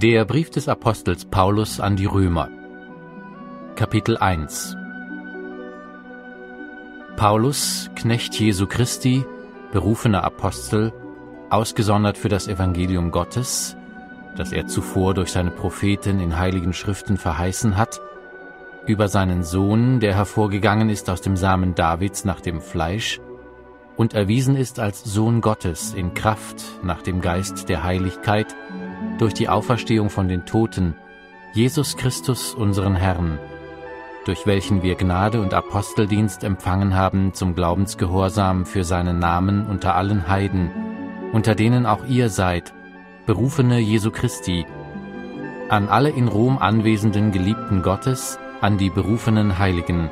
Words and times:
Der 0.00 0.24
Brief 0.24 0.48
des 0.50 0.68
Apostels 0.68 1.24
Paulus 1.24 1.80
an 1.80 1.96
die 1.96 2.04
Römer. 2.04 2.48
Kapitel 3.74 4.16
1 4.16 4.76
Paulus, 7.16 7.90
Knecht 7.96 8.38
Jesu 8.38 8.68
Christi, 8.68 9.24
berufener 9.72 10.22
Apostel, 10.22 10.92
ausgesondert 11.50 12.16
für 12.16 12.28
das 12.28 12.46
Evangelium 12.46 13.10
Gottes, 13.10 13.76
das 14.36 14.52
er 14.52 14.68
zuvor 14.68 15.14
durch 15.14 15.32
seine 15.32 15.50
Propheten 15.50 16.20
in 16.20 16.38
heiligen 16.38 16.74
Schriften 16.74 17.16
verheißen 17.16 17.76
hat, 17.76 18.00
über 18.86 19.08
seinen 19.08 19.42
Sohn, 19.42 19.98
der 19.98 20.14
hervorgegangen 20.14 20.90
ist 20.90 21.10
aus 21.10 21.22
dem 21.22 21.36
Samen 21.36 21.74
Davids 21.74 22.24
nach 22.24 22.40
dem 22.40 22.60
Fleisch 22.60 23.18
und 23.96 24.14
erwiesen 24.14 24.54
ist 24.54 24.78
als 24.78 25.02
Sohn 25.02 25.40
Gottes 25.40 25.92
in 25.92 26.14
Kraft 26.14 26.62
nach 26.84 27.02
dem 27.02 27.20
Geist 27.20 27.68
der 27.68 27.82
Heiligkeit, 27.82 28.54
durch 29.18 29.34
die 29.34 29.48
Auferstehung 29.48 30.10
von 30.10 30.28
den 30.28 30.46
Toten, 30.46 30.94
Jesus 31.54 31.96
Christus 31.96 32.54
unseren 32.54 32.94
Herrn, 32.94 33.38
durch 34.24 34.46
welchen 34.46 34.82
wir 34.82 34.94
Gnade 34.94 35.40
und 35.40 35.54
Aposteldienst 35.54 36.44
empfangen 36.44 36.94
haben 36.94 37.34
zum 37.34 37.54
Glaubensgehorsam 37.54 38.66
für 38.66 38.84
seinen 38.84 39.18
Namen 39.18 39.66
unter 39.66 39.94
allen 39.94 40.28
Heiden, 40.28 40.70
unter 41.32 41.54
denen 41.54 41.86
auch 41.86 42.04
ihr 42.06 42.28
seid, 42.28 42.74
Berufene 43.26 43.78
Jesu 43.78 44.10
Christi, 44.10 44.64
an 45.68 45.88
alle 45.88 46.08
in 46.08 46.28
Rom 46.28 46.56
anwesenden 46.56 47.30
Geliebten 47.30 47.82
Gottes, 47.82 48.38
an 48.60 48.78
die 48.78 48.88
berufenen 48.88 49.58
Heiligen. 49.58 50.10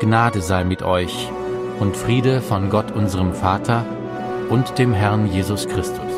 Gnade 0.00 0.40
sei 0.40 0.64
mit 0.64 0.82
euch 0.82 1.30
und 1.78 1.96
Friede 1.96 2.40
von 2.40 2.70
Gott 2.70 2.90
unserem 2.90 3.34
Vater 3.34 3.84
und 4.48 4.78
dem 4.78 4.92
Herrn 4.92 5.26
Jesus 5.26 5.68
Christus. 5.68 6.17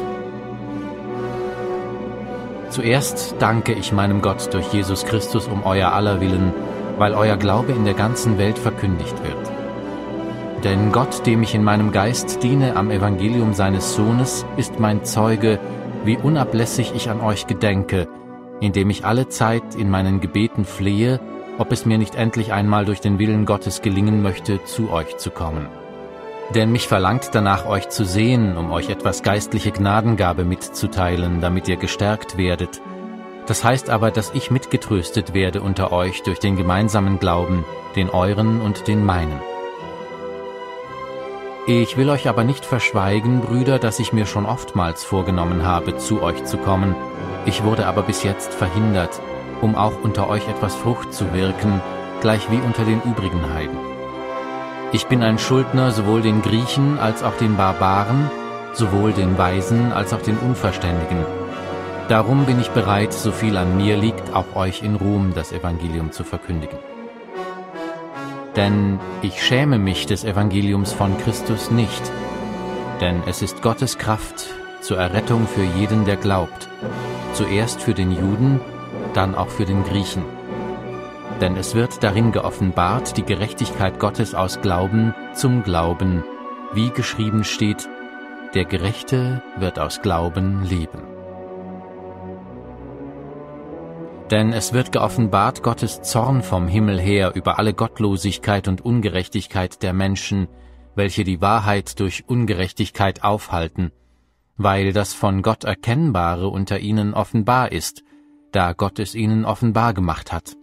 Zuerst 2.70 3.34
danke 3.40 3.72
ich 3.72 3.92
meinem 3.92 4.22
Gott 4.22 4.54
durch 4.54 4.72
Jesus 4.72 5.04
Christus 5.04 5.48
um 5.48 5.64
euer 5.64 5.92
aller 5.92 6.20
Willen, 6.20 6.52
weil 6.98 7.14
euer 7.14 7.36
Glaube 7.36 7.72
in 7.72 7.84
der 7.84 7.94
ganzen 7.94 8.38
Welt 8.38 8.58
verkündigt 8.58 9.16
wird. 9.24 9.50
Denn 10.62 10.92
Gott, 10.92 11.26
dem 11.26 11.42
ich 11.42 11.54
in 11.56 11.64
meinem 11.64 11.90
Geist 11.90 12.44
diene 12.44 12.76
am 12.76 12.92
Evangelium 12.92 13.54
seines 13.54 13.96
Sohnes, 13.96 14.46
ist 14.56 14.78
mein 14.78 15.04
Zeuge, 15.04 15.58
wie 16.04 16.16
unablässig 16.16 16.92
ich 16.94 17.10
an 17.10 17.20
euch 17.20 17.48
gedenke, 17.48 18.06
indem 18.60 18.88
ich 18.90 19.04
alle 19.04 19.28
Zeit 19.28 19.74
in 19.76 19.90
meinen 19.90 20.20
Gebeten 20.20 20.64
flehe, 20.64 21.18
ob 21.58 21.72
es 21.72 21.86
mir 21.86 21.98
nicht 21.98 22.14
endlich 22.14 22.52
einmal 22.52 22.84
durch 22.84 23.00
den 23.00 23.18
Willen 23.18 23.46
Gottes 23.46 23.82
gelingen 23.82 24.22
möchte, 24.22 24.62
zu 24.64 24.90
euch 24.90 25.16
zu 25.16 25.30
kommen. 25.30 25.66
Denn 26.54 26.72
mich 26.72 26.88
verlangt 26.88 27.30
danach, 27.32 27.66
euch 27.66 27.88
zu 27.90 28.04
sehen, 28.04 28.56
um 28.56 28.72
euch 28.72 28.90
etwas 28.90 29.22
geistliche 29.22 29.70
Gnadengabe 29.70 30.44
mitzuteilen, 30.44 31.40
damit 31.40 31.68
ihr 31.68 31.76
gestärkt 31.76 32.36
werdet. 32.36 32.80
Das 33.46 33.62
heißt 33.62 33.88
aber, 33.90 34.10
dass 34.10 34.32
ich 34.34 34.50
mitgetröstet 34.50 35.32
werde 35.32 35.60
unter 35.60 35.92
euch 35.92 36.22
durch 36.22 36.40
den 36.40 36.56
gemeinsamen 36.56 37.18
Glauben, 37.18 37.64
den 37.94 38.10
euren 38.10 38.60
und 38.60 38.88
den 38.88 39.04
meinen. 39.04 39.40
Ich 41.66 41.96
will 41.96 42.10
euch 42.10 42.28
aber 42.28 42.42
nicht 42.42 42.64
verschweigen, 42.64 43.42
Brüder, 43.42 43.78
dass 43.78 44.00
ich 44.00 44.12
mir 44.12 44.26
schon 44.26 44.46
oftmals 44.46 45.04
vorgenommen 45.04 45.64
habe, 45.64 45.96
zu 45.98 46.22
euch 46.22 46.44
zu 46.44 46.56
kommen. 46.56 46.96
Ich 47.46 47.62
wurde 47.62 47.86
aber 47.86 48.02
bis 48.02 48.24
jetzt 48.24 48.54
verhindert, 48.54 49.20
um 49.60 49.76
auch 49.76 50.02
unter 50.02 50.28
euch 50.28 50.48
etwas 50.48 50.74
Frucht 50.74 51.12
zu 51.12 51.32
wirken, 51.32 51.80
gleich 52.20 52.50
wie 52.50 52.58
unter 52.58 52.84
den 52.84 53.00
übrigen 53.02 53.52
Heiden. 53.54 53.89
Ich 54.92 55.06
bin 55.06 55.22
ein 55.22 55.38
Schuldner 55.38 55.92
sowohl 55.92 56.20
den 56.20 56.42
Griechen 56.42 56.98
als 56.98 57.22
auch 57.22 57.36
den 57.36 57.56
Barbaren, 57.56 58.28
sowohl 58.72 59.12
den 59.12 59.38
Weisen 59.38 59.92
als 59.92 60.12
auch 60.12 60.20
den 60.20 60.36
Unverständigen. 60.36 61.24
Darum 62.08 62.44
bin 62.44 62.60
ich 62.60 62.70
bereit, 62.70 63.12
so 63.12 63.30
viel 63.30 63.56
an 63.56 63.76
mir 63.76 63.96
liegt, 63.96 64.34
auch 64.34 64.56
euch 64.56 64.82
in 64.82 64.96
Ruhm 64.96 65.32
das 65.32 65.52
Evangelium 65.52 66.10
zu 66.10 66.24
verkündigen. 66.24 66.76
Denn 68.56 68.98
ich 69.22 69.40
schäme 69.40 69.78
mich 69.78 70.06
des 70.06 70.24
Evangeliums 70.24 70.92
von 70.92 71.16
Christus 71.18 71.70
nicht, 71.70 72.10
denn 73.00 73.22
es 73.26 73.42
ist 73.42 73.62
Gottes 73.62 73.96
Kraft 73.96 74.48
zur 74.80 74.98
Errettung 74.98 75.46
für 75.46 75.62
jeden, 75.78 76.04
der 76.04 76.16
glaubt, 76.16 76.68
zuerst 77.32 77.80
für 77.80 77.94
den 77.94 78.10
Juden, 78.10 78.60
dann 79.14 79.36
auch 79.36 79.50
für 79.50 79.66
den 79.66 79.84
Griechen 79.84 80.24
denn 81.40 81.56
es 81.56 81.74
wird 81.74 82.02
darin 82.02 82.32
geoffenbart 82.32 83.16
die 83.16 83.24
Gerechtigkeit 83.24 83.98
Gottes 83.98 84.34
aus 84.34 84.60
Glauben 84.60 85.14
zum 85.32 85.62
Glauben, 85.62 86.22
wie 86.74 86.90
geschrieben 86.90 87.44
steht, 87.44 87.88
der 88.54 88.64
Gerechte 88.64 89.42
wird 89.56 89.78
aus 89.78 90.02
Glauben 90.02 90.64
leben. 90.64 91.02
Denn 94.30 94.52
es 94.52 94.72
wird 94.72 94.92
geoffenbart 94.92 95.62
Gottes 95.62 96.02
Zorn 96.02 96.42
vom 96.42 96.68
Himmel 96.68 97.00
her 97.00 97.32
über 97.34 97.58
alle 97.58 97.74
Gottlosigkeit 97.74 98.68
und 98.68 98.84
Ungerechtigkeit 98.84 99.82
der 99.82 99.92
Menschen, 99.92 100.46
welche 100.94 101.24
die 101.24 101.40
Wahrheit 101.40 101.98
durch 101.98 102.24
Ungerechtigkeit 102.28 103.24
aufhalten, 103.24 103.90
weil 104.56 104.92
das 104.92 105.14
von 105.14 105.42
Gott 105.42 105.64
Erkennbare 105.64 106.48
unter 106.48 106.78
ihnen 106.78 107.14
offenbar 107.14 107.72
ist, 107.72 108.04
da 108.52 108.72
Gott 108.72 108.98
es 108.98 109.14
ihnen 109.14 109.44
offenbar 109.44 109.94
gemacht 109.94 110.32
hat. 110.32 110.59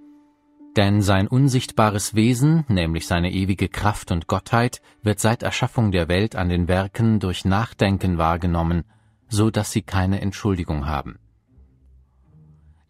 Denn 0.78 1.02
sein 1.02 1.28
unsichtbares 1.28 2.14
Wesen, 2.14 2.64
nämlich 2.68 3.08
seine 3.08 3.32
ewige 3.32 3.68
Kraft 3.68 4.12
und 4.12 4.28
Gottheit, 4.28 4.84
wird 5.02 5.20
seit 5.20 5.42
Erschaffung 5.42 5.92
der 5.92 6.08
Welt 6.08 6.36
an 6.36 6.50
den 6.50 6.68
Werken 6.68 7.20
durch 7.20 7.46
Nachdenken 7.46 8.20
wahrgenommen, 8.20 8.84
so 9.28 9.50
dass 9.50 9.72
sie 9.72 9.82
keine 9.82 10.22
Entschuldigung 10.22 10.86
haben. 10.86 11.18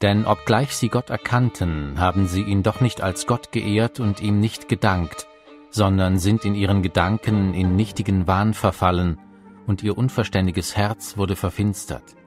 Denn 0.02 0.26
obgleich 0.26 0.76
sie 0.76 0.90
Gott 0.90 1.10
erkannten, 1.10 1.98
haben 1.98 2.28
sie 2.28 2.42
ihn 2.42 2.62
doch 2.62 2.82
nicht 2.82 3.00
als 3.00 3.26
Gott 3.26 3.54
geehrt 3.54 4.02
und 4.02 4.22
ihm 4.22 4.42
nicht 4.42 4.68
gedankt, 4.68 5.26
sondern 5.72 6.20
sind 6.20 6.44
in 6.44 6.56
ihren 6.56 6.84
Gedanken 6.84 7.54
in 7.54 7.78
nichtigen 7.78 8.28
Wahn 8.28 8.54
verfallen, 8.54 9.18
und 9.66 9.82
ihr 9.82 9.98
unverständiges 9.98 10.76
Herz 10.76 11.16
wurde 11.16 11.38
verfinstert. 11.38 12.18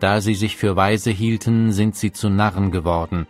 Da 0.00 0.22
sie 0.22 0.34
sich 0.34 0.56
für 0.56 0.76
weise 0.76 1.10
hielten, 1.10 1.72
sind 1.72 1.94
sie 1.94 2.10
zu 2.10 2.30
Narren 2.30 2.70
geworden, 2.70 3.26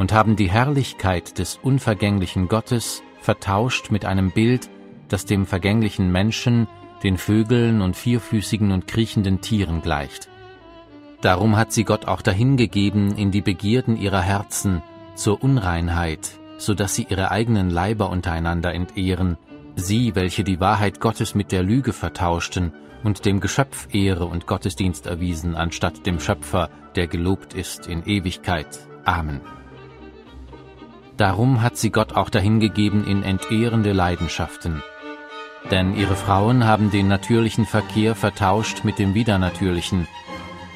und 0.00 0.14
haben 0.14 0.34
die 0.34 0.50
Herrlichkeit 0.50 1.38
des 1.38 1.60
unvergänglichen 1.62 2.48
Gottes 2.48 3.02
vertauscht 3.20 3.90
mit 3.90 4.06
einem 4.06 4.30
Bild, 4.30 4.70
das 5.08 5.26
dem 5.26 5.44
vergänglichen 5.44 6.10
Menschen, 6.10 6.68
den 7.02 7.18
Vögeln 7.18 7.82
und 7.82 7.96
vierfüßigen 7.96 8.72
und 8.72 8.86
kriechenden 8.86 9.42
Tieren 9.42 9.82
gleicht. 9.82 10.30
Darum 11.20 11.58
hat 11.58 11.72
sie 11.72 11.84
Gott 11.84 12.08
auch 12.08 12.22
dahingegeben 12.22 13.14
in 13.18 13.30
die 13.30 13.42
Begierden 13.42 13.98
ihrer 13.98 14.22
Herzen 14.22 14.80
zur 15.16 15.42
Unreinheit, 15.42 16.30
so 16.56 16.72
dass 16.72 16.94
sie 16.94 17.06
ihre 17.10 17.30
eigenen 17.30 17.68
Leiber 17.68 18.08
untereinander 18.08 18.72
entehren, 18.72 19.36
sie, 19.76 20.14
welche 20.14 20.44
die 20.44 20.60
Wahrheit 20.60 21.00
Gottes 21.00 21.34
mit 21.34 21.52
der 21.52 21.62
Lüge 21.62 21.92
vertauschten 21.92 22.72
und 23.04 23.26
dem 23.26 23.38
Geschöpf 23.38 23.86
Ehre 23.92 24.24
und 24.24 24.46
Gottesdienst 24.46 25.04
erwiesen, 25.04 25.56
anstatt 25.56 26.06
dem 26.06 26.20
Schöpfer, 26.20 26.70
der 26.96 27.06
gelobt 27.06 27.52
ist 27.52 27.86
in 27.86 28.02
Ewigkeit. 28.06 28.78
Amen. 29.04 29.42
Darum 31.20 31.60
hat 31.60 31.76
sie 31.76 31.90
Gott 31.90 32.14
auch 32.14 32.30
dahingegeben 32.30 33.04
in 33.04 33.22
entehrende 33.22 33.92
Leidenschaften. 33.92 34.82
Denn 35.70 35.94
ihre 35.94 36.14
Frauen 36.14 36.64
haben 36.64 36.90
den 36.90 37.08
natürlichen 37.08 37.66
Verkehr 37.66 38.14
vertauscht 38.14 38.84
mit 38.84 38.98
dem 38.98 39.12
widernatürlichen. 39.12 40.08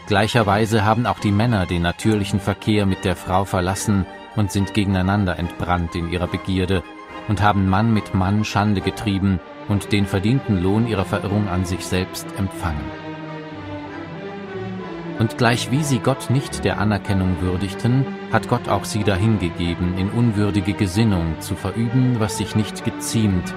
Gleicherweise 0.06 0.84
haben 0.84 1.06
auch 1.06 1.18
die 1.18 1.32
Männer 1.32 1.64
den 1.64 1.80
natürlichen 1.80 2.40
Verkehr 2.40 2.84
mit 2.84 3.06
der 3.06 3.16
Frau 3.16 3.46
verlassen 3.46 4.04
und 4.36 4.52
sind 4.52 4.74
gegeneinander 4.74 5.38
entbrannt 5.38 5.94
in 5.94 6.12
ihrer 6.12 6.26
Begierde 6.26 6.82
und 7.26 7.40
haben 7.40 7.70
Mann 7.70 7.94
mit 7.94 8.12
Mann 8.12 8.44
Schande 8.44 8.82
getrieben 8.82 9.40
und 9.68 9.92
den 9.92 10.04
verdienten 10.04 10.62
Lohn 10.62 10.86
ihrer 10.86 11.06
Verirrung 11.06 11.48
an 11.48 11.64
sich 11.64 11.86
selbst 11.86 12.26
empfangen. 12.36 12.84
Und 15.18 15.38
gleich 15.38 15.70
wie 15.70 15.82
sie 15.82 16.00
Gott 16.00 16.28
nicht 16.28 16.64
der 16.64 16.78
Anerkennung 16.80 17.40
würdigten, 17.40 18.04
hat 18.34 18.48
Gott 18.48 18.68
auch 18.68 18.84
sie 18.84 19.04
dahingegeben, 19.04 19.96
in 19.96 20.10
unwürdige 20.10 20.72
Gesinnung 20.72 21.40
zu 21.40 21.54
verüben, 21.54 22.18
was 22.18 22.38
sich 22.38 22.56
nicht 22.56 22.84
geziemt, 22.84 23.54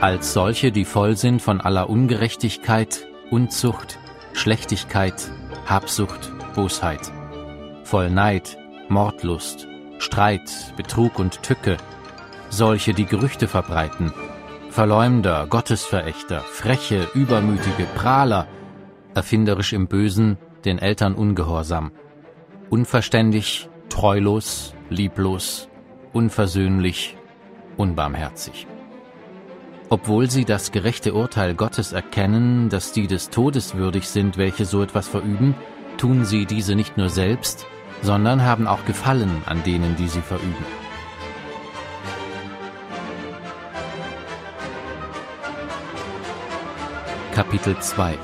als 0.00 0.32
solche, 0.32 0.72
die 0.72 0.84
voll 0.84 1.16
sind 1.16 1.40
von 1.40 1.60
aller 1.60 1.88
Ungerechtigkeit, 1.88 3.06
Unzucht, 3.30 4.00
Schlechtigkeit, 4.32 5.30
Habsucht, 5.66 6.32
Bosheit, 6.56 7.12
voll 7.84 8.10
Neid, 8.10 8.58
Mordlust, 8.88 9.68
Streit, 9.98 10.50
Betrug 10.76 11.20
und 11.20 11.44
Tücke, 11.44 11.76
solche, 12.48 12.94
die 12.94 13.06
Gerüchte 13.06 13.46
verbreiten, 13.46 14.12
Verleumder, 14.70 15.46
Gottesverächter, 15.46 16.40
freche, 16.40 17.06
übermütige, 17.14 17.84
Prahler, 17.94 18.48
erfinderisch 19.14 19.72
im 19.72 19.86
Bösen, 19.86 20.38
den 20.64 20.80
Eltern 20.80 21.14
ungehorsam, 21.14 21.92
unverständig, 22.68 23.67
treulos, 23.98 24.74
lieblos, 24.90 25.68
unversöhnlich, 26.12 27.16
unbarmherzig. 27.76 28.68
Obwohl 29.88 30.30
sie 30.30 30.44
das 30.44 30.70
gerechte 30.70 31.14
Urteil 31.14 31.56
Gottes 31.56 31.90
erkennen, 31.90 32.68
dass 32.68 32.92
die 32.92 33.08
des 33.08 33.30
Todes 33.30 33.74
würdig 33.74 34.08
sind, 34.08 34.36
welche 34.36 34.66
so 34.66 34.84
etwas 34.84 35.08
verüben, 35.08 35.56
tun 35.96 36.24
sie 36.24 36.46
diese 36.46 36.76
nicht 36.76 36.96
nur 36.96 37.08
selbst, 37.08 37.66
sondern 38.00 38.44
haben 38.44 38.68
auch 38.68 38.84
Gefallen 38.84 39.42
an 39.46 39.64
denen, 39.64 39.96
die 39.96 40.06
sie 40.06 40.22
verüben. 40.22 40.64
Kapitel 47.34 47.76
2 47.80 48.16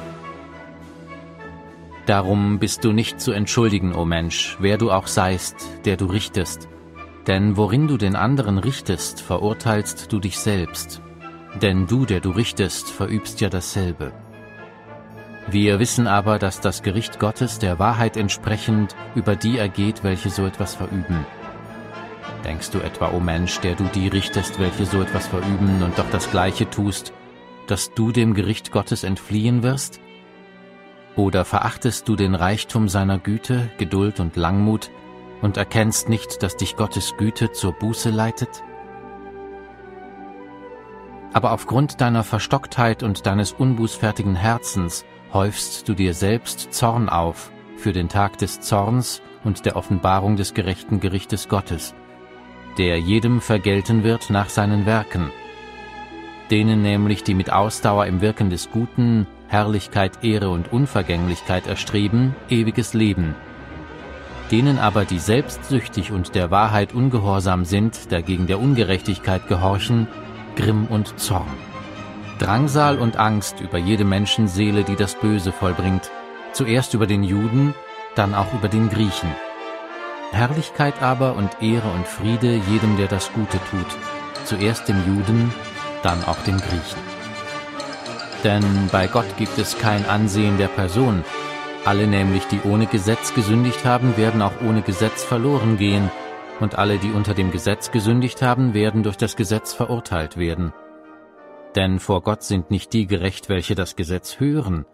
Darum 2.07 2.59
bist 2.59 2.85
du 2.85 2.93
nicht 2.93 3.21
zu 3.21 3.33
entschuldigen, 3.33 3.95
o 3.95 4.05
Mensch, 4.05 4.57
wer 4.61 4.77
du 4.77 4.91
auch 4.91 5.07
seist, 5.07 5.57
der 5.87 5.97
du 5.97 6.07
richtest. 6.07 6.69
Denn 7.27 7.57
worin 7.57 7.89
du 7.89 7.97
den 7.97 8.15
anderen 8.15 8.59
richtest, 8.59 9.23
verurteilst 9.23 10.13
du 10.13 10.21
dich 10.21 10.39
selbst. 10.39 11.01
Denn 11.63 11.87
du, 11.87 12.05
der 12.05 12.21
du 12.21 12.31
richtest, 12.31 12.91
verübst 12.91 13.41
ja 13.41 13.49
dasselbe. 13.49 14.13
Wir 15.47 15.79
wissen 15.79 16.07
aber, 16.07 16.39
dass 16.39 16.61
das 16.61 16.83
Gericht 16.83 17.19
Gottes 17.19 17.59
der 17.59 17.79
Wahrheit 17.79 18.17
entsprechend 18.19 18.95
über 19.15 19.37
die 19.37 19.57
ergeht, 19.57 20.05
welche 20.05 20.29
so 20.29 20.45
etwas 20.45 20.75
verüben. 20.75 21.25
Denkst 22.45 22.71
du 22.71 22.81
etwa, 22.81 23.13
o 23.13 23.21
Mensch, 23.21 23.61
der 23.61 23.75
du 23.75 23.85
die 23.95 24.09
richtest, 24.09 24.59
welche 24.59 24.85
so 24.85 25.01
etwas 25.01 25.27
verüben 25.27 25.83
und 25.83 25.99
doch 25.99 26.11
das 26.11 26.31
Gleiche 26.31 26.69
tust, 26.69 27.15
dass 27.67 27.95
du 27.95 28.13
dem 28.13 28.35
Gericht 28.35 28.73
Gottes 28.73 29.05
entfliehen 29.05 29.63
wirst? 29.63 30.01
Oder 31.17 31.45
verachtest 31.45 32.09
du 32.09 32.17
den 32.17 32.35
Reichtum 32.35 32.89
seiner 32.89 33.19
Güte, 33.19 33.71
Geduld 33.79 34.19
und 34.19 34.37
Langmut 34.37 34.91
und 35.43 35.57
erkennst 35.57 36.09
nicht, 36.09 36.43
dass 36.43 36.57
dich 36.57 36.77
Gottes 36.77 37.17
Güte 37.17 37.53
zur 37.53 37.73
Buße 37.73 38.11
leitet? 38.11 38.65
Aber 41.33 41.53
aufgrund 41.53 42.01
deiner 42.01 42.25
Verstocktheit 42.25 43.03
und 43.03 43.27
deines 43.27 43.53
unbußfertigen 43.53 44.35
Herzens 44.35 45.05
häufst 45.33 45.89
du 45.89 45.95
dir 45.95 46.15
selbst 46.15 46.73
Zorn 46.73 47.09
auf 47.09 47.51
für 47.77 47.93
den 47.93 48.09
Tag 48.09 48.39
des 48.39 48.61
Zorns 48.61 49.21
und 49.43 49.67
der 49.67 49.77
Offenbarung 49.77 50.37
des 50.37 50.55
gerechten 50.55 51.01
Gerichtes 51.01 51.49
Gottes, 51.49 51.95
der 52.79 52.99
jedem 52.99 53.41
vergelten 53.41 54.05
wird 54.05 54.31
nach 54.31 54.49
seinen 54.49 54.87
Werken, 54.87 55.31
denen 56.51 56.83
nämlich, 56.83 57.25
die 57.25 57.35
mit 57.35 57.53
Ausdauer 57.53 58.07
im 58.07 58.21
Wirken 58.21 58.49
des 58.49 58.71
Guten 58.71 59.27
Herrlichkeit, 59.55 60.25
Ehre 60.25 60.51
und 60.51 60.73
Unvergänglichkeit 60.73 61.69
erstreben, 61.69 62.35
ewiges 62.51 62.93
Leben. 62.93 63.37
Denen 64.51 64.81
aber, 64.81 65.05
die 65.05 65.21
selbstsüchtig 65.21 66.11
und 66.11 66.35
der 66.35 66.51
Wahrheit 66.51 66.93
ungehorsam 66.93 67.65
sind, 67.65 68.11
dagegen 68.11 68.49
der 68.49 68.59
Ungerechtigkeit 68.59 69.47
gehorchen, 69.47 70.09
Grimm 70.57 70.87
und 70.89 71.21
Zorn. 71.21 71.47
Drangsal 72.41 72.99
und 72.99 73.17
Angst 73.17 73.61
über 73.61 73.79
jede 73.79 74.05
Menschenseele, 74.05 74.83
die 74.83 74.97
das 74.97 75.15
Böse 75.15 75.53
vollbringt, 75.53 76.11
zuerst 76.53 76.93
über 76.95 77.07
den 77.07 77.23
Juden, 77.23 77.75
dann 78.17 78.35
auch 78.35 78.53
über 78.55 78.67
den 78.67 78.91
Griechen. 78.91 79.31
Herrlichkeit 80.33 81.01
aber 81.01 81.37
und 81.37 81.63
Ehre 81.63 81.93
und 81.93 82.09
Friede 82.09 82.61
jedem, 82.73 82.97
der 82.97 83.07
das 83.07 83.33
Gute 83.33 83.61
tut, 83.71 83.87
zuerst 84.47 84.89
dem 84.89 84.99
Juden, 85.07 85.55
dann 86.03 86.25
auch 86.25 86.43
dem 86.43 86.57
Griechen. 86.57 87.14
Denn 88.45 88.89
bei 88.93 89.07
Gott 89.07 89.37
gibt 89.39 89.57
es 89.59 89.79
kein 89.79 90.05
Ansehen 90.05 90.59
der 90.59 90.69
Person. 90.69 91.25
Alle 91.87 92.07
nämlich, 92.07 92.45
die 92.47 92.61
ohne 92.61 92.87
Gesetz 92.87 93.35
gesündigt 93.35 93.87
haben, 93.87 94.19
werden 94.19 94.43
auch 94.43 94.61
ohne 94.63 94.83
Gesetz 94.83 95.25
verloren 95.25 95.79
gehen, 95.79 96.11
und 96.61 96.79
alle, 96.79 96.99
die 96.99 97.11
unter 97.11 97.35
dem 97.35 97.51
Gesetz 97.51 97.91
gesündigt 97.91 98.43
haben, 98.43 98.75
werden 98.75 99.03
durch 99.03 99.17
das 99.17 99.35
Gesetz 99.35 99.73
verurteilt 99.73 100.37
werden. 100.37 100.73
Denn 101.75 101.99
vor 101.99 102.23
Gott 102.23 102.43
sind 102.43 102.71
nicht 102.71 102.93
die 102.93 103.07
gerecht, 103.07 103.49
welche 103.49 103.75
das 103.75 103.97
Gesetz 103.97 104.39
hören, 104.39 104.85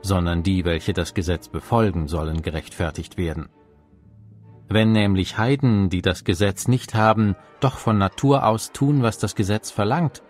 sondern 0.00 0.42
die, 0.42 0.64
welche 0.64 0.94
das 0.94 1.12
Gesetz 1.12 1.48
befolgen, 1.48 2.08
sollen 2.08 2.40
gerechtfertigt 2.40 3.18
werden. 3.18 3.48
Wenn 4.68 4.92
nämlich 4.92 5.36
Heiden, 5.36 5.90
die 5.90 6.00
das 6.00 6.24
Gesetz 6.24 6.68
nicht 6.68 6.94
haben, 6.94 7.34
doch 7.58 7.76
von 7.76 7.98
Natur 7.98 8.46
aus 8.46 8.72
tun, 8.72 9.02
was 9.02 9.18
das 9.18 9.34
Gesetz 9.34 9.70
verlangt, 9.70 10.22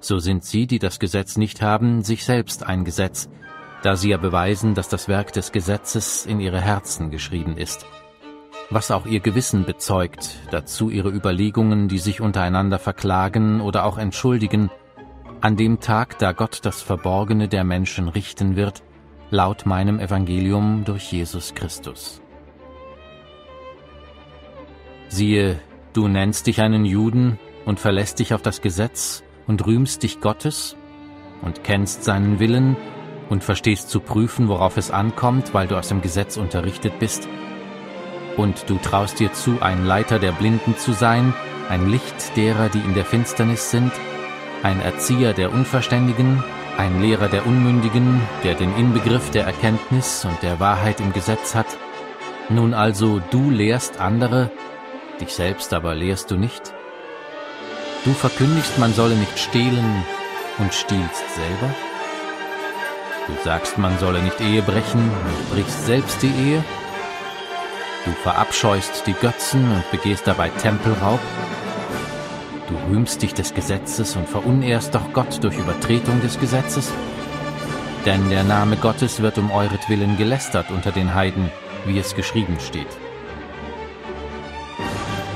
so 0.00 0.18
sind 0.18 0.44
sie, 0.44 0.66
die 0.66 0.78
das 0.78 0.98
Gesetz 0.98 1.36
nicht 1.36 1.62
haben, 1.62 2.02
sich 2.02 2.24
selbst 2.24 2.64
ein 2.64 2.84
Gesetz, 2.84 3.28
da 3.82 3.96
sie 3.96 4.10
ja 4.10 4.16
beweisen, 4.16 4.74
dass 4.74 4.88
das 4.88 5.08
Werk 5.08 5.32
des 5.32 5.52
Gesetzes 5.52 6.26
in 6.26 6.40
ihre 6.40 6.60
Herzen 6.60 7.10
geschrieben 7.10 7.56
ist. 7.56 7.86
Was 8.70 8.90
auch 8.90 9.06
ihr 9.06 9.20
Gewissen 9.20 9.64
bezeugt, 9.64 10.38
dazu 10.50 10.90
ihre 10.90 11.10
Überlegungen, 11.10 11.88
die 11.88 11.98
sich 11.98 12.20
untereinander 12.20 12.78
verklagen 12.78 13.60
oder 13.60 13.84
auch 13.84 13.96
entschuldigen, 13.96 14.70
an 15.40 15.56
dem 15.56 15.80
Tag, 15.80 16.18
da 16.18 16.32
Gott 16.32 16.60
das 16.64 16.82
Verborgene 16.82 17.48
der 17.48 17.64
Menschen 17.64 18.08
richten 18.08 18.56
wird, 18.56 18.82
laut 19.30 19.66
meinem 19.66 20.00
Evangelium 20.00 20.84
durch 20.84 21.12
Jesus 21.12 21.54
Christus. 21.54 22.20
Siehe, 25.08 25.58
du 25.92 26.08
nennst 26.08 26.46
dich 26.46 26.60
einen 26.60 26.84
Juden 26.84 27.38
und 27.64 27.80
verlässt 27.80 28.18
dich 28.18 28.34
auf 28.34 28.42
das 28.42 28.60
Gesetz 28.60 29.22
und 29.48 29.66
rühmst 29.66 30.04
dich 30.04 30.20
Gottes 30.20 30.76
und 31.42 31.64
kennst 31.64 32.04
seinen 32.04 32.38
Willen 32.38 32.76
und 33.28 33.42
verstehst 33.42 33.90
zu 33.90 33.98
prüfen, 33.98 34.46
worauf 34.48 34.76
es 34.76 34.92
ankommt, 34.92 35.52
weil 35.52 35.66
du 35.66 35.76
aus 35.76 35.88
dem 35.88 36.00
Gesetz 36.00 36.36
unterrichtet 36.36 37.00
bist, 37.00 37.28
und 38.38 38.70
du 38.70 38.76
traust 38.76 39.18
dir 39.18 39.32
zu, 39.32 39.60
ein 39.60 39.84
Leiter 39.84 40.20
der 40.20 40.30
Blinden 40.30 40.76
zu 40.76 40.92
sein, 40.92 41.34
ein 41.68 41.90
Licht 41.90 42.36
derer, 42.36 42.68
die 42.68 42.78
in 42.78 42.94
der 42.94 43.04
Finsternis 43.04 43.70
sind, 43.70 43.92
ein 44.62 44.80
Erzieher 44.80 45.34
der 45.34 45.52
Unverständigen, 45.52 46.42
ein 46.78 47.02
Lehrer 47.02 47.28
der 47.28 47.46
Unmündigen, 47.46 48.20
der 48.44 48.54
den 48.54 48.74
Inbegriff 48.76 49.30
der 49.30 49.44
Erkenntnis 49.44 50.24
und 50.24 50.40
der 50.42 50.60
Wahrheit 50.60 51.00
im 51.00 51.12
Gesetz 51.12 51.56
hat. 51.56 51.66
Nun 52.48 52.74
also, 52.74 53.20
du 53.30 53.50
lehrst 53.50 54.00
andere, 54.00 54.52
dich 55.20 55.34
selbst 55.34 55.74
aber 55.74 55.96
lehrst 55.96 56.30
du 56.30 56.36
nicht? 56.36 56.72
Du 58.04 58.12
verkündigst, 58.14 58.78
man 58.78 58.94
solle 58.94 59.16
nicht 59.16 59.38
stehlen 59.38 60.04
und 60.58 60.72
stiehlst 60.72 61.24
selber? 61.34 61.74
Du 63.26 63.34
sagst, 63.44 63.76
man 63.76 63.98
solle 63.98 64.22
nicht 64.22 64.40
Ehe 64.40 64.62
brechen 64.62 65.10
und 65.10 65.50
brichst 65.50 65.84
selbst 65.84 66.22
die 66.22 66.32
Ehe? 66.32 66.64
Du 68.04 68.12
verabscheust 68.22 69.02
die 69.06 69.14
Götzen 69.14 69.70
und 69.72 69.90
begehst 69.90 70.26
dabei 70.26 70.48
Tempelraub? 70.48 71.20
Du 72.68 72.74
rühmst 72.90 73.20
dich 73.20 73.34
des 73.34 73.52
Gesetzes 73.52 74.14
und 74.14 74.28
verunehrst 74.28 74.94
doch 74.94 75.12
Gott 75.12 75.42
durch 75.42 75.58
Übertretung 75.58 76.22
des 76.22 76.38
Gesetzes? 76.38 76.90
Denn 78.06 78.30
der 78.30 78.44
Name 78.44 78.76
Gottes 78.76 79.20
wird 79.20 79.38
um 79.38 79.50
euretwillen 79.50 80.16
gelästert 80.16 80.70
unter 80.70 80.92
den 80.92 81.14
Heiden, 81.14 81.50
wie 81.84 81.98
es 81.98 82.14
geschrieben 82.14 82.58
steht. 82.60 82.86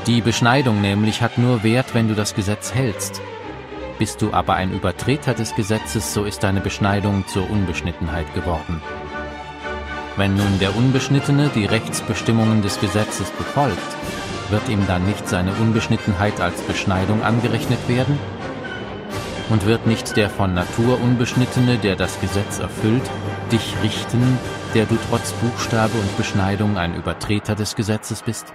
Die 0.08 0.20
Beschneidung 0.20 0.80
nämlich 0.80 1.22
hat 1.22 1.38
nur 1.38 1.62
Wert, 1.62 1.94
wenn 1.94 2.08
du 2.08 2.14
das 2.16 2.34
Gesetz 2.34 2.74
hältst. 2.74 3.20
Bist 4.00 4.20
du 4.20 4.32
aber 4.32 4.54
ein 4.54 4.72
Übertreter 4.72 5.32
des 5.32 5.54
Gesetzes, 5.54 6.12
so 6.12 6.24
ist 6.24 6.42
deine 6.42 6.60
Beschneidung 6.60 7.24
zur 7.28 7.48
Unbeschnittenheit 7.48 8.34
geworden. 8.34 8.82
Wenn 10.16 10.34
nun 10.34 10.58
der 10.58 10.76
Unbeschnittene 10.76 11.50
die 11.54 11.66
Rechtsbestimmungen 11.66 12.62
des 12.62 12.80
Gesetzes 12.80 13.30
befolgt, 13.30 13.78
wird 14.50 14.68
ihm 14.68 14.84
dann 14.88 15.06
nicht 15.06 15.28
seine 15.28 15.52
Unbeschnittenheit 15.52 16.40
als 16.40 16.60
Beschneidung 16.62 17.22
angerechnet 17.22 17.88
werden? 17.88 18.18
Und 19.50 19.66
wird 19.66 19.86
nicht 19.86 20.16
der 20.16 20.30
von 20.30 20.52
Natur 20.52 21.00
Unbeschnittene, 21.00 21.78
der 21.78 21.94
das 21.94 22.20
Gesetz 22.20 22.58
erfüllt, 22.58 23.08
dich 23.52 23.76
richten, 23.84 24.38
der 24.74 24.86
du 24.86 24.98
trotz 25.08 25.32
Buchstabe 25.34 25.96
und 25.96 26.16
Beschneidung 26.16 26.76
ein 26.76 26.96
Übertreter 26.96 27.54
des 27.54 27.76
Gesetzes 27.76 28.22
bist? 28.22 28.52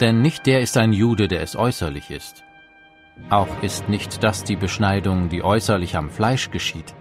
Denn 0.00 0.22
nicht 0.22 0.46
der 0.46 0.62
ist 0.62 0.78
ein 0.78 0.94
Jude, 0.94 1.28
der 1.28 1.42
es 1.42 1.56
äußerlich 1.56 2.10
ist. 2.10 2.42
Auch 3.28 3.62
ist 3.62 3.90
nicht 3.90 4.24
das 4.24 4.44
die 4.44 4.56
Beschneidung, 4.56 5.28
die 5.28 5.44
äußerlich 5.44 5.94
am 5.94 6.08
Fleisch 6.08 6.50
geschieht, 6.50 6.94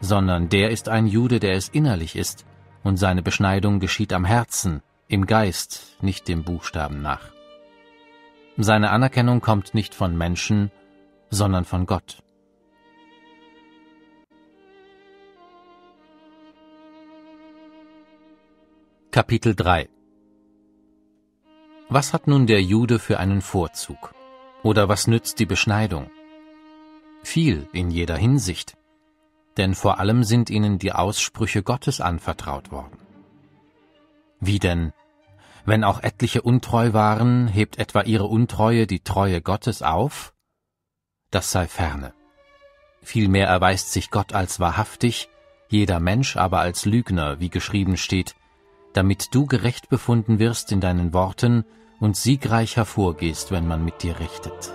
sondern 0.00 0.48
der 0.48 0.70
ist 0.70 0.88
ein 0.88 1.08
Jude, 1.08 1.40
der 1.40 1.54
es 1.54 1.68
innerlich 1.68 2.14
ist, 2.14 2.46
und 2.84 2.96
seine 2.96 3.22
Beschneidung 3.22 3.80
geschieht 3.80 4.12
am 4.12 4.24
Herzen, 4.24 4.82
im 5.08 5.26
Geist, 5.26 5.96
nicht 6.00 6.28
dem 6.28 6.44
Buchstaben 6.44 7.02
nach. 7.02 7.32
Seine 8.56 8.90
Anerkennung 8.90 9.40
kommt 9.40 9.74
nicht 9.74 9.94
von 9.94 10.16
Menschen, 10.16 10.70
sondern 11.30 11.64
von 11.64 11.86
Gott. 11.86 12.22
Kapitel 19.10 19.54
3 19.56 19.88
was 21.92 22.12
hat 22.12 22.26
nun 22.26 22.46
der 22.46 22.62
Jude 22.62 22.98
für 22.98 23.18
einen 23.18 23.42
Vorzug? 23.42 24.14
Oder 24.62 24.88
was 24.88 25.06
nützt 25.06 25.38
die 25.38 25.46
Beschneidung? 25.46 26.10
Viel 27.22 27.68
in 27.72 27.90
jeder 27.90 28.16
Hinsicht, 28.16 28.76
denn 29.56 29.74
vor 29.74 29.98
allem 29.98 30.24
sind 30.24 30.50
ihnen 30.50 30.78
die 30.78 30.92
Aussprüche 30.92 31.62
Gottes 31.62 32.00
anvertraut 32.00 32.70
worden. 32.70 32.98
Wie 34.40 34.58
denn? 34.58 34.92
Wenn 35.64 35.84
auch 35.84 36.02
etliche 36.02 36.42
untreu 36.42 36.92
waren, 36.92 37.46
hebt 37.46 37.78
etwa 37.78 38.02
ihre 38.02 38.24
Untreue 38.24 38.86
die 38.86 39.00
Treue 39.00 39.40
Gottes 39.40 39.82
auf? 39.82 40.34
Das 41.30 41.52
sei 41.52 41.68
ferne. 41.68 42.12
Vielmehr 43.02 43.46
erweist 43.46 43.92
sich 43.92 44.10
Gott 44.10 44.32
als 44.32 44.60
wahrhaftig, 44.60 45.28
jeder 45.68 46.00
Mensch 46.00 46.36
aber 46.36 46.60
als 46.60 46.84
Lügner, 46.84 47.40
wie 47.40 47.50
geschrieben 47.50 47.96
steht, 47.96 48.34
damit 48.92 49.34
du 49.34 49.46
gerecht 49.46 49.88
befunden 49.88 50.38
wirst 50.38 50.72
in 50.72 50.80
deinen 50.80 51.12
Worten 51.12 51.64
und 52.02 52.16
siegreich 52.16 52.76
hervorgehst, 52.76 53.52
wenn 53.52 53.68
man 53.68 53.84
mit 53.84 54.02
dir 54.02 54.18
richtet. 54.18 54.72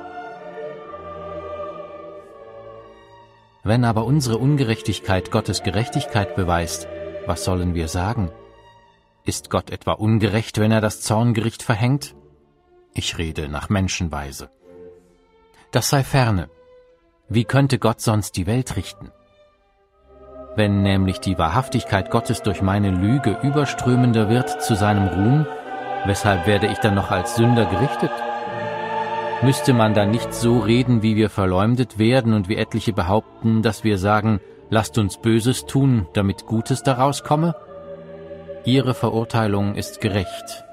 Wenn 3.65 3.83
aber 3.83 4.05
unsere 4.05 4.37
Ungerechtigkeit 4.37 5.29
Gottes 5.29 5.61
Gerechtigkeit 5.61 6.37
beweist, 6.37 6.87
was 7.25 7.43
sollen 7.43 7.75
wir 7.75 7.89
sagen? 7.89 8.31
Ist 9.25 9.49
Gott 9.49 9.71
etwa 9.71 9.91
ungerecht, 9.91 10.57
wenn 10.57 10.71
er 10.71 10.79
das 10.79 11.01
Zorngericht 11.01 11.63
verhängt? 11.63 12.15
Ich 12.93 13.17
rede 13.17 13.49
nach 13.49 13.67
Menschenweise. 13.67 14.49
Das 15.71 15.89
sei 15.89 16.05
ferne. 16.05 16.49
Wie 17.27 17.43
könnte 17.43 17.77
Gott 17.77 17.99
sonst 17.99 18.37
die 18.37 18.47
Welt 18.47 18.77
richten? 18.77 19.11
Wenn 20.55 20.81
nämlich 20.81 21.19
die 21.19 21.37
Wahrhaftigkeit 21.37 22.09
Gottes 22.09 22.41
durch 22.41 22.61
meine 22.61 22.89
Lüge 22.89 23.37
überströmender 23.43 24.29
wird 24.29 24.61
zu 24.63 24.75
seinem 24.75 25.09
Ruhm, 25.09 25.45
weshalb 26.05 26.47
werde 26.47 26.67
ich 26.67 26.77
dann 26.79 26.95
noch 26.95 27.11
als 27.11 27.35
Sünder 27.35 27.65
gerichtet? 27.65 28.11
Müsste 29.43 29.73
man 29.73 29.93
dann 29.93 30.09
nicht 30.09 30.33
so 30.33 30.59
reden, 30.59 31.03
wie 31.03 31.15
wir 31.15 31.29
verleumdet 31.29 31.99
werden 31.99 32.33
und 32.33 32.49
wie 32.49 32.57
etliche 32.57 32.91
behaupten, 32.91 33.61
dass 33.61 33.83
wir 33.83 33.99
sagen, 33.99 34.39
lasst 34.69 34.97
uns 34.97 35.17
Böses 35.17 35.65
tun, 35.65 36.07
damit 36.13 36.47
Gutes 36.47 36.81
daraus 36.81 37.23
komme? 37.23 37.55
Ihre 38.65 38.93
Verurteilung 38.93 39.75
ist 39.75 40.01
gerecht. 40.01 40.65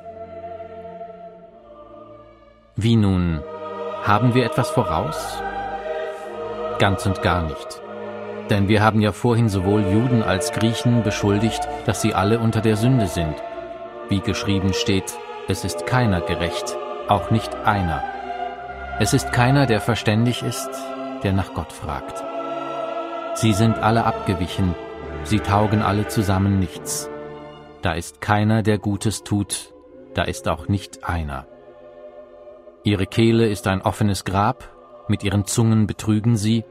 Wie 2.76 2.96
nun, 2.96 3.40
haben 4.02 4.34
wir 4.34 4.44
etwas 4.44 4.70
voraus? 4.70 5.40
Ganz 6.78 7.06
und 7.06 7.22
gar 7.22 7.42
nicht. 7.42 7.82
Denn 8.50 8.68
wir 8.68 8.82
haben 8.82 9.00
ja 9.00 9.12
vorhin 9.12 9.48
sowohl 9.48 9.82
Juden 9.82 10.22
als 10.22 10.52
Griechen 10.52 11.02
beschuldigt, 11.02 11.68
dass 11.86 12.02
sie 12.02 12.14
alle 12.14 12.38
unter 12.38 12.60
der 12.60 12.76
Sünde 12.76 13.06
sind. 13.06 13.34
Wie 14.08 14.20
geschrieben 14.20 14.72
steht, 14.72 15.14
es 15.48 15.64
ist 15.64 15.86
keiner 15.86 16.20
gerecht, 16.20 16.76
auch 17.08 17.30
nicht 17.30 17.54
einer. 17.64 18.02
Es 19.00 19.12
ist 19.12 19.32
keiner, 19.32 19.66
der 19.66 19.80
verständig 19.80 20.42
ist, 20.42 20.70
der 21.22 21.32
nach 21.32 21.54
Gott 21.54 21.72
fragt. 21.72 22.22
Sie 23.34 23.52
sind 23.52 23.78
alle 23.78 24.04
abgewichen, 24.04 24.74
sie 25.24 25.40
taugen 25.40 25.82
alle 25.82 26.06
zusammen 26.06 26.58
nichts. 26.58 27.10
Da 27.82 27.94
ist 27.94 28.20
keiner, 28.20 28.62
der 28.62 28.78
Gutes 28.78 29.24
tut, 29.24 29.74
da 30.14 30.22
ist 30.22 30.48
auch 30.48 30.68
nicht 30.68 31.04
einer. 31.04 31.46
Ihre 32.84 33.06
Kehle 33.06 33.48
ist 33.48 33.66
ein 33.66 33.82
offenes 33.82 34.24
Grab, 34.24 34.70
mit 35.08 35.24
ihren 35.24 35.46
Zungen 35.46 35.86
betrügen 35.86 36.36
sie, 36.36 36.64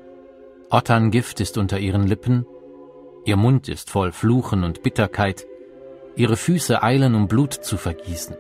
Otterngift 0.70 1.40
ist 1.40 1.58
unter 1.58 1.80
ihren 1.80 2.08
Lippen, 2.08 2.46
ihr 3.26 3.38
Mund 3.38 3.70
ist 3.70 3.90
voll 3.90 4.12
Fluchen 4.12 4.64
und 4.64 4.82
Bitterkeit, 4.82 5.46
ihre 6.16 6.38
Füße 6.38 6.84
eilen, 6.84 7.16
um 7.16 7.28
Blut 7.28 7.54
zu 7.54 7.78
vergießen. 7.78 8.36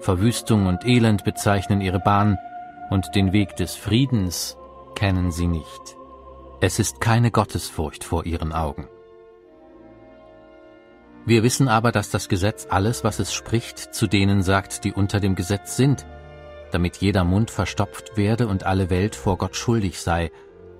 Verwüstung 0.00 0.66
und 0.66 0.84
Elend 0.84 1.24
bezeichnen 1.24 1.80
ihre 1.80 2.00
Bahn, 2.00 2.38
und 2.90 3.14
den 3.14 3.32
Weg 3.32 3.56
des 3.56 3.74
Friedens 3.74 4.56
kennen 4.94 5.30
sie 5.30 5.46
nicht. 5.46 5.96
Es 6.60 6.78
ist 6.78 7.00
keine 7.00 7.30
Gottesfurcht 7.30 8.04
vor 8.04 8.26
ihren 8.26 8.52
Augen. 8.52 8.88
Wir 11.26 11.42
wissen 11.42 11.68
aber, 11.68 11.90
dass 11.90 12.10
das 12.10 12.28
Gesetz 12.28 12.66
alles, 12.68 13.02
was 13.02 13.18
es 13.18 13.32
spricht, 13.32 13.78
zu 13.78 14.06
denen 14.06 14.42
sagt, 14.42 14.84
die 14.84 14.92
unter 14.92 15.20
dem 15.20 15.34
Gesetz 15.34 15.76
sind, 15.76 16.04
damit 16.70 16.98
jeder 16.98 17.24
Mund 17.24 17.50
verstopft 17.50 18.16
werde 18.16 18.46
und 18.46 18.64
alle 18.64 18.90
Welt 18.90 19.16
vor 19.16 19.38
Gott 19.38 19.56
schuldig 19.56 20.00
sei, 20.00 20.30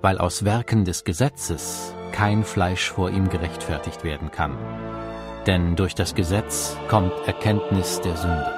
weil 0.01 0.19
aus 0.19 0.45
Werken 0.45 0.85
des 0.85 1.03
Gesetzes 1.03 1.95
kein 2.11 2.43
Fleisch 2.43 2.91
vor 2.91 3.09
ihm 3.09 3.29
gerechtfertigt 3.29 4.03
werden 4.03 4.29
kann. 4.29 4.55
Denn 5.45 5.75
durch 5.75 5.95
das 5.95 6.15
Gesetz 6.15 6.77
kommt 6.87 7.13
Erkenntnis 7.27 8.01
der 8.01 8.17
Sünde. 8.17 8.53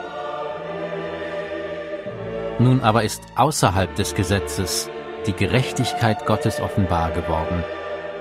Nun 2.59 2.81
aber 2.81 3.03
ist 3.03 3.21
außerhalb 3.35 3.93
des 3.95 4.15
Gesetzes 4.15 4.89
die 5.27 5.33
Gerechtigkeit 5.33 6.25
Gottes 6.25 6.61
offenbar 6.61 7.11
geworden, 7.11 7.63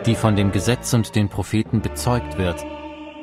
die 0.05 0.15
von 0.15 0.37
dem 0.37 0.53
Gesetz 0.53 0.93
und 0.93 1.15
den 1.15 1.29
Propheten 1.29 1.81
bezeugt 1.81 2.37
wird, 2.37 2.65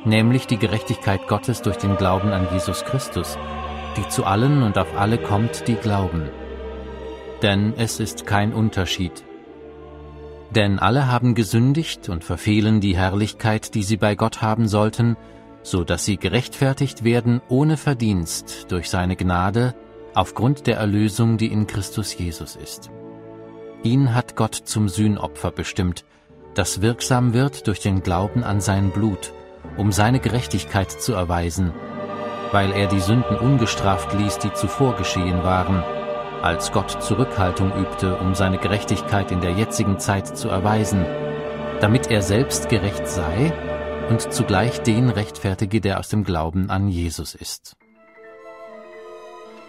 nämlich 0.06 0.48
die 0.48 0.58
Gerechtigkeit 0.58 1.28
Gottes 1.28 1.62
durch 1.62 1.78
den 1.78 1.98
Glauben 1.98 2.30
an 2.30 2.48
Jesus 2.52 2.86
Christus, 2.86 3.38
die 3.98 4.08
zu 4.08 4.26
allen 4.26 4.64
und 4.64 4.78
auf 4.78 4.98
alle 4.98 5.18
kommt, 5.18 5.68
die 5.68 5.76
glauben. 5.76 6.30
Denn 7.42 7.74
es 7.78 8.00
ist 8.00 8.26
kein 8.26 8.54
Unterschied, 8.54 9.24
denn 10.54 10.80
alle 10.80 11.08
haben 11.08 11.36
gesündigt 11.36 12.10
und 12.10 12.24
verfehlen 12.24 12.80
die 12.80 12.96
Herrlichkeit, 12.96 13.74
die 13.76 13.84
sie 13.84 13.98
bei 13.98 14.16
Gott 14.16 14.42
haben 14.42 14.68
sollten, 14.68 15.18
so 15.64 15.84
dass 15.84 16.06
sie 16.06 16.18
gerechtfertigt 16.18 17.04
werden 17.04 17.42
ohne 17.50 17.78
Verdienst 17.78 18.68
durch 18.70 18.90
seine 18.90 19.16
Gnade 19.16 19.74
aufgrund 20.14 20.68
der 20.68 20.78
Erlösung, 20.78 21.38
die 21.38 21.48
in 21.48 21.68
Christus 21.68 22.18
Jesus 22.18 22.56
ist. 22.56 22.92
Ihn 23.84 24.14
hat 24.14 24.36
Gott 24.36 24.56
zum 24.56 24.88
Sühnopfer 24.88 25.52
bestimmt, 25.52 26.06
das 26.54 26.82
wirksam 26.82 27.34
wird 27.34 27.68
durch 27.68 27.80
den 27.80 28.04
Glauben 28.04 28.44
an 28.44 28.62
sein 28.62 28.92
Blut, 28.92 29.34
um 29.78 29.92
seine 29.92 30.20
Gerechtigkeit 30.20 30.92
zu 30.92 31.14
erweisen, 31.14 31.74
weil 32.52 32.72
er 32.72 32.88
die 32.88 33.00
Sünden 33.00 33.38
ungestraft 33.38 34.14
ließ, 34.14 34.38
die 34.40 34.54
zuvor 34.54 34.96
geschehen 34.96 35.44
waren, 35.44 35.84
als 36.44 36.74
Gott 36.74 37.02
Zurückhaltung 37.02 37.72
übte, 37.74 38.18
um 38.18 38.36
seine 38.36 38.58
Gerechtigkeit 38.58 39.32
in 39.32 39.40
der 39.40 39.52
jetzigen 39.52 39.98
Zeit 39.98 40.38
zu 40.38 40.50
erweisen, 40.50 41.06
damit 41.80 42.12
er 42.12 42.22
selbst 42.22 42.68
gerecht 42.68 43.08
sei 43.08 43.54
und 44.10 44.34
zugleich 44.34 44.82
den 44.82 45.10
rechtfertige, 45.10 45.80
der 45.80 46.00
aus 46.00 46.10
dem 46.10 46.26
Glauben 46.26 46.70
an 46.70 46.90
Jesus 46.90 47.34
ist. 47.34 47.78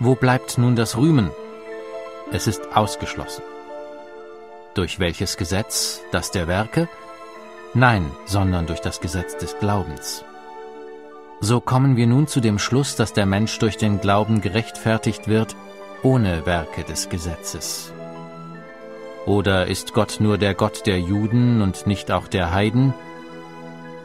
Wo 0.00 0.16
bleibt 0.16 0.59
nun 0.59 0.75
das 0.75 0.97
Rühmen? 0.97 1.31
Es 2.33 2.49
ist 2.49 2.76
ausgeschlossen. 2.76 3.45
Durch 4.75 4.99
welches 4.99 5.37
Gesetz? 5.37 6.00
Das 6.11 6.33
der 6.33 6.49
Werke? 6.49 6.88
Nein, 7.75 8.11
sondern 8.25 8.66
durch 8.66 8.81
das 8.81 9.00
Gesetz 9.00 9.37
des 9.37 9.57
Glaubens. 9.61 10.25
So 11.40 11.61
kommen 11.61 11.97
wir 11.97 12.09
nun 12.09 12.26
zu 12.26 12.40
dem 12.40 12.59
Schluss, 12.59 12.97
dass 12.97 13.12
der 13.12 13.26
Mensch 13.26 13.59
durch 13.61 13.76
den 13.76 14.00
Glauben 14.00 14.40
gerechtfertigt 14.40 15.28
wird, 15.28 15.54
ohne 16.04 16.46
Werke 16.46 16.84
des 16.84 17.08
Gesetzes? 17.08 17.92
Oder 19.26 19.66
ist 19.66 19.94
Gott 19.94 20.18
nur 20.20 20.37
der 20.38 20.54
Gott 20.54 20.87
der 20.87 21.00
Juden 21.00 21.62
und 21.62 21.87
nicht 21.87 22.12
auch 22.12 22.28
der 22.28 22.52
Heiden? 22.52 22.92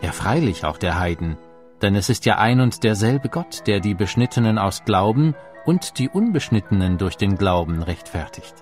Ja, 0.01 0.13
freilich 0.13 0.63
auch 0.63 0.77
der 0.77 0.98
Heiden, 0.98 1.38
denn 1.82 1.96
es 1.96 2.10
ist 2.10 2.25
ja 2.25 2.38
ein 2.38 2.62
und 2.62 2.84
derselbe 2.86 3.27
Gott, 3.27 3.68
der 3.68 3.82
die 3.82 3.96
Beschnittenen 3.96 4.58
aus 4.58 4.86
Glauben 4.86 5.36
und 5.65 6.00
die 6.00 6.08
Unbeschnittenen 6.08 6.98
durch 6.98 7.18
den 7.18 7.38
Glauben 7.38 7.84
rechtfertigt. 7.84 8.56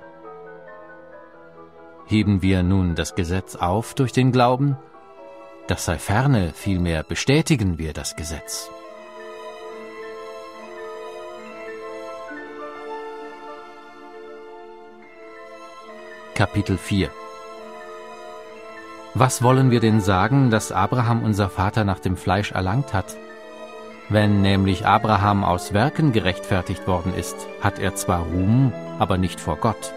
Heben 2.07 2.41
wir 2.41 2.63
nun 2.63 2.95
das 2.95 3.13
Gesetz 3.13 3.55
auf 3.55 3.93
durch 3.93 4.13
den 4.13 4.31
Glauben? 4.31 4.77
Das 5.67 5.85
sei 5.85 5.99
ferne, 5.99 6.53
vielmehr 6.55 7.03
bestätigen 7.03 7.77
wir 7.77 7.93
das 7.93 8.15
Gesetz. 8.15 8.71
Kapitel 16.37 16.77
4 16.77 17.09
Was 19.15 19.41
wollen 19.41 19.71
wir 19.71 19.79
denn 19.79 20.01
sagen, 20.01 20.51
dass 20.51 20.71
Abraham 20.71 21.23
unser 21.23 21.49
Vater 21.49 21.83
nach 21.83 21.97
dem 21.97 22.15
Fleisch 22.15 22.51
erlangt 22.51 22.93
hat? 22.93 23.17
Wenn 24.07 24.43
nämlich 24.43 24.85
Abraham 24.85 25.43
aus 25.43 25.73
Werken 25.73 26.11
gerechtfertigt 26.11 26.85
worden 26.85 27.15
ist, 27.15 27.47
hat 27.59 27.79
er 27.79 27.95
zwar 27.95 28.19
Ruhm, 28.19 28.71
aber 28.99 29.17
nicht 29.17 29.39
vor 29.39 29.55
Gott. 29.55 29.93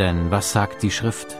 Denn 0.00 0.32
was 0.32 0.50
sagt 0.50 0.82
die 0.82 0.90
Schrift? 0.90 1.36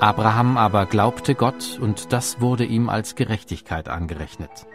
Abraham 0.00 0.56
aber 0.56 0.84
glaubte 0.84 1.36
Gott, 1.36 1.78
und 1.80 2.12
das 2.12 2.40
wurde 2.40 2.64
ihm 2.64 2.88
als 2.88 3.14
Gerechtigkeit 3.14 3.88
angerechnet. 3.88 4.66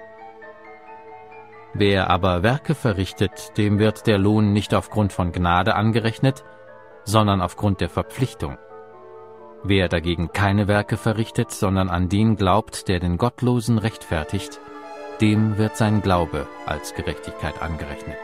Wer 1.73 2.09
aber 2.09 2.41
Werke 2.41 2.73
verrichtet, 2.73 3.57
dem 3.57 3.79
wird 3.79 4.07
der 4.07 4.17
Lohn 4.17 4.53
nicht 4.53 4.73
aufgrund 4.73 5.11
von 5.11 5.33
Gnade 5.33 5.75
angerechnet, 5.75 6.45
sondern 7.05 7.41
aufgrund 7.41 7.81
der 7.81 7.89
Verpflichtung. 7.89 8.57
Wer 9.63 9.87
dagegen 9.87 10.33
keine 10.33 10.67
Werke 10.67 10.97
verrichtet, 10.97 11.51
sondern 11.51 11.89
an 11.89 12.09
den 12.09 12.35
glaubt, 12.35 12.87
der 12.87 12.99
den 12.99 13.17
Gottlosen 13.17 13.77
rechtfertigt, 13.77 14.59
dem 15.21 15.57
wird 15.57 15.77
sein 15.77 16.01
Glaube 16.01 16.47
als 16.65 16.95
Gerechtigkeit 16.95 17.61
angerechnet. 17.61 18.17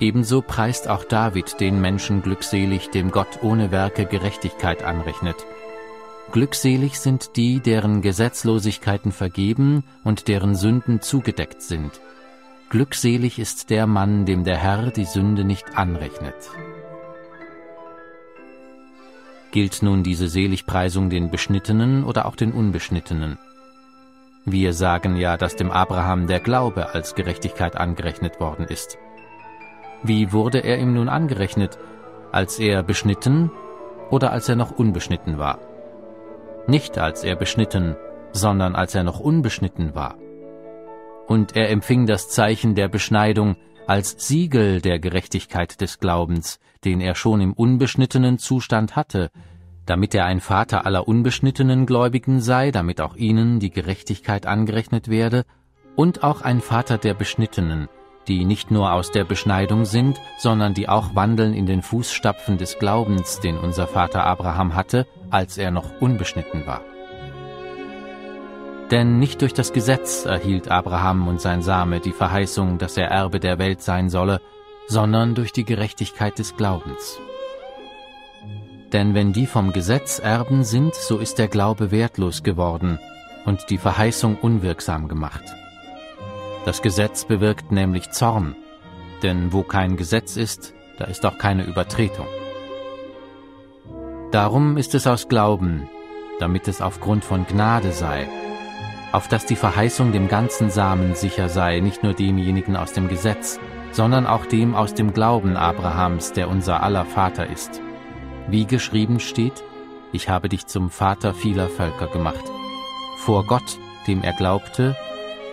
Ebenso 0.00 0.42
preist 0.42 0.88
auch 0.88 1.04
David 1.04 1.60
den 1.60 1.80
Menschen 1.80 2.22
glückselig, 2.22 2.90
dem 2.90 3.12
Gott 3.12 3.38
ohne 3.42 3.70
Werke 3.70 4.06
Gerechtigkeit 4.06 4.82
anrechnet. 4.82 5.36
Glückselig 6.32 6.98
sind 6.98 7.36
die, 7.36 7.60
deren 7.60 8.02
Gesetzlosigkeiten 8.02 9.12
vergeben 9.12 9.84
und 10.02 10.26
deren 10.26 10.56
Sünden 10.56 11.00
zugedeckt 11.00 11.62
sind, 11.62 12.00
Glückselig 12.72 13.38
ist 13.38 13.68
der 13.68 13.86
Mann, 13.86 14.24
dem 14.24 14.44
der 14.44 14.56
Herr 14.56 14.90
die 14.92 15.04
Sünde 15.04 15.44
nicht 15.44 15.76
anrechnet. 15.76 16.34
Gilt 19.50 19.82
nun 19.82 20.02
diese 20.02 20.26
Seligpreisung 20.26 21.10
den 21.10 21.30
Beschnittenen 21.30 22.02
oder 22.02 22.24
auch 22.24 22.34
den 22.34 22.50
Unbeschnittenen? 22.50 23.38
Wir 24.46 24.72
sagen 24.72 25.16
ja, 25.16 25.36
dass 25.36 25.54
dem 25.54 25.70
Abraham 25.70 26.26
der 26.26 26.40
Glaube 26.40 26.94
als 26.94 27.14
Gerechtigkeit 27.14 27.76
angerechnet 27.76 28.40
worden 28.40 28.64
ist. 28.64 28.96
Wie 30.02 30.32
wurde 30.32 30.60
er 30.60 30.78
ihm 30.78 30.94
nun 30.94 31.10
angerechnet, 31.10 31.78
als 32.32 32.58
er 32.58 32.82
beschnitten 32.82 33.50
oder 34.08 34.32
als 34.32 34.48
er 34.48 34.56
noch 34.56 34.70
unbeschnitten 34.70 35.36
war? 35.36 35.58
Nicht 36.66 36.96
als 36.96 37.22
er 37.22 37.36
beschnitten, 37.36 37.96
sondern 38.32 38.74
als 38.74 38.94
er 38.94 39.04
noch 39.04 39.20
unbeschnitten 39.20 39.94
war. 39.94 40.16
Und 41.26 41.56
er 41.56 41.70
empfing 41.70 42.06
das 42.06 42.28
Zeichen 42.28 42.74
der 42.74 42.88
Beschneidung 42.88 43.56
als 43.86 44.16
Siegel 44.18 44.80
der 44.80 44.98
Gerechtigkeit 44.98 45.80
des 45.80 45.98
Glaubens, 45.98 46.58
den 46.84 47.00
er 47.00 47.14
schon 47.14 47.40
im 47.40 47.52
unbeschnittenen 47.52 48.38
Zustand 48.38 48.96
hatte, 48.96 49.30
damit 49.86 50.14
er 50.14 50.26
ein 50.26 50.40
Vater 50.40 50.86
aller 50.86 51.08
unbeschnittenen 51.08 51.86
Gläubigen 51.86 52.40
sei, 52.40 52.70
damit 52.70 53.00
auch 53.00 53.16
ihnen 53.16 53.60
die 53.60 53.70
Gerechtigkeit 53.70 54.46
angerechnet 54.46 55.08
werde, 55.08 55.44
und 55.96 56.22
auch 56.24 56.42
ein 56.42 56.60
Vater 56.60 56.98
der 56.98 57.14
Beschnittenen, 57.14 57.88
die 58.28 58.44
nicht 58.44 58.70
nur 58.70 58.92
aus 58.92 59.10
der 59.10 59.24
Beschneidung 59.24 59.84
sind, 59.84 60.20
sondern 60.38 60.74
die 60.74 60.88
auch 60.88 61.14
wandeln 61.14 61.54
in 61.54 61.66
den 61.66 61.82
Fußstapfen 61.82 62.56
des 62.56 62.78
Glaubens, 62.78 63.40
den 63.40 63.58
unser 63.58 63.86
Vater 63.86 64.24
Abraham 64.24 64.74
hatte, 64.74 65.06
als 65.30 65.58
er 65.58 65.70
noch 65.70 66.00
unbeschnitten 66.00 66.66
war. 66.66 66.82
Denn 68.92 69.18
nicht 69.18 69.40
durch 69.40 69.54
das 69.54 69.72
Gesetz 69.72 70.26
erhielt 70.26 70.70
Abraham 70.70 71.26
und 71.26 71.40
sein 71.40 71.62
Same 71.62 71.98
die 71.98 72.12
Verheißung, 72.12 72.76
dass 72.76 72.98
er 72.98 73.08
Erbe 73.08 73.40
der 73.40 73.58
Welt 73.58 73.80
sein 73.80 74.10
solle, 74.10 74.42
sondern 74.86 75.34
durch 75.34 75.50
die 75.50 75.64
Gerechtigkeit 75.64 76.38
des 76.38 76.58
Glaubens. 76.58 77.18
Denn 78.92 79.14
wenn 79.14 79.32
die 79.32 79.46
vom 79.46 79.72
Gesetz 79.72 80.18
Erben 80.18 80.62
sind, 80.62 80.94
so 80.94 81.16
ist 81.16 81.38
der 81.38 81.48
Glaube 81.48 81.90
wertlos 81.90 82.42
geworden 82.42 82.98
und 83.46 83.70
die 83.70 83.78
Verheißung 83.78 84.36
unwirksam 84.36 85.08
gemacht. 85.08 85.42
Das 86.66 86.82
Gesetz 86.82 87.24
bewirkt 87.24 87.72
nämlich 87.72 88.10
Zorn, 88.10 88.56
denn 89.22 89.54
wo 89.54 89.62
kein 89.62 89.96
Gesetz 89.96 90.36
ist, 90.36 90.74
da 90.98 91.06
ist 91.06 91.24
auch 91.24 91.38
keine 91.38 91.64
Übertretung. 91.64 92.26
Darum 94.32 94.76
ist 94.76 94.94
es 94.94 95.06
aus 95.06 95.28
Glauben, 95.28 95.88
damit 96.40 96.68
es 96.68 96.82
aufgrund 96.82 97.24
von 97.24 97.46
Gnade 97.46 97.92
sei, 97.92 98.28
auf 99.12 99.28
dass 99.28 99.46
die 99.46 99.56
Verheißung 99.56 100.12
dem 100.12 100.28
ganzen 100.28 100.70
Samen 100.70 101.14
sicher 101.14 101.48
sei, 101.48 101.80
nicht 101.80 102.02
nur 102.02 102.14
demjenigen 102.14 102.76
aus 102.76 102.92
dem 102.92 103.08
Gesetz, 103.08 103.60
sondern 103.92 104.26
auch 104.26 104.46
dem 104.46 104.74
aus 104.74 104.94
dem 104.94 105.12
Glauben 105.12 105.56
Abrahams, 105.56 106.32
der 106.32 106.48
unser 106.48 106.82
aller 106.82 107.04
Vater 107.04 107.48
ist. 107.48 107.80
Wie 108.48 108.66
geschrieben 108.66 109.20
steht, 109.20 109.62
ich 110.12 110.28
habe 110.28 110.48
dich 110.48 110.66
zum 110.66 110.90
Vater 110.90 111.34
vieler 111.34 111.68
Völker 111.68 112.06
gemacht. 112.06 112.44
Vor 113.18 113.44
Gott, 113.46 113.78
dem 114.06 114.22
er 114.22 114.32
glaubte, 114.32 114.96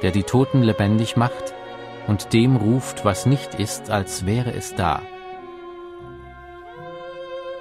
der 0.02 0.12
die 0.12 0.24
Toten 0.24 0.64
lebendig 0.64 1.18
macht 1.18 1.54
und 2.08 2.34
dem 2.34 2.56
ruft, 2.56 3.06
was 3.06 3.26
nicht 3.26 3.56
ist, 3.56 3.90
als 3.90 4.26
wäre 4.26 4.54
es 4.54 4.74
da. 4.76 5.02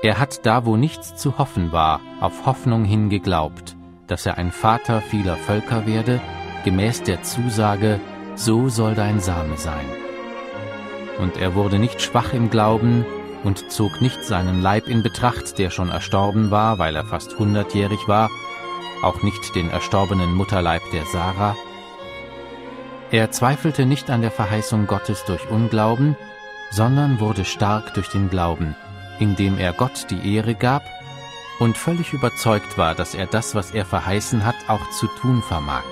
Er 0.00 0.20
hat 0.20 0.46
da, 0.46 0.64
wo 0.64 0.76
nichts 0.76 1.16
zu 1.16 1.38
hoffen 1.38 1.72
war, 1.72 2.00
auf 2.20 2.46
Hoffnung 2.46 2.84
hin 2.84 3.10
geglaubt, 3.10 3.76
dass 4.08 4.26
er 4.26 4.38
ein 4.38 4.50
Vater 4.50 5.00
vieler 5.00 5.36
Völker 5.36 5.86
werde, 5.86 6.20
gemäß 6.64 7.02
der 7.04 7.22
Zusage, 7.22 8.00
so 8.34 8.68
soll 8.68 8.94
dein 8.94 9.20
Same 9.20 9.56
sein. 9.56 9.86
Und 11.18 11.36
er 11.36 11.54
wurde 11.54 11.78
nicht 11.78 12.02
schwach 12.02 12.32
im 12.32 12.50
Glauben 12.50 13.04
und 13.44 13.70
zog 13.70 14.00
nicht 14.00 14.24
seinen 14.24 14.62
Leib 14.62 14.88
in 14.88 15.02
Betracht, 15.02 15.58
der 15.58 15.70
schon 15.70 15.90
erstorben 15.90 16.50
war, 16.50 16.78
weil 16.78 16.96
er 16.96 17.04
fast 17.04 17.38
hundertjährig 17.38 18.08
war, 18.08 18.30
auch 19.02 19.22
nicht 19.22 19.54
den 19.54 19.70
erstorbenen 19.70 20.34
Mutterleib 20.34 20.82
der 20.92 21.04
Sarah. 21.06 21.56
Er 23.10 23.30
zweifelte 23.30 23.86
nicht 23.86 24.10
an 24.10 24.22
der 24.22 24.30
Verheißung 24.30 24.86
Gottes 24.86 25.24
durch 25.24 25.48
Unglauben, 25.50 26.16
sondern 26.70 27.20
wurde 27.20 27.44
stark 27.44 27.94
durch 27.94 28.08
den 28.08 28.28
Glauben, 28.28 28.76
indem 29.18 29.58
er 29.58 29.72
Gott 29.72 30.06
die 30.10 30.34
Ehre 30.34 30.54
gab 30.54 30.82
und 31.58 31.76
völlig 31.76 32.12
überzeugt 32.12 32.78
war, 32.78 32.94
dass 32.94 33.14
er 33.14 33.26
das, 33.26 33.54
was 33.54 33.72
er 33.72 33.84
verheißen 33.84 34.44
hat, 34.44 34.56
auch 34.68 34.88
zu 34.90 35.06
tun 35.20 35.42
vermag. 35.42 35.84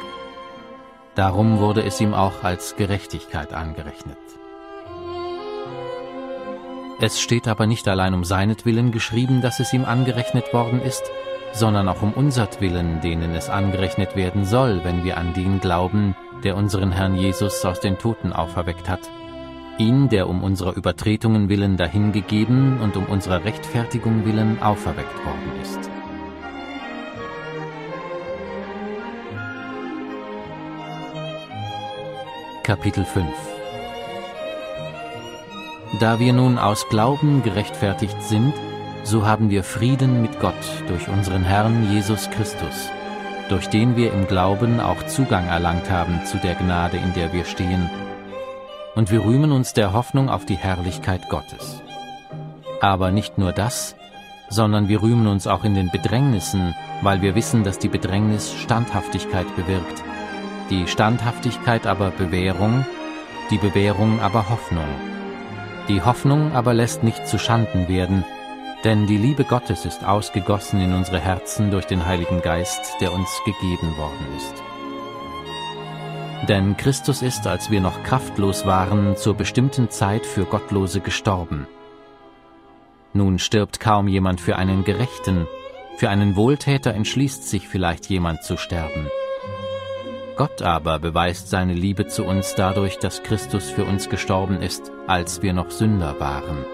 Darum 1.14 1.58
wurde 1.58 1.82
es 1.82 2.00
ihm 2.00 2.14
auch 2.14 2.44
als 2.44 2.76
Gerechtigkeit 2.76 3.52
angerechnet. 3.52 4.18
Es 7.00 7.20
steht 7.20 7.48
aber 7.48 7.66
nicht 7.66 7.88
allein 7.88 8.14
um 8.14 8.24
seinetwillen 8.24 8.90
geschrieben, 8.90 9.42
dass 9.42 9.60
es 9.60 9.72
ihm 9.72 9.84
angerechnet 9.84 10.52
worden 10.54 10.80
ist, 10.80 11.02
sondern 11.52 11.88
auch 11.88 12.02
um 12.02 12.12
unsertwillen, 12.12 13.00
denen 13.00 13.34
es 13.34 13.50
angerechnet 13.50 14.16
werden 14.16 14.44
soll, 14.44 14.84
wenn 14.84 15.04
wir 15.04 15.16
an 15.16 15.34
den 15.34 15.60
glauben, 15.60 16.16
der 16.44 16.56
unseren 16.56 16.92
Herrn 16.92 17.14
Jesus 17.14 17.64
aus 17.64 17.80
den 17.80 17.98
Toten 17.98 18.32
auferweckt 18.32 18.88
hat 18.88 19.00
ihn, 19.78 20.08
der 20.08 20.28
um 20.28 20.42
unserer 20.42 20.76
Übertretungen 20.76 21.48
willen 21.48 21.76
dahingegeben 21.76 22.80
und 22.80 22.96
um 22.96 23.06
unserer 23.06 23.44
Rechtfertigung 23.44 24.24
willen 24.24 24.62
auferweckt 24.62 25.16
worden 25.24 25.60
ist. 25.62 25.90
Kapitel 32.62 33.04
5 33.04 33.26
Da 36.00 36.18
wir 36.18 36.32
nun 36.32 36.58
aus 36.58 36.88
Glauben 36.88 37.42
gerechtfertigt 37.44 38.20
sind, 38.22 38.52
so 39.04 39.24
haben 39.24 39.50
wir 39.50 39.62
Frieden 39.62 40.20
mit 40.20 40.40
Gott 40.40 40.54
durch 40.88 41.08
unseren 41.08 41.44
Herrn 41.44 41.88
Jesus 41.92 42.28
Christus, 42.30 42.90
durch 43.48 43.68
den 43.68 43.96
wir 43.96 44.12
im 44.12 44.26
Glauben 44.26 44.80
auch 44.80 45.06
Zugang 45.06 45.46
erlangt 45.46 45.88
haben 45.90 46.24
zu 46.24 46.38
der 46.38 46.56
Gnade, 46.56 46.96
in 46.96 47.14
der 47.14 47.32
wir 47.32 47.44
stehen, 47.44 47.88
und 48.96 49.10
wir 49.10 49.24
rühmen 49.24 49.52
uns 49.52 49.74
der 49.74 49.92
Hoffnung 49.92 50.28
auf 50.28 50.46
die 50.46 50.56
Herrlichkeit 50.56 51.28
Gottes. 51.28 51.82
Aber 52.80 53.12
nicht 53.12 53.38
nur 53.38 53.52
das, 53.52 53.94
sondern 54.48 54.88
wir 54.88 55.02
rühmen 55.02 55.26
uns 55.26 55.46
auch 55.46 55.64
in 55.64 55.74
den 55.74 55.90
Bedrängnissen, 55.90 56.74
weil 57.02 57.20
wir 57.20 57.34
wissen, 57.34 57.62
dass 57.62 57.78
die 57.78 57.88
Bedrängnis 57.88 58.52
Standhaftigkeit 58.54 59.54
bewirkt, 59.54 60.02
die 60.70 60.88
Standhaftigkeit 60.88 61.86
aber 61.86 62.10
Bewährung, 62.10 62.84
die 63.50 63.58
Bewährung 63.58 64.20
aber 64.20 64.48
Hoffnung. 64.48 64.88
Die 65.88 66.02
Hoffnung 66.02 66.52
aber 66.52 66.74
lässt 66.74 67.04
nicht 67.04 67.28
zu 67.28 67.38
Schanden 67.38 67.88
werden, 67.88 68.24
denn 68.82 69.06
die 69.06 69.18
Liebe 69.18 69.44
Gottes 69.44 69.84
ist 69.84 70.04
ausgegossen 70.04 70.80
in 70.80 70.94
unsere 70.94 71.20
Herzen 71.20 71.70
durch 71.70 71.86
den 71.86 72.06
Heiligen 72.06 72.40
Geist, 72.40 72.94
der 73.00 73.12
uns 73.12 73.28
gegeben 73.44 73.96
worden 73.96 74.26
ist. 74.36 74.75
Denn 76.48 76.76
Christus 76.76 77.22
ist, 77.22 77.46
als 77.46 77.70
wir 77.70 77.80
noch 77.80 78.02
kraftlos 78.04 78.66
waren, 78.66 79.16
zur 79.16 79.34
bestimmten 79.34 79.90
Zeit 79.90 80.24
für 80.24 80.44
Gottlose 80.44 81.00
gestorben. 81.00 81.66
Nun 83.12 83.38
stirbt 83.38 83.80
kaum 83.80 84.06
jemand 84.06 84.40
für 84.40 84.56
einen 84.56 84.84
Gerechten, 84.84 85.46
für 85.96 86.10
einen 86.10 86.36
Wohltäter 86.36 86.92
entschließt 86.94 87.48
sich 87.48 87.66
vielleicht 87.66 88.06
jemand 88.10 88.44
zu 88.44 88.58
sterben. 88.58 89.08
Gott 90.36 90.60
aber 90.60 90.98
beweist 90.98 91.48
seine 91.48 91.72
Liebe 91.72 92.06
zu 92.06 92.24
uns 92.24 92.54
dadurch, 92.54 92.98
dass 92.98 93.22
Christus 93.22 93.70
für 93.70 93.84
uns 93.84 94.10
gestorben 94.10 94.60
ist, 94.60 94.92
als 95.06 95.40
wir 95.40 95.54
noch 95.54 95.70
Sünder 95.70 96.20
waren. 96.20 96.66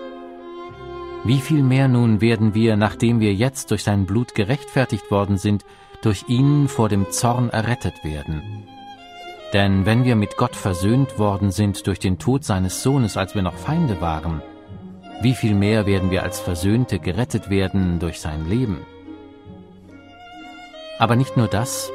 Wie 1.23 1.39
viel 1.39 1.63
mehr 1.63 1.87
nun 1.87 2.21
werden 2.21 2.55
wir, 2.55 2.77
nachdem 2.77 3.21
wir 3.21 3.33
jetzt 3.33 3.71
durch 3.71 3.85
sein 3.85 4.05
Blut 4.05 4.35
gerechtfertigt 4.35 5.13
worden 5.13 5.39
sind, 5.39 5.65
durch 6.03 6.25
ihn 6.27 6.67
vor 6.67 6.89
dem 6.89 7.13
Zorn 7.13 7.51
errettet 7.51 8.03
werden. 8.03 8.67
Denn 9.53 9.85
wenn 9.85 10.05
wir 10.05 10.17
mit 10.17 10.37
Gott 10.39 10.57
versöhnt 10.57 11.19
worden 11.19 11.51
sind 11.51 11.87
durch 11.87 11.99
den 11.99 12.19
Tod 12.19 12.43
seines 12.45 12.83
Sohnes, 12.83 13.19
als 13.19 13.35
wir 13.35 13.43
noch 13.43 13.55
Feinde 13.55 14.01
waren, 14.01 14.41
wie 15.21 15.35
viel 15.35 15.55
mehr 15.55 15.87
werden 15.87 16.11
wir 16.11 16.23
als 16.23 16.41
Versöhnte 16.41 16.99
gerettet 16.99 17.51
werden 17.51 17.99
durch 17.99 18.21
sein 18.21 18.49
Leben? 18.49 18.79
Aber 20.99 21.17
nicht 21.17 21.37
nur 21.37 21.49
das, 21.49 21.91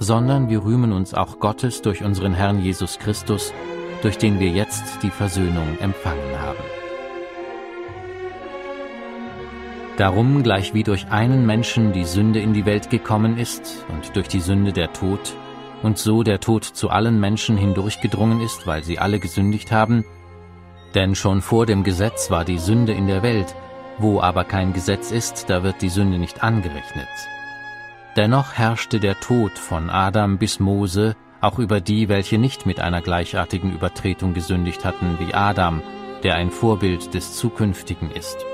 sondern 0.00 0.48
wir 0.48 0.64
rühmen 0.64 0.92
uns 0.92 1.14
auch 1.14 1.38
Gottes 1.38 1.82
durch 1.82 2.02
unseren 2.02 2.34
Herrn 2.34 2.62
Jesus 2.62 2.98
Christus, 2.98 3.52
durch 4.02 4.18
den 4.18 4.40
wir 4.40 4.48
jetzt 4.48 5.02
die 5.02 5.10
Versöhnung 5.10 5.78
empfangen 5.80 6.40
haben. 6.40 6.58
Darum, 9.96 10.42
gleich 10.42 10.74
wie 10.74 10.84
durch 10.84 11.08
einen 11.10 11.46
Menschen 11.46 11.92
die 11.92 12.04
Sünde 12.04 12.40
in 12.40 12.54
die 12.54 12.66
Welt 12.66 12.90
gekommen 12.90 13.36
ist 13.36 13.84
und 13.88 14.14
durch 14.14 14.28
die 14.28 14.40
Sünde 14.40 14.72
der 14.72 14.92
Tod, 14.92 15.34
und 15.82 15.98
so 15.98 16.22
der 16.22 16.40
Tod 16.40 16.64
zu 16.64 16.90
allen 16.90 17.20
Menschen 17.20 17.56
hindurchgedrungen 17.56 18.40
ist, 18.40 18.66
weil 18.66 18.84
sie 18.84 18.98
alle 18.98 19.18
gesündigt 19.18 19.72
haben, 19.72 20.04
denn 20.94 21.14
schon 21.14 21.42
vor 21.42 21.66
dem 21.66 21.84
Gesetz 21.84 22.30
war 22.30 22.44
die 22.44 22.58
Sünde 22.58 22.92
in 22.92 23.06
der 23.06 23.22
Welt, 23.22 23.54
wo 23.98 24.20
aber 24.20 24.44
kein 24.44 24.72
Gesetz 24.72 25.10
ist, 25.10 25.50
da 25.50 25.62
wird 25.62 25.82
die 25.82 25.88
Sünde 25.88 26.18
nicht 26.18 26.42
angerechnet. 26.42 27.08
Dennoch 28.16 28.54
herrschte 28.54 29.00
der 29.00 29.20
Tod 29.20 29.58
von 29.58 29.90
Adam 29.90 30.38
bis 30.38 30.60
Mose 30.60 31.14
auch 31.40 31.58
über 31.58 31.80
die, 31.80 32.08
welche 32.08 32.38
nicht 32.38 32.66
mit 32.66 32.80
einer 32.80 33.00
gleichartigen 33.00 33.72
Übertretung 33.72 34.34
gesündigt 34.34 34.84
hatten 34.84 35.18
wie 35.20 35.34
Adam, 35.34 35.82
der 36.22 36.34
ein 36.34 36.50
Vorbild 36.50 37.14
des 37.14 37.36
Zukünftigen 37.36 38.10
ist. 38.10 38.44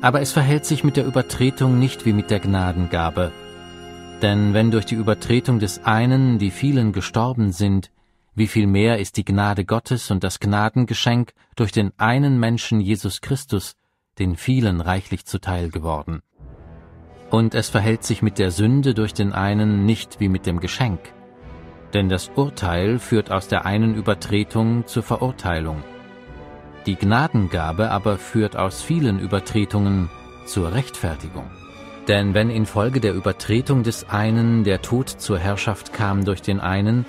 Aber 0.00 0.20
es 0.20 0.32
verhält 0.32 0.64
sich 0.64 0.82
mit 0.82 0.96
der 0.96 1.06
Übertretung 1.06 1.78
nicht 1.78 2.04
wie 2.04 2.12
mit 2.12 2.30
der 2.30 2.40
Gnadengabe, 2.40 3.32
Denn 4.22 4.52
wenn 4.52 4.70
durch 4.70 4.84
die 4.84 4.96
Übertretung 4.96 5.60
des 5.60 5.84
einen 5.84 6.38
die 6.38 6.50
vielen 6.50 6.92
gestorben 6.92 7.52
sind, 7.52 7.90
wie 8.34 8.48
viel 8.48 8.66
mehr 8.66 8.98
ist 8.98 9.16
die 9.16 9.24
Gnade 9.24 9.64
Gottes 9.64 10.10
und 10.10 10.24
das 10.24 10.40
Gnadengeschenk 10.40 11.32
durch 11.56 11.72
den 11.72 11.92
einen 11.98 12.38
Menschen 12.38 12.80
Jesus 12.80 13.20
Christus 13.20 13.74
den 14.18 14.36
vielen 14.36 14.80
reichlich 14.80 15.24
zuteil 15.24 15.70
geworden. 15.70 16.22
Und 17.30 17.54
es 17.54 17.68
verhält 17.68 18.04
sich 18.04 18.22
mit 18.22 18.38
der 18.38 18.50
Sünde 18.50 18.94
durch 18.94 19.14
den 19.14 19.32
einen 19.32 19.86
nicht 19.86 20.18
wie 20.18 20.28
mit 20.28 20.46
dem 20.46 20.60
Geschenk. 20.60 21.00
Denn 21.94 22.08
das 22.08 22.30
Urteil 22.34 22.98
führt 22.98 23.30
aus 23.30 23.48
der 23.48 23.66
einen 23.66 23.94
Übertretung 23.94 24.86
zur 24.86 25.02
Verurteilung. 25.02 25.82
Die 26.86 26.96
Gnadengabe 26.96 27.90
aber 27.90 28.18
führt 28.18 28.56
aus 28.56 28.82
vielen 28.82 29.18
Übertretungen 29.18 30.10
zur 30.46 30.72
Rechtfertigung. 30.72 31.57
Denn 32.08 32.32
wenn 32.32 32.48
infolge 32.48 33.00
der 33.00 33.12
Übertretung 33.12 33.82
des 33.82 34.08
einen 34.08 34.64
der 34.64 34.80
Tod 34.80 35.10
zur 35.10 35.38
Herrschaft 35.38 35.92
kam 35.92 36.24
durch 36.24 36.40
den 36.40 36.58
einen, 36.58 37.04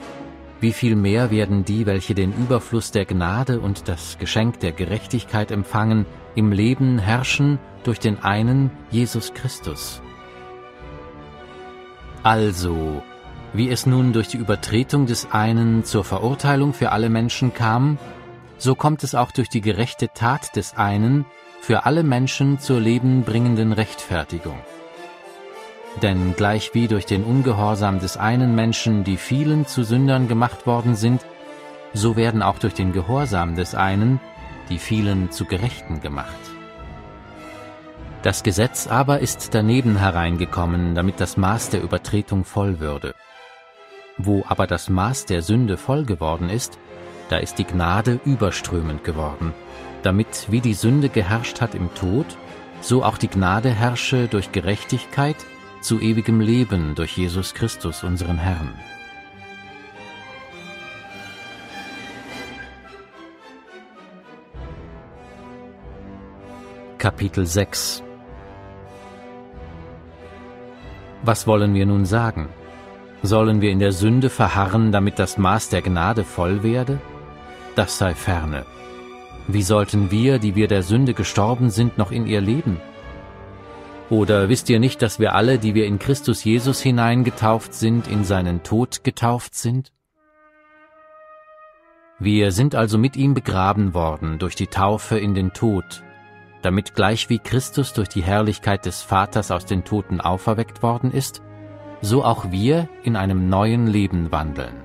wie 0.60 0.74
viel 0.74 0.98
mehr 0.98 1.32
werden 1.32 1.64
die, 1.64 1.86
welche 1.86 2.14
den 2.14 2.34
Überfluss 2.34 2.92
der 2.92 3.06
Gnade 3.06 3.62
und 3.62 3.88
das 3.88 4.18
Geschenk 4.18 4.60
der 4.60 4.74
Gerechtigkeit 4.74 5.52
empfangen, 5.52 6.06
im 6.36 6.52
Leben 6.52 7.00
herrschen 7.00 7.60
durch 7.84 8.00
den 8.00 8.22
einen 8.24 8.72
Jesus 8.92 9.34
Christus. 9.34 10.02
Also, 12.22 13.02
wie 13.54 13.70
es 13.70 13.86
nun 13.86 14.12
durch 14.12 14.28
die 14.28 14.38
Übertretung 14.38 15.06
des 15.06 15.32
einen 15.32 15.86
zur 15.86 16.04
Verurteilung 16.04 16.74
für 16.74 16.92
alle 16.92 17.10
Menschen 17.10 17.54
kam, 17.54 17.98
so 18.58 18.76
kommt 18.76 19.06
es 19.06 19.16
auch 19.16 19.32
durch 19.32 19.48
die 19.48 19.62
gerechte 19.62 20.10
Tat 20.14 20.58
des 20.58 20.76
einen 20.76 21.26
für 21.62 21.86
alle 21.86 22.04
Menschen 22.04 22.60
zur 22.60 22.82
lebenbringenden 22.82 23.72
Rechtfertigung. 23.72 24.60
Denn 26.02 26.36
gleichwie 26.36 26.88
durch 26.88 27.06
den 27.06 27.24
Ungehorsam 27.24 28.00
des 28.00 28.16
einen 28.16 28.56
Menschen 28.56 29.04
die 29.04 29.18
vielen 29.18 29.66
zu 29.66 29.84
Sündern 29.84 30.28
gemacht 30.28 30.66
worden 30.66 30.96
sind, 30.96 31.26
so 31.94 32.16
werden 32.16 32.42
auch 32.42 32.60
durch 32.60 32.74
den 32.74 32.94
Gehorsam 32.94 33.56
des 33.56 33.76
einen 33.76 34.20
die 34.70 34.78
vielen 34.78 35.32
zu 35.32 35.46
Gerechten 35.46 36.00
gemacht. 36.00 36.38
Das 38.22 38.44
Gesetz 38.44 38.88
aber 38.88 39.20
ist 39.20 39.56
daneben 39.56 39.98
hereingekommen, 39.98 40.94
damit 40.94 41.20
das 41.20 41.38
Maß 41.38 41.70
der 41.70 41.82
Übertretung 41.82 42.46
voll 42.46 42.80
würde. 42.80 43.16
Wo 44.18 44.44
aber 44.48 44.68
das 44.68 44.90
Maß 44.90 45.26
der 45.26 45.42
Sünde 45.42 45.78
voll 45.78 46.06
geworden 46.06 46.50
ist, 46.50 46.78
da 47.30 47.38
ist 47.38 47.58
die 47.58 47.64
Gnade 47.64 48.20
überströmend 48.26 49.04
geworden, 49.04 49.54
damit 50.04 50.48
wie 50.50 50.62
die 50.62 50.74
Sünde 50.74 51.10
geherrscht 51.10 51.62
hat 51.62 51.76
im 51.76 51.94
Tod, 51.96 52.26
so 52.82 53.04
auch 53.04 53.18
die 53.18 53.30
Gnade 53.30 53.70
herrsche 53.70 54.28
durch 54.28 54.52
Gerechtigkeit 54.52 55.38
zu 55.82 56.00
ewigem 56.00 56.40
Leben 56.40 56.96
durch 56.96 57.18
Jesus 57.18 57.54
Christus, 57.54 58.04
unseren 58.04 58.38
Herrn. 58.38 58.74
Kapitel 66.98 67.46
6 67.46 68.04
Was 71.24 71.48
wollen 71.48 71.74
wir 71.74 71.86
nun 71.86 72.06
sagen? 72.06 72.50
Sollen 73.24 73.62
wir 73.62 73.72
in 73.72 73.80
der 73.80 73.92
Sünde 73.92 74.30
verharren, 74.30 74.92
damit 74.92 75.20
das 75.20 75.38
Maß 75.38 75.70
der 75.70 75.82
Gnade 75.82 76.24
voll 76.24 76.64
werde? 76.64 77.00
Das 77.76 77.98
sei 77.98 78.16
ferne. 78.16 78.66
Wie 79.48 79.64
sollten 79.64 80.12
wir, 80.12 80.40
die 80.40 80.56
wir 80.56 80.68
der 80.68 80.84
Sünde 80.84 81.14
gestorben 81.14 81.70
sind, 81.70 81.98
noch 81.98 82.12
in 82.12 82.28
ihr 82.28 82.42
leben? 82.42 82.80
Oder 84.10 84.50
wisst 84.50 84.70
ihr 84.70 84.80
nicht, 84.80 85.02
dass 85.04 85.20
wir 85.20 85.36
alle, 85.36 85.60
die 85.60 85.76
wir 85.76 85.86
in 85.86 86.00
Christus 86.00 86.44
Jesus 86.44 86.82
hineingetauft 86.82 87.76
sind, 87.76 88.08
in 88.08 88.24
seinen 88.24 88.64
Tod 88.64 89.04
getauft 89.04 89.54
sind? 89.54 89.92
Wir 92.18 92.52
sind 92.52 92.76
also 92.76 92.98
mit 92.98 93.16
ihm 93.16 93.34
begraben 93.34 93.94
worden 93.94 94.40
durch 94.40 94.56
die 94.56 94.68
Taufe 94.68 95.20
in 95.20 95.36
den 95.36 95.54
Tod, 95.54 96.04
damit 96.64 96.96
gleich 96.96 97.30
wie 97.30 97.40
Christus 97.40 97.94
durch 97.94 98.10
die 98.10 98.24
Herrlichkeit 98.24 98.86
des 98.86 99.04
Vaters 99.04 99.52
aus 99.52 99.66
den 99.66 99.86
Toten 99.86 100.20
auferweckt 100.20 100.82
worden 100.82 101.12
ist, 101.12 101.42
so 102.02 102.26
auch 102.26 102.52
wir 102.52 102.90
in 103.04 103.16
einem 103.16 103.48
neuen 103.48 103.88
Leben 103.88 104.32
wandeln. 104.32 104.76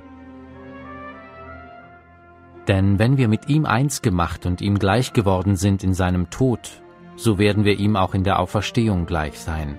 Denn 2.68 2.98
wenn 2.98 3.16
wir 3.16 3.28
mit 3.28 3.48
ihm 3.48 3.66
eins 3.66 4.00
gemacht 4.00 4.46
und 4.46 4.60
ihm 4.60 4.78
gleich 4.78 5.12
geworden 5.12 5.56
sind 5.56 5.82
in 5.82 5.92
seinem 5.92 6.30
Tod, 6.30 6.83
so 7.16 7.38
werden 7.38 7.64
wir 7.64 7.78
ihm 7.78 7.96
auch 7.96 8.14
in 8.14 8.24
der 8.24 8.38
Auferstehung 8.38 9.06
gleich 9.06 9.38
sein. 9.38 9.78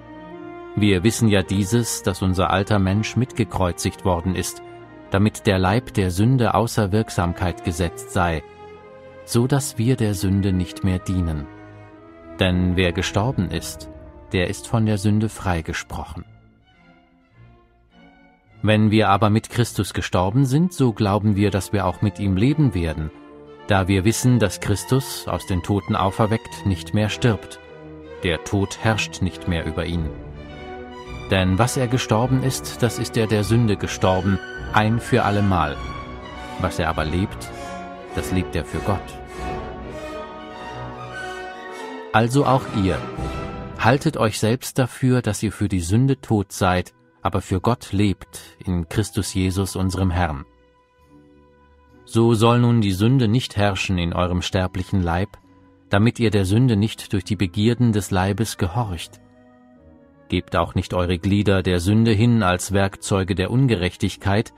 Wir 0.75 1.03
wissen 1.03 1.29
ja 1.29 1.41
dieses, 1.41 2.03
dass 2.03 2.21
unser 2.21 2.49
alter 2.49 2.79
Mensch 2.79 3.15
mitgekreuzigt 3.15 4.03
worden 4.03 4.35
ist, 4.35 4.61
damit 5.11 5.47
der 5.47 5.59
Leib 5.59 5.93
der 5.93 6.11
Sünde 6.11 6.53
außer 6.53 6.91
Wirksamkeit 6.91 7.63
gesetzt 7.63 8.11
sei, 8.11 8.43
so 9.23 9.47
dass 9.47 9.77
wir 9.77 9.95
der 9.95 10.13
Sünde 10.13 10.51
nicht 10.51 10.83
mehr 10.83 10.99
dienen. 10.99 11.47
Denn 12.39 12.75
wer 12.75 12.91
gestorben 12.91 13.49
ist, 13.49 13.89
der 14.33 14.49
ist 14.49 14.67
von 14.67 14.85
der 14.85 14.97
Sünde 14.97 15.29
freigesprochen. 15.29 16.25
Wenn 18.61 18.91
wir 18.91 19.09
aber 19.09 19.29
mit 19.29 19.49
Christus 19.49 19.93
gestorben 19.93 20.45
sind, 20.45 20.73
so 20.73 20.91
glauben 20.91 21.35
wir, 21.35 21.51
dass 21.51 21.71
wir 21.71 21.85
auch 21.85 22.01
mit 22.01 22.19
ihm 22.19 22.35
leben 22.35 22.73
werden, 22.73 23.11
da 23.67 23.87
wir 23.87 24.05
wissen, 24.05 24.39
dass 24.39 24.59
Christus, 24.59 25.27
aus 25.27 25.47
den 25.47 25.63
Toten 25.63 25.95
auferweckt, 25.95 26.65
nicht 26.65 26.93
mehr 26.93 27.09
stirbt. 27.09 27.59
Der 28.23 28.43
Tod 28.43 28.77
herrscht 28.81 29.21
nicht 29.21 29.47
mehr 29.47 29.65
über 29.65 29.85
ihn. 29.85 30.09
Denn 31.31 31.57
was 31.57 31.75
er 31.75 31.87
gestorben 31.87 32.43
ist, 32.43 32.83
das 32.83 32.99
ist 32.99 33.17
er 33.17 33.27
der 33.27 33.43
Sünde 33.43 33.77
gestorben, 33.77 34.39
ein 34.73 34.99
für 34.99 35.23
allemal. 35.23 35.75
Was 36.59 36.77
er 36.79 36.89
aber 36.89 37.05
lebt, 37.05 37.49
das 38.15 38.31
lebt 38.31 38.55
er 38.55 38.65
für 38.65 38.79
Gott. 38.79 38.99
Also 42.13 42.45
auch 42.45 42.63
ihr, 42.81 42.97
haltet 43.79 44.15
euch 44.17 44.39
selbst 44.39 44.77
dafür, 44.77 45.21
dass 45.21 45.43
ihr 45.43 45.51
für 45.51 45.67
die 45.67 45.81
Sünde 45.81 46.21
tot 46.21 46.51
seid, 46.51 46.93
aber 47.21 47.41
für 47.41 47.59
Gott 47.59 47.91
lebt 47.91 48.39
in 48.63 48.87
Christus 48.87 49.33
Jesus 49.33 49.75
unserem 49.75 50.11
Herrn. 50.11 50.45
So 52.05 52.33
soll 52.33 52.59
nun 52.59 52.81
die 52.81 52.91
Sünde 52.91 53.27
nicht 53.27 53.57
herrschen 53.57 53.97
in 53.97 54.13
eurem 54.13 54.41
sterblichen 54.41 55.01
Leib, 55.01 55.37
damit 55.89 56.19
ihr 56.19 56.29
der 56.29 56.45
Sünde 56.45 56.75
nicht 56.75 57.13
durch 57.13 57.23
die 57.23 57.35
Begierden 57.35 57.91
des 57.91 58.11
Leibes 58.11 58.57
gehorcht. 58.57 59.19
Gebt 60.29 60.55
auch 60.55 60.75
nicht 60.75 60.93
eure 60.93 61.17
Glieder 61.17 61.61
der 61.61 61.79
Sünde 61.79 62.11
hin 62.11 62.43
als 62.43 62.71
Werkzeuge 62.71 63.35
der 63.35 63.51
Ungerechtigkeit, 63.51 64.53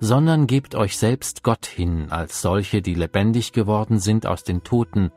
sondern 0.00 0.46
gebt 0.46 0.74
euch 0.74 0.96
selbst 0.96 1.42
Gott 1.42 1.66
hin 1.66 2.06
als 2.10 2.42
solche, 2.42 2.82
die 2.82 2.94
lebendig 2.94 3.52
geworden 3.52 3.98
sind 3.98 4.26
aus 4.26 4.42
den 4.42 4.62
Toten, 4.64 5.12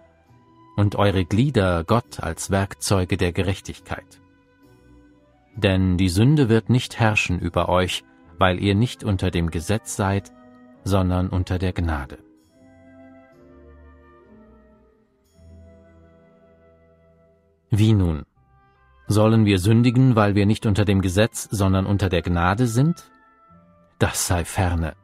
und 0.76 0.96
eure 0.96 1.26
Glieder 1.26 1.84
Gott 1.84 2.20
als 2.20 2.52
Werkzeuge 2.52 3.18
der 3.18 3.32
Gerechtigkeit. 3.32 4.22
Denn 5.56 5.98
die 5.98 6.10
Sünde 6.10 6.50
wird 6.50 6.70
nicht 6.70 7.00
herrschen 7.00 7.40
über 7.40 7.70
euch, 7.70 8.04
weil 8.38 8.62
ihr 8.62 8.76
nicht 8.76 9.04
unter 9.04 9.32
dem 9.32 9.50
Gesetz 9.50 9.96
seid, 9.96 10.34
sondern 10.86 11.28
unter 11.28 11.60
der 11.60 11.74
Gnade. 11.74 12.20
Wie 17.70 17.94
nun? 17.94 18.26
Sollen 19.08 19.46
wir 19.46 19.60
sündigen, 19.60 20.16
weil 20.16 20.36
wir 20.36 20.46
nicht 20.46 20.66
unter 20.66 20.86
dem 20.86 21.02
Gesetz, 21.02 21.50
sondern 21.52 21.86
unter 21.86 22.08
der 22.10 22.22
Gnade 22.22 22.68
sind? 22.68 23.12
Das 24.00 24.28
sei 24.28 24.46
ferne. 24.46 24.96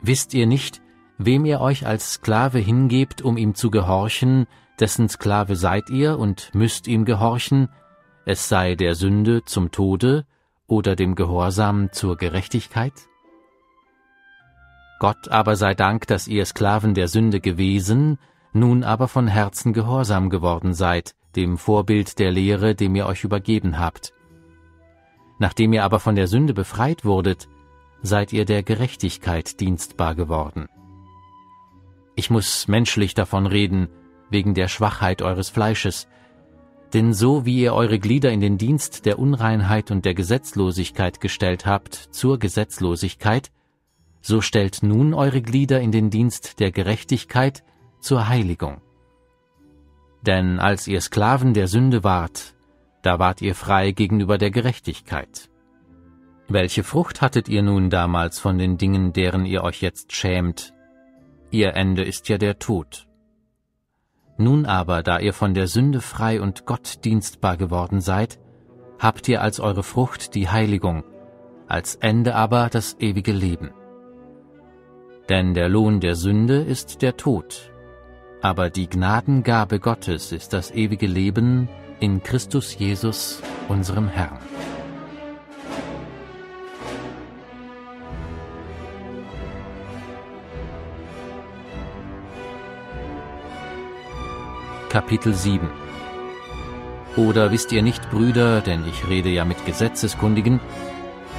Wisst 0.00 0.34
ihr 0.34 0.46
nicht, 0.46 0.82
wem 1.16 1.44
ihr 1.44 1.60
euch 1.60 1.86
als 1.86 2.14
Sklave 2.14 2.58
hingebt, 2.58 3.22
um 3.22 3.36
ihm 3.36 3.54
zu 3.54 3.70
gehorchen, 3.70 4.46
dessen 4.78 5.08
Sklave 5.08 5.56
seid 5.56 5.90
ihr 5.90 6.18
und 6.18 6.54
müsst 6.54 6.86
ihm 6.86 7.04
gehorchen, 7.04 7.68
es 8.24 8.48
sei 8.48 8.74
der 8.74 8.94
Sünde 8.94 9.44
zum 9.44 9.70
Tode 9.70 10.26
oder 10.66 10.96
dem 10.96 11.14
Gehorsam 11.14 11.90
zur 11.92 12.16
Gerechtigkeit? 12.16 12.92
Gott 14.98 15.28
aber 15.28 15.56
sei 15.56 15.74
Dank, 15.74 16.06
dass 16.06 16.26
ihr 16.26 16.44
Sklaven 16.44 16.94
der 16.94 17.08
Sünde 17.08 17.40
gewesen, 17.40 18.18
nun 18.52 18.82
aber 18.82 19.08
von 19.08 19.28
Herzen 19.28 19.72
gehorsam 19.72 20.30
geworden 20.30 20.74
seid, 20.74 21.14
dem 21.36 21.56
Vorbild 21.58 22.18
der 22.18 22.32
Lehre, 22.32 22.74
dem 22.74 22.96
ihr 22.96 23.06
euch 23.06 23.24
übergeben 23.24 23.78
habt. 23.78 24.12
Nachdem 25.38 25.72
ihr 25.72 25.84
aber 25.84 26.00
von 26.00 26.16
der 26.16 26.26
Sünde 26.26 26.52
befreit 26.52 27.04
wurdet, 27.04 27.48
seid 28.02 28.32
ihr 28.32 28.44
der 28.44 28.62
Gerechtigkeit 28.62 29.60
dienstbar 29.60 30.14
geworden. 30.14 30.66
Ich 32.16 32.30
muss 32.30 32.66
menschlich 32.66 33.14
davon 33.14 33.46
reden, 33.46 33.88
wegen 34.30 34.54
der 34.54 34.68
Schwachheit 34.68 35.22
eures 35.22 35.48
Fleisches, 35.48 36.08
denn 36.92 37.12
so 37.12 37.44
wie 37.44 37.60
ihr 37.60 37.74
eure 37.74 37.98
Glieder 37.98 38.32
in 38.32 38.40
den 38.40 38.58
Dienst 38.58 39.06
der 39.06 39.18
Unreinheit 39.18 39.90
und 39.90 40.04
der 40.04 40.14
Gesetzlosigkeit 40.14 41.20
gestellt 41.20 41.66
habt 41.66 41.94
zur 41.94 42.38
Gesetzlosigkeit, 42.38 43.50
so 44.28 44.42
stellt 44.42 44.82
nun 44.82 45.14
eure 45.14 45.40
Glieder 45.40 45.80
in 45.80 45.90
den 45.90 46.10
Dienst 46.10 46.60
der 46.60 46.70
Gerechtigkeit 46.70 47.64
zur 47.98 48.28
Heiligung. 48.28 48.82
Denn 50.20 50.58
als 50.58 50.86
ihr 50.86 51.00
Sklaven 51.00 51.54
der 51.54 51.66
Sünde 51.66 52.04
wart, 52.04 52.54
da 53.00 53.18
wart 53.18 53.40
ihr 53.40 53.54
frei 53.54 53.92
gegenüber 53.92 54.36
der 54.36 54.50
Gerechtigkeit. 54.50 55.48
Welche 56.46 56.84
Frucht 56.84 57.22
hattet 57.22 57.48
ihr 57.48 57.62
nun 57.62 57.88
damals 57.88 58.38
von 58.38 58.58
den 58.58 58.76
Dingen, 58.76 59.14
deren 59.14 59.46
ihr 59.46 59.64
euch 59.64 59.80
jetzt 59.80 60.12
schämt? 60.12 60.74
Ihr 61.50 61.72
Ende 61.74 62.04
ist 62.04 62.28
ja 62.28 62.36
der 62.36 62.58
Tod. 62.58 63.06
Nun 64.36 64.66
aber, 64.66 65.02
da 65.02 65.20
ihr 65.20 65.32
von 65.32 65.54
der 65.54 65.68
Sünde 65.68 66.02
frei 66.02 66.42
und 66.42 66.66
Gott 66.66 67.02
dienstbar 67.06 67.56
geworden 67.56 68.02
seid, 68.02 68.38
habt 68.98 69.26
ihr 69.26 69.40
als 69.40 69.58
eure 69.58 69.82
Frucht 69.82 70.34
die 70.34 70.50
Heiligung, 70.50 71.02
als 71.66 71.94
Ende 71.96 72.34
aber 72.34 72.68
das 72.68 72.96
ewige 73.00 73.32
Leben. 73.32 73.70
Denn 75.28 75.52
der 75.52 75.68
Lohn 75.68 76.00
der 76.00 76.14
Sünde 76.14 76.62
ist 76.62 77.02
der 77.02 77.18
Tod, 77.18 77.70
aber 78.40 78.70
die 78.70 78.88
Gnadengabe 78.88 79.78
Gottes 79.78 80.32
ist 80.32 80.54
das 80.54 80.70
ewige 80.70 81.06
Leben 81.06 81.68
in 82.00 82.22
Christus 82.22 82.78
Jesus, 82.78 83.42
unserem 83.68 84.08
Herrn. 84.08 84.38
Kapitel 94.88 95.34
7 95.34 95.68
Oder 97.18 97.52
wisst 97.52 97.70
ihr 97.72 97.82
nicht, 97.82 98.10
Brüder, 98.10 98.62
denn 98.62 98.88
ich 98.88 99.06
rede 99.08 99.28
ja 99.28 99.44
mit 99.44 99.66
Gesetzeskundigen, 99.66 100.58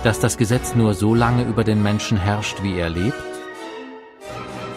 dass 0.04 0.19
das 0.19 0.38
Gesetz 0.38 0.75
nur 0.75 0.93
so 0.93 1.15
lange 1.15 1.43
über 1.43 1.63
den 1.63 1.82
Menschen 1.82 2.19
herrscht, 2.19 2.62
wie 2.62 2.78
er 2.78 2.89
lebt? 2.89 3.28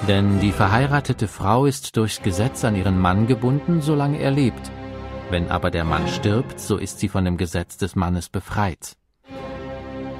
Denn 0.09 0.41
die 0.41 0.53
verheiratete 0.53 1.29
Frau 1.29 1.67
ist 1.67 1.97
durchs 1.97 2.23
Gesetz 2.23 2.65
an 2.65 2.77
ihren 2.77 2.99
Mann 2.99 3.27
gebunden, 3.27 3.81
solange 3.81 4.19
er 4.19 4.31
lebt. 4.31 4.71
Wenn 5.31 5.51
aber 5.51 5.71
der 5.71 5.85
Mann 5.85 6.09
stirbt, 6.09 6.59
so 6.59 6.77
ist 6.77 6.99
sie 6.99 7.09
von 7.09 7.25
dem 7.25 7.37
Gesetz 7.37 7.77
des 7.77 7.95
Mannes 7.95 8.29
befreit. 8.29 8.97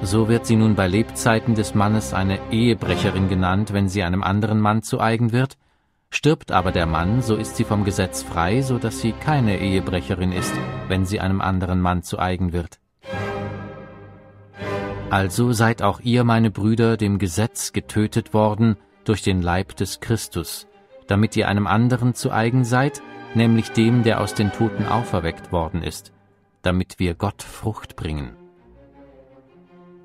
So 0.01 0.27
wird 0.29 0.45
sie 0.45 0.55
nun 0.55 0.75
bei 0.75 0.87
Lebzeiten 0.87 1.55
des 1.55 1.75
Mannes 1.75 2.13
eine 2.13 2.39
Ehebrecherin 2.51 3.29
genannt, 3.29 3.73
wenn 3.73 3.89
sie 3.89 4.03
einem 4.03 4.23
anderen 4.23 4.59
Mann 4.59 4.83
zu 4.83 4.99
eigen 4.99 5.31
wird, 5.31 5.57
Stirbt 6.15 6.51
aber 6.51 6.71
der 6.71 6.85
Mann, 6.85 7.23
so 7.23 7.35
ist 7.35 7.55
sie 7.55 7.63
vom 7.63 7.85
Gesetz 7.85 8.21
frei, 8.21 8.61
so 8.61 8.77
dass 8.77 9.01
sie 9.01 9.13
keine 9.13 9.57
Ehebrecherin 9.57 10.31
ist, 10.31 10.53
wenn 10.87 11.07
sie 11.07 11.19
einem 11.19 11.41
anderen 11.41 11.81
Mann 11.81 12.03
zu 12.03 12.19
eigen 12.19 12.53
wird. 12.53 12.77
Also 15.09 15.53
seid 15.53 15.81
auch 15.81 15.99
ihr, 16.01 16.23
meine 16.23 16.51
Brüder, 16.51 16.97
dem 16.97 17.17
Gesetz 17.17 17.73
getötet 17.73 18.31
worden 18.35 18.77
durch 19.05 19.21
den 19.21 19.41
Leib 19.41 19.75
des 19.75 19.99
Christus, 19.99 20.67
damit 21.07 21.35
ihr 21.35 21.47
einem 21.47 21.67
anderen 21.67 22.13
zu 22.13 22.31
eigen 22.31 22.63
seid, 22.63 23.01
nämlich 23.35 23.71
dem, 23.71 24.03
der 24.03 24.21
aus 24.21 24.33
den 24.33 24.51
Toten 24.51 24.85
auferweckt 24.85 25.51
worden 25.51 25.83
ist, 25.83 26.13
damit 26.61 26.99
wir 26.99 27.13
Gott 27.13 27.43
Frucht 27.43 27.95
bringen. 27.95 28.35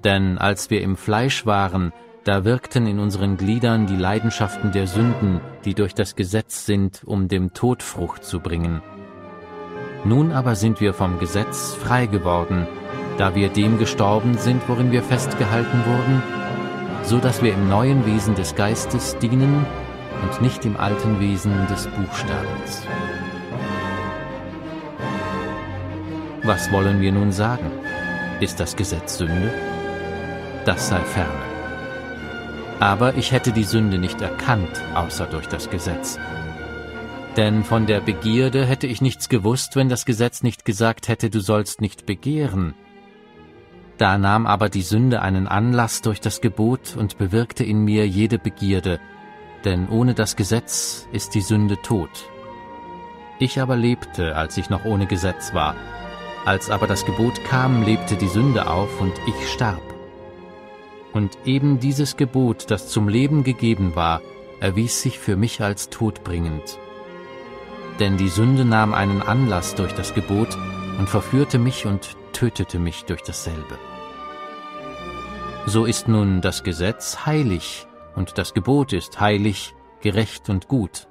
Denn 0.05 0.39
als 0.39 0.71
wir 0.71 0.83
im 0.83 0.97
Fleisch 0.97 1.45
waren, 1.47 1.93
da 2.25 2.45
wirkten 2.45 2.87
in 2.87 2.99
unseren 2.99 3.37
Gliedern 3.37 3.87
die 3.87 3.97
Leidenschaften 3.97 4.71
der 4.73 4.87
Sünden, 4.87 5.41
die 5.65 5.75
durch 5.75 5.95
das 5.95 6.15
Gesetz 6.15 6.67
sind, 6.67 7.03
um 7.05 7.29
dem 7.29 7.55
Tod 7.55 7.83
Frucht 7.83 8.25
zu 8.25 8.41
bringen. 8.41 8.83
Nun 10.05 10.33
aber 10.33 10.55
sind 10.55 10.81
wir 10.81 10.95
vom 10.95 11.19
Gesetz 11.19 11.75
frei 11.75 12.07
geworden, 12.07 12.67
da 13.17 13.35
wir 13.35 13.49
dem 13.49 13.79
gestorben 13.79 14.39
sind, 14.39 14.69
worin 14.69 14.93
wir 14.93 15.03
festgehalten 15.03 15.81
wurden, 15.87 16.23
so 17.09 17.19
dass 17.19 17.43
wir 17.43 17.55
im 17.55 17.71
neuen 17.71 18.05
Wesen 18.05 18.35
des 18.35 18.55
Geistes 18.55 19.17
dienen 19.17 19.65
und 20.23 20.43
nicht 20.43 20.67
im 20.67 20.77
alten 20.77 21.19
Wesen 21.21 21.67
des 21.69 21.87
Buchstabens. 21.87 22.83
Was 26.43 26.71
wollen 26.71 27.01
wir 27.01 27.11
nun 27.13 27.33
sagen? 27.33 27.71
Ist 28.41 28.61
das 28.61 28.77
Gesetz 28.77 29.17
Sünde? 29.17 29.51
Das 30.67 30.91
sei 30.91 31.01
ferne. 31.01 31.33
Aber 32.79 33.15
ich 33.15 33.33
hätte 33.33 33.53
die 33.53 33.65
Sünde 33.65 33.97
nicht 33.97 34.21
erkannt, 34.21 34.83
außer 34.95 35.25
durch 35.25 35.47
das 35.47 35.71
Gesetz. 35.71 36.19
Denn 37.39 37.65
von 37.65 37.87
der 37.87 38.01
Begierde 38.01 38.67
hätte 38.67 38.87
ich 38.87 39.01
nichts 39.01 39.31
gewusst, 39.31 39.77
wenn 39.77 39.89
das 39.89 40.05
Gesetz 40.05 40.43
nicht 40.43 40.67
gesagt 40.67 41.09
hätte, 41.09 41.31
du 41.31 41.41
sollst 41.41 41.81
nicht 41.81 42.05
begehren. 42.05 42.75
Da 43.99 44.17
nahm 44.17 44.47
aber 44.47 44.69
die 44.69 44.83
Sünde 44.83 45.23
einen 45.23 45.49
Anlass 45.49 46.03
durch 46.03 46.21
das 46.21 46.41
Gebot 46.41 46.97
und 46.97 47.19
bewirkte 47.19 47.65
in 47.65 47.85
mir 47.85 48.07
jede 48.07 48.39
Begierde, 48.39 49.01
denn 49.65 49.89
ohne 49.89 50.15
das 50.15 50.37
Gesetz 50.37 51.09
ist 51.11 51.35
die 51.35 51.41
Sünde 51.41 51.83
tot. 51.83 52.31
Ich 53.41 53.61
aber 53.61 53.77
lebte, 53.77 54.37
als 54.37 54.57
ich 54.57 54.71
noch 54.71 54.85
ohne 54.85 55.07
Gesetz 55.07 55.53
war. 55.53 55.75
Als 56.45 56.71
aber 56.71 56.87
das 56.87 57.05
Gebot 57.07 57.45
kam, 57.45 57.83
lebte 57.83 58.17
die 58.17 58.29
Sünde 58.29 58.71
auf 58.71 59.01
und 59.01 59.13
ich 59.27 59.49
starb. 59.49 59.83
Und 61.13 61.37
eben 61.45 61.81
dieses 61.81 62.17
Gebot, 62.17 62.71
das 62.71 62.89
zum 62.89 63.09
Leben 63.09 63.43
gegeben 63.43 63.97
war, 63.97 64.23
erwies 64.61 65.03
sich 65.03 65.19
für 65.19 65.37
mich 65.37 65.61
als 65.61 65.91
todbringend. 65.91 66.79
Denn 67.99 68.17
die 68.17 68.29
Sünde 68.29 68.65
nahm 68.65 68.95
einen 68.95 69.23
Anlass 69.23 69.75
durch 69.75 69.93
das 69.93 70.15
Gebot 70.15 70.57
und 70.99 71.09
verführte 71.09 71.59
mich 71.59 71.87
und 71.87 72.17
tötete 72.33 72.79
mich 72.79 73.05
durch 73.05 73.23
dasselbe. 73.23 73.79
So 75.69 75.85
ist 75.85 76.09
nun 76.09 76.41
das 76.41 76.63
Gesetz 76.63 77.27
heilig 77.27 77.87
und 78.17 78.39
das 78.39 78.55
Gebot 78.55 78.93
ist 78.95 79.21
heilig, 79.21 79.75
gerecht 80.01 80.49
und 80.49 80.67
gut. 80.67 81.07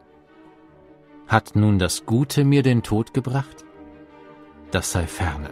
Hat 1.28 1.56
nun 1.56 1.78
das 1.78 2.06
Gute 2.06 2.43
mir 2.43 2.63
den 2.63 2.82
Tod 2.82 3.13
gebracht? 3.13 3.65
Das 4.72 4.91
sei 4.91 5.06
ferne. 5.06 5.52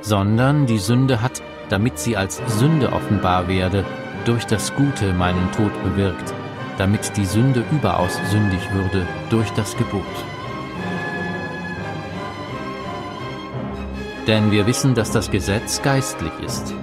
Sondern 0.00 0.66
die 0.66 0.78
Sünde 0.78 1.22
hat 1.22 1.42
damit 1.68 1.98
sie 1.98 2.16
als 2.16 2.40
Sünde 2.46 2.92
offenbar 2.92 3.48
werde, 3.48 3.84
durch 4.24 4.44
das 4.46 4.74
Gute 4.74 5.12
meinen 5.12 5.50
Tod 5.52 5.72
bewirkt, 5.82 6.34
damit 6.76 7.16
die 7.16 7.26
Sünde 7.26 7.64
überaus 7.70 8.18
sündig 8.30 8.60
würde 8.72 9.06
durch 9.30 9.50
das 9.50 9.76
Gebot. 9.76 10.02
Denn 14.26 14.50
wir 14.50 14.66
wissen, 14.66 14.94
dass 14.94 15.10
das 15.10 15.30
Gesetz 15.30 15.80
geistlich 15.82 16.32
ist, 16.44 16.74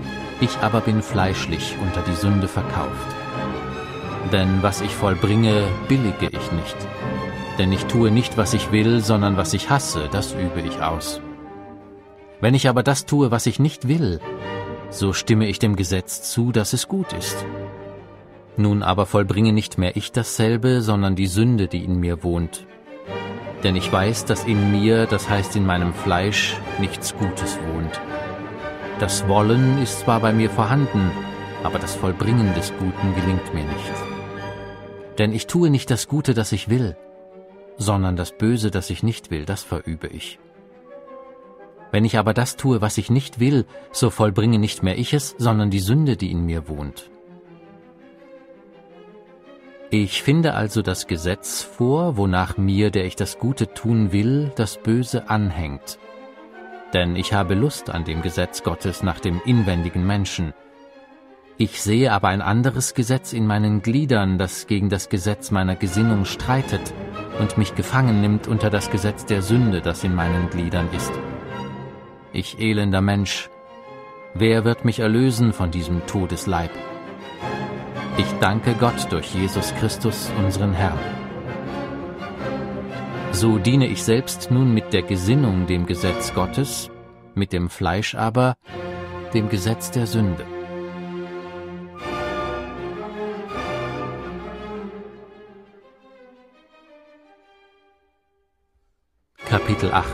ich 0.41 0.57
aber 0.59 0.81
bin 0.81 1.01
fleischlich 1.01 1.75
unter 1.81 2.01
die 2.01 2.15
Sünde 2.15 2.47
verkauft. 2.47 3.15
Denn 4.31 4.61
was 4.61 4.81
ich 4.81 4.93
vollbringe, 4.93 5.67
billige 5.87 6.27
ich 6.27 6.51
nicht. 6.51 6.75
Denn 7.57 7.71
ich 7.71 7.85
tue 7.85 8.11
nicht, 8.11 8.37
was 8.37 8.53
ich 8.53 8.71
will, 8.71 9.01
sondern 9.01 9.37
was 9.37 9.53
ich 9.53 9.69
hasse, 9.69 10.09
das 10.11 10.33
übe 10.33 10.61
ich 10.61 10.81
aus. 10.81 11.21
Wenn 12.41 12.53
ich 12.53 12.67
aber 12.67 12.83
das 12.83 13.05
tue, 13.05 13.31
was 13.31 13.45
ich 13.45 13.59
nicht 13.59 13.87
will, 13.87 14.19
so 14.89 15.13
stimme 15.13 15.47
ich 15.47 15.59
dem 15.59 15.75
Gesetz 15.75 16.29
zu, 16.31 16.51
dass 16.51 16.73
es 16.73 16.87
gut 16.87 17.13
ist. 17.13 17.45
Nun 18.57 18.83
aber 18.83 19.05
vollbringe 19.05 19.53
nicht 19.53 19.77
mehr 19.77 19.95
ich 19.95 20.11
dasselbe, 20.11 20.81
sondern 20.81 21.15
die 21.15 21.27
Sünde, 21.27 21.67
die 21.67 21.83
in 21.83 21.99
mir 21.99 22.23
wohnt. 22.23 22.65
Denn 23.63 23.75
ich 23.75 23.91
weiß, 23.91 24.25
dass 24.25 24.43
in 24.43 24.71
mir, 24.71 25.05
das 25.05 25.29
heißt 25.29 25.55
in 25.55 25.65
meinem 25.65 25.93
Fleisch, 25.93 26.55
nichts 26.79 27.15
Gutes 27.17 27.57
wohnt. 27.73 27.99
Das 28.97 29.27
Wollen 29.27 29.81
ist 29.83 29.99
zwar 29.99 30.21
bei 30.21 30.31
mir 30.31 30.49
vorhanden, 30.49 31.11
aber 31.63 31.79
das 31.79 31.95
Vollbringen 31.95 32.53
des 32.53 32.71
Guten 32.79 33.13
gelingt 33.13 33.53
mir 33.53 33.65
nicht. 33.65 33.93
Denn 35.17 35.33
ich 35.33 35.47
tue 35.47 35.69
nicht 35.69 35.91
das 35.91 36.07
Gute, 36.07 36.33
das 36.33 36.53
ich 36.53 36.69
will, 36.69 36.95
sondern 37.77 38.15
das 38.15 38.31
Böse, 38.31 38.71
das 38.71 38.89
ich 38.89 39.03
nicht 39.03 39.31
will, 39.31 39.43
das 39.43 39.63
verübe 39.63 40.07
ich. 40.07 40.39
Wenn 41.91 42.05
ich 42.05 42.17
aber 42.17 42.33
das 42.33 42.55
tue, 42.55 42.79
was 42.79 42.97
ich 42.97 43.09
nicht 43.09 43.37
will, 43.41 43.65
so 43.91 44.09
vollbringe 44.09 44.59
nicht 44.59 44.81
mehr 44.81 44.97
ich 44.97 45.13
es, 45.13 45.35
sondern 45.37 45.71
die 45.71 45.79
Sünde, 45.79 46.15
die 46.15 46.31
in 46.31 46.45
mir 46.45 46.69
wohnt. 46.69 47.11
Ich 49.89 50.23
finde 50.23 50.53
also 50.53 50.81
das 50.81 51.07
Gesetz 51.07 51.63
vor, 51.63 52.15
wonach 52.15 52.55
mir, 52.55 52.91
der 52.91 53.03
ich 53.05 53.17
das 53.17 53.39
Gute 53.39 53.73
tun 53.73 54.13
will, 54.13 54.53
das 54.55 54.77
Böse 54.77 55.29
anhängt. 55.29 55.99
Denn 56.93 57.15
ich 57.15 57.33
habe 57.33 57.55
Lust 57.55 57.89
an 57.89 58.03
dem 58.03 58.21
Gesetz 58.21 58.63
Gottes 58.63 59.03
nach 59.03 59.19
dem 59.19 59.41
inwendigen 59.45 60.05
Menschen. 60.05 60.53
Ich 61.57 61.81
sehe 61.81 62.11
aber 62.11 62.29
ein 62.29 62.41
anderes 62.41 62.93
Gesetz 62.93 63.33
in 63.33 63.47
meinen 63.47 63.81
Gliedern, 63.81 64.37
das 64.37 64.67
gegen 64.67 64.89
das 64.89 65.09
Gesetz 65.09 65.51
meiner 65.51 65.75
Gesinnung 65.75 66.25
streitet 66.25 66.93
und 67.39 67.57
mich 67.57 67.75
gefangen 67.75 68.21
nimmt 68.21 68.47
unter 68.47 68.69
das 68.69 68.91
Gesetz 68.91 69.25
der 69.25 69.41
Sünde, 69.41 69.81
das 69.81 70.03
in 70.03 70.13
meinen 70.15 70.49
Gliedern 70.49 70.89
ist 70.93 71.13
ich 72.35 72.59
elender 72.59 73.01
Mensch, 73.01 73.49
wer 74.33 74.65
wird 74.65 74.83
mich 74.83 74.99
erlösen 74.99 75.53
von 75.53 75.71
diesem 75.71 76.05
Todesleib? 76.05 76.71
Ich 78.17 78.27
danke 78.41 78.73
Gott 78.73 79.11
durch 79.11 79.33
Jesus 79.33 79.73
Christus, 79.75 80.31
unseren 80.37 80.73
Herrn. 80.73 81.24
So 83.35 83.57
diene 83.57 83.87
ich 83.87 84.01
selbst 84.01 84.49
nun 84.49 84.73
mit 84.73 84.93
der 84.93 85.01
Gesinnung 85.01 85.67
dem 85.67 85.85
Gesetz 85.85 86.33
Gottes, 86.33 86.89
mit 87.33 87.51
dem 87.51 87.69
Fleisch 87.69 88.15
aber 88.15 88.55
dem 89.33 89.49
Gesetz 89.49 89.91
der 89.91 90.07
Sünde. 90.07 90.45
Kapitel 99.43 99.91
8 99.91 100.07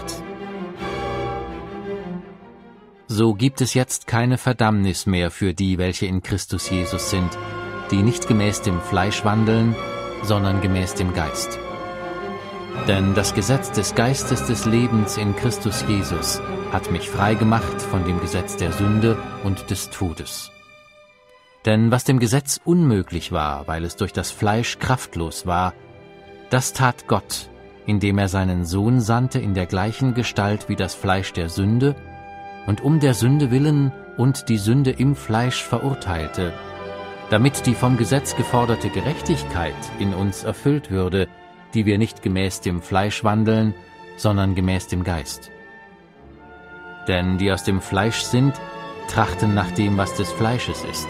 So 3.06 3.36
gibt 3.36 3.62
es 3.62 3.76
jetzt 3.76 4.08
keine 4.08 4.40
Verdammnis 4.40 5.06
mehr 5.06 5.30
für 5.30 5.54
die, 5.54 5.78
welche 5.78 6.08
in 6.08 6.24
Christus 6.24 6.72
Jesus 6.72 7.12
sind, 7.12 7.38
die 7.92 8.02
nicht 8.02 8.28
gemäß 8.28 8.64
dem 8.64 8.82
Fleisch 8.82 9.24
wandeln, 9.24 9.76
sondern 10.24 10.60
gemäß 10.62 10.96
dem 10.96 11.14
Geist. 11.14 11.60
Denn 12.88 13.14
das 13.14 13.34
Gesetz 13.36 13.72
des 13.72 13.96
Geistes 13.96 14.46
des 14.48 14.66
Lebens 14.66 15.18
in 15.18 15.36
Christus 15.36 15.86
Jesus 15.88 16.42
hat 16.72 16.92
mich 16.92 17.10
frei 17.10 17.36
gemacht 17.36 17.82
von 17.82 18.06
dem 18.06 18.20
Gesetz 18.20 18.58
der 18.58 18.72
Sünde 18.72 19.18
und 19.44 19.70
des 19.70 19.90
Todes. 19.90 20.52
Denn 21.66 21.92
was 21.92 22.06
dem 22.06 22.20
Gesetz 22.20 22.60
unmöglich 22.64 23.32
war, 23.32 23.68
weil 23.68 23.86
es 23.86 23.96
durch 23.98 24.14
das 24.14 24.32
Fleisch 24.32 24.80
kraftlos 24.80 25.46
war, 25.46 25.74
das 26.50 26.74
tat 26.74 27.08
Gott, 27.08 27.50
indem 27.86 28.18
er 28.18 28.30
seinen 28.30 28.66
Sohn 28.66 29.00
sandte 29.00 29.40
in 29.40 29.54
der 29.54 29.68
gleichen 29.68 30.14
Gestalt 30.14 30.70
wie 30.70 30.76
das 30.76 30.96
Fleisch 30.96 31.34
der 31.34 31.50
Sünde, 31.50 31.96
und 32.68 32.82
um 32.82 33.00
der 33.00 33.14
Sünde 33.14 33.52
willen 33.52 33.92
und 34.18 34.50
die 34.50 34.58
Sünde 34.58 34.92
im 34.92 35.16
Fleisch 35.16 35.64
verurteilte, 35.64 36.54
damit 37.30 37.66
die 37.66 37.76
vom 37.76 37.98
Gesetz 37.98 38.36
geforderte 38.36 38.90
Gerechtigkeit 38.90 39.76
in 40.00 40.14
uns 40.14 40.44
erfüllt 40.44 40.92
würde, 40.92 41.28
die 41.74 41.86
wir 41.86 41.98
nicht 41.98 42.22
gemäß 42.22 42.62
dem 42.62 42.82
Fleisch 42.82 43.24
wandeln, 43.24 43.74
sondern 44.18 44.56
gemäß 44.56 44.88
dem 44.88 45.04
Geist. 45.04 45.52
Denn 47.08 47.38
die 47.38 47.52
aus 47.52 47.64
dem 47.64 47.82
Fleisch 47.82 48.22
sind, 48.22 48.54
trachten 49.08 49.54
nach 49.54 49.72
dem, 49.72 49.98
was 49.98 50.16
des 50.16 50.32
Fleisches 50.32 50.84
ist. 50.84 51.08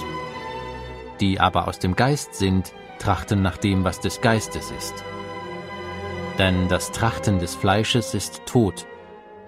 Die 1.19 1.39
aber 1.39 1.67
aus 1.67 1.79
dem 1.79 1.95
Geist 1.95 2.35
sind, 2.35 2.73
trachten 2.99 3.41
nach 3.41 3.57
dem, 3.57 3.83
was 3.83 3.99
des 3.99 4.21
Geistes 4.21 4.71
ist. 4.71 4.93
Denn 6.37 6.67
das 6.69 6.91
Trachten 6.91 7.39
des 7.39 7.55
Fleisches 7.55 8.13
ist 8.13 8.45
Tod, 8.45 8.87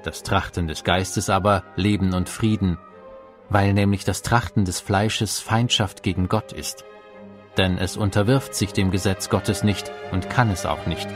das 0.03 0.23
Trachten 0.23 0.67
des 0.67 0.83
Geistes 0.83 1.29
aber 1.29 1.63
Leben 1.75 2.13
und 2.13 2.29
Frieden, 2.29 2.77
weil 3.49 3.73
nämlich 3.73 4.03
das 4.03 4.21
Trachten 4.21 4.65
des 4.65 4.79
Fleisches 4.79 5.39
Feindschaft 5.39 6.03
gegen 6.03 6.27
Gott 6.27 6.51
ist 6.51 6.83
denn 7.57 7.77
es 7.77 7.97
unterwirft 7.97 8.55
sich 8.55 8.73
dem 8.73 8.91
Gesetz 8.91 9.29
Gottes 9.29 9.63
nicht 9.63 9.91
und 10.11 10.29
kann 10.29 10.49
es 10.49 10.65
auch 10.65 10.85
nicht. 10.85 11.07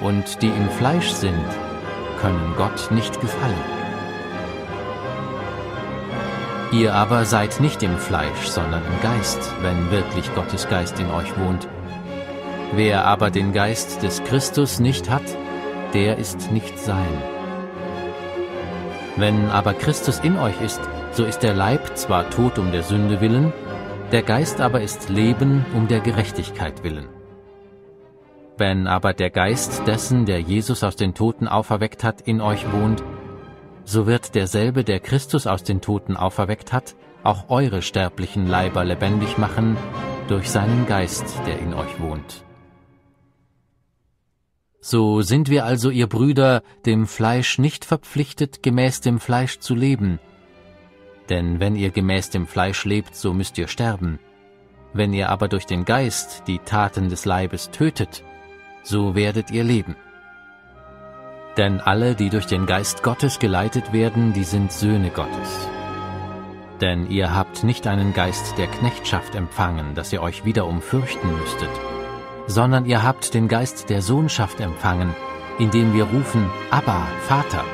Und 0.00 0.42
die 0.42 0.48
im 0.48 0.68
Fleisch 0.70 1.10
sind, 1.10 1.44
können 2.20 2.54
Gott 2.56 2.90
nicht 2.90 3.20
gefallen. 3.20 3.78
Ihr 6.72 6.94
aber 6.94 7.24
seid 7.24 7.60
nicht 7.60 7.82
im 7.82 7.96
Fleisch, 7.96 8.46
sondern 8.46 8.82
im 8.84 9.00
Geist, 9.02 9.38
wenn 9.62 9.90
wirklich 9.90 10.34
Gottes 10.34 10.68
Geist 10.68 11.00
in 11.00 11.10
euch 11.10 11.38
wohnt. 11.38 11.66
Wer 12.74 13.06
aber 13.06 13.30
den 13.30 13.52
Geist 13.52 14.02
des 14.02 14.22
Christus 14.24 14.78
nicht 14.78 15.08
hat, 15.08 15.22
der 15.94 16.18
ist 16.18 16.52
nicht 16.52 16.78
sein. 16.78 17.22
Wenn 19.16 19.48
aber 19.48 19.72
Christus 19.72 20.20
in 20.20 20.38
euch 20.38 20.60
ist, 20.60 20.80
so 21.12 21.24
ist 21.24 21.40
der 21.40 21.54
Leib 21.54 21.96
zwar 21.96 22.28
tot 22.28 22.58
um 22.58 22.70
der 22.70 22.82
Sünde 22.82 23.20
willen, 23.22 23.52
der 24.12 24.22
Geist 24.22 24.60
aber 24.60 24.80
ist 24.80 25.10
Leben 25.10 25.66
um 25.74 25.86
der 25.86 26.00
Gerechtigkeit 26.00 26.82
willen. 26.82 27.08
Wenn 28.56 28.86
aber 28.86 29.12
der 29.12 29.30
Geist 29.30 29.86
dessen, 29.86 30.24
der 30.24 30.40
Jesus 30.40 30.82
aus 30.82 30.96
den 30.96 31.14
Toten 31.14 31.46
auferweckt 31.46 32.02
hat, 32.02 32.22
in 32.22 32.40
euch 32.40 32.72
wohnt, 32.72 33.04
so 33.84 34.06
wird 34.06 34.34
derselbe, 34.34 34.82
der 34.82 35.00
Christus 35.00 35.46
aus 35.46 35.62
den 35.62 35.80
Toten 35.80 36.16
auferweckt 36.16 36.72
hat, 36.72 36.96
auch 37.22 37.50
eure 37.50 37.82
sterblichen 37.82 38.46
Leiber 38.46 38.84
lebendig 38.84 39.38
machen 39.38 39.76
durch 40.28 40.50
seinen 40.50 40.86
Geist, 40.86 41.24
der 41.46 41.58
in 41.58 41.74
euch 41.74 42.00
wohnt. 42.00 42.44
So 44.80 45.20
sind 45.20 45.50
wir 45.50 45.66
also, 45.66 45.90
ihr 45.90 46.06
Brüder, 46.06 46.62
dem 46.86 47.06
Fleisch 47.06 47.58
nicht 47.58 47.84
verpflichtet, 47.84 48.62
gemäß 48.62 49.00
dem 49.02 49.20
Fleisch 49.20 49.58
zu 49.58 49.74
leben, 49.74 50.18
denn 51.28 51.60
wenn 51.60 51.76
ihr 51.76 51.90
gemäß 51.90 52.30
dem 52.30 52.46
Fleisch 52.46 52.84
lebt, 52.84 53.14
so 53.14 53.34
müsst 53.34 53.58
ihr 53.58 53.68
sterben. 53.68 54.18
Wenn 54.92 55.12
ihr 55.12 55.28
aber 55.28 55.48
durch 55.48 55.66
den 55.66 55.84
Geist 55.84 56.44
die 56.46 56.58
Taten 56.58 57.08
des 57.08 57.24
Leibes 57.24 57.70
tötet, 57.70 58.24
so 58.82 59.14
werdet 59.14 59.50
ihr 59.50 59.64
leben. 59.64 59.96
Denn 61.56 61.80
alle, 61.80 62.14
die 62.14 62.30
durch 62.30 62.46
den 62.46 62.66
Geist 62.66 63.02
Gottes 63.02 63.38
geleitet 63.38 63.92
werden, 63.92 64.32
die 64.32 64.44
sind 64.44 64.72
Söhne 64.72 65.10
Gottes. 65.10 65.68
Denn 66.80 67.10
ihr 67.10 67.34
habt 67.34 67.64
nicht 67.64 67.86
einen 67.86 68.14
Geist 68.14 68.56
der 68.56 68.68
Knechtschaft 68.68 69.34
empfangen, 69.34 69.94
dass 69.94 70.12
ihr 70.12 70.22
euch 70.22 70.44
wiederum 70.44 70.80
fürchten 70.80 71.36
müsstet, 71.38 71.70
sondern 72.46 72.86
ihr 72.86 73.02
habt 73.02 73.34
den 73.34 73.48
Geist 73.48 73.90
der 73.90 74.00
Sohnschaft 74.00 74.60
empfangen, 74.60 75.14
indem 75.58 75.92
wir 75.92 76.04
rufen, 76.04 76.48
Abba, 76.70 77.06
Vater. 77.26 77.64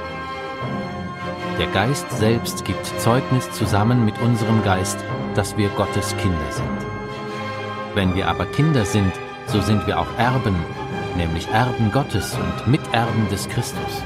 Der 1.59 1.69
Geist 1.69 2.11
selbst 2.11 2.65
gibt 2.65 2.85
Zeugnis 2.99 3.49
zusammen 3.53 4.05
mit 4.05 4.21
unserem 4.21 4.65
Geist, 4.65 4.99
dass 5.37 5.57
wir 5.57 5.69
Gottes 5.71 6.17
Kinder 6.17 6.51
sind. 6.51 6.67
Wenn 7.95 8.17
wir 8.17 8.27
aber 8.27 8.45
Kinder 8.47 8.85
sind, 8.85 9.13
so 9.47 9.61
sind 9.61 9.87
wir 9.87 10.01
auch 10.01 10.19
Erben, 10.19 10.57
nämlich 11.17 11.47
Erben 11.49 11.93
Gottes 11.93 12.35
und 12.35 12.67
Miterben 12.67 13.29
des 13.31 13.49
Christus, 13.49 14.03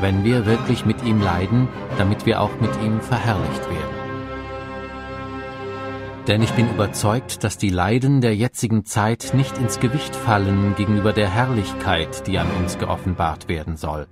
wenn 0.00 0.22
wir 0.22 0.46
wirklich 0.46 0.86
mit 0.86 1.02
ihm 1.02 1.20
leiden, 1.20 1.66
damit 1.98 2.24
wir 2.24 2.40
auch 2.40 2.60
mit 2.60 2.70
ihm 2.80 3.00
verherrlicht 3.00 3.68
werden. 3.68 3.96
Denn 6.28 6.40
ich 6.40 6.52
bin 6.52 6.70
überzeugt, 6.70 7.42
dass 7.42 7.58
die 7.58 7.70
Leiden 7.70 8.20
der 8.20 8.36
jetzigen 8.36 8.84
Zeit 8.84 9.32
nicht 9.34 9.58
ins 9.58 9.80
Gewicht 9.80 10.14
fallen 10.14 10.76
gegenüber 10.76 11.12
der 11.12 11.30
Herrlichkeit, 11.30 12.28
die 12.28 12.38
an 12.38 12.48
uns 12.60 12.78
geoffenbart 12.78 13.48
werden 13.48 13.76
soll 13.76 14.06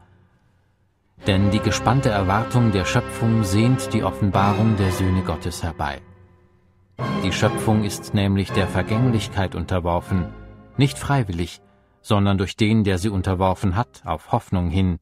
denn 1.26 1.50
die 1.50 1.60
gespannte 1.60 2.10
Erwartung 2.10 2.72
der 2.72 2.84
Schöpfung 2.84 3.44
sehnt 3.44 3.92
die 3.92 4.04
Offenbarung 4.04 4.76
der 4.76 4.92
Söhne 4.92 5.22
Gottes 5.22 5.62
herbei. 5.62 6.00
Die 7.22 7.32
Schöpfung 7.32 7.84
ist 7.84 8.14
nämlich 8.14 8.52
der 8.52 8.68
Vergänglichkeit 8.68 9.54
unterworfen, 9.54 10.26
nicht 10.76 10.98
freiwillig, 10.98 11.60
sondern 12.02 12.38
durch 12.38 12.56
den, 12.56 12.84
der 12.84 12.98
sie 12.98 13.08
unterworfen 13.08 13.76
hat, 13.76 14.02
auf 14.04 14.32
Hoffnung 14.32 14.68
hin, 14.68 14.98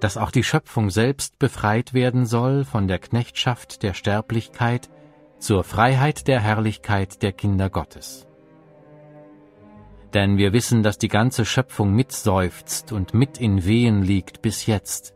dass 0.00 0.16
auch 0.16 0.30
die 0.30 0.44
Schöpfung 0.44 0.90
selbst 0.90 1.38
befreit 1.38 1.94
werden 1.94 2.26
soll 2.26 2.64
von 2.64 2.88
der 2.88 2.98
Knechtschaft 2.98 3.82
der 3.82 3.94
Sterblichkeit 3.94 4.90
zur 5.38 5.62
Freiheit 5.62 6.26
der 6.26 6.40
Herrlichkeit 6.40 7.22
der 7.22 7.32
Kinder 7.32 7.70
Gottes. 7.70 8.26
Denn 10.14 10.38
wir 10.38 10.52
wissen, 10.52 10.82
dass 10.82 10.98
die 10.98 11.08
ganze 11.08 11.44
Schöpfung 11.44 11.94
mitseufzt 11.94 12.92
und 12.92 13.14
mit 13.14 13.38
in 13.38 13.64
Wehen 13.64 14.02
liegt 14.02 14.42
bis 14.42 14.66
jetzt, 14.66 15.14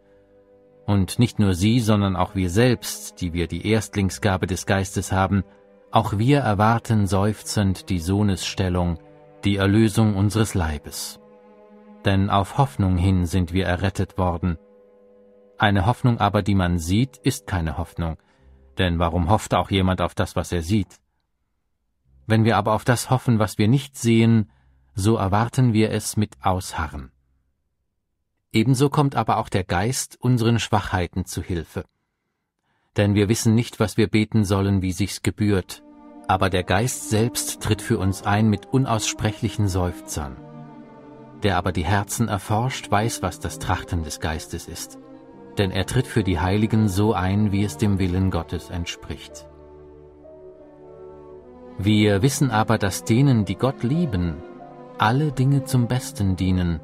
und 0.87 1.19
nicht 1.19 1.39
nur 1.39 1.55
sie, 1.55 1.81
sondern 1.81 2.17
auch 2.17 2.35
wir 2.35 2.51
selbst, 2.51 3.21
die 3.21 3.33
wir 3.33 3.47
die 3.47 3.67
Erstlingsgabe 3.67 4.47
des 4.47 4.67
Geistes 4.67 5.13
haben, 5.13 5.45
auch 5.91 6.19
wir 6.19 6.41
erwarten 6.41 7.07
seufzend 7.07 7.89
die 7.89 8.01
Sohnesstellung, 8.01 8.99
die 9.45 9.57
Erlösung 9.57 10.17
unseres 10.17 10.55
Leibes. 10.55 11.21
Denn 12.05 12.29
auf 12.29 12.59
Hoffnung 12.59 12.99
hin 12.99 13.25
sind 13.27 13.53
wir 13.53 13.67
errettet 13.67 14.19
worden. 14.19 14.59
Eine 15.57 15.87
Hoffnung 15.87 16.19
aber, 16.19 16.43
die 16.43 16.55
man 16.55 16.79
sieht, 16.79 17.17
ist 17.19 17.47
keine 17.47 17.79
Hoffnung, 17.79 18.17
denn 18.77 18.99
warum 18.99 19.31
hofft 19.31 19.55
auch 19.55 19.71
jemand 19.71 20.03
auf 20.03 20.15
das, 20.15 20.37
was 20.37 20.53
er 20.53 20.63
sieht? 20.63 20.99
Wenn 22.27 22.45
wir 22.45 22.57
aber 22.57 22.73
auf 22.73 22.85
das 22.85 23.09
hoffen, 23.09 23.39
was 23.39 23.57
wir 23.57 23.69
nicht 23.69 23.97
sehen, 23.97 24.51
so 24.95 25.17
erwarten 25.17 25.73
wir 25.73 25.91
es 25.91 26.17
mit 26.17 26.35
Ausharren. 26.43 27.11
Ebenso 28.53 28.89
kommt 28.89 29.17
aber 29.17 29.39
auch 29.39 29.49
der 29.49 29.65
Geist 29.65 30.17
unseren 30.21 30.61
Schwachheiten 30.61 31.25
zu 31.25 31.43
Hilfe. 31.43 31.85
Denn 32.97 33.15
wir 33.15 33.29
wissen 33.29 33.57
nicht, 33.57 33.81
was 33.81 33.97
wir 33.97 34.07
beten 34.07 34.45
sollen, 34.45 34.81
wie 34.83 34.93
sich's 34.93 35.23
gebührt, 35.23 35.83
aber 36.29 36.49
der 36.49 36.63
Geist 36.63 37.11
selbst 37.11 37.61
tritt 37.61 37.83
für 37.83 37.99
uns 37.99 38.23
ein 38.23 38.49
mit 38.49 38.67
unaussprechlichen 38.67 39.67
Seufzern. 39.67 40.37
Der 41.43 41.57
aber 41.57 41.73
die 41.73 41.85
Herzen 41.85 42.29
erforscht, 42.29 42.91
weiß, 42.91 43.21
was 43.23 43.41
das 43.41 43.59
Trachten 43.59 44.05
des 44.05 44.21
Geistes 44.21 44.69
ist, 44.69 44.99
denn 45.59 45.73
er 45.73 45.87
tritt 45.87 46.07
für 46.07 46.23
die 46.23 46.39
Heiligen 46.39 46.89
so 46.89 47.13
ein, 47.13 47.51
wie 47.51 47.65
es 47.65 47.77
dem 47.77 47.99
Willen 47.99 48.31
Gottes 48.31 48.71
entspricht. 48.71 49.49
Wir 51.77 52.23
wissen 52.23 52.53
aber, 52.53 52.79
dass 52.79 53.03
denen, 53.03 53.45
die 53.45 53.57
Gott 53.57 53.83
lieben, 53.83 54.37
alle 54.99 55.33
Dinge 55.33 55.65
zum 55.65 55.89
Besten 55.89 56.37
dienen, 56.37 56.81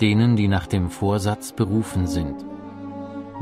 denen, 0.00 0.36
die 0.36 0.48
nach 0.48 0.66
dem 0.66 0.90
Vorsatz 0.90 1.52
berufen 1.52 2.06
sind. 2.06 2.44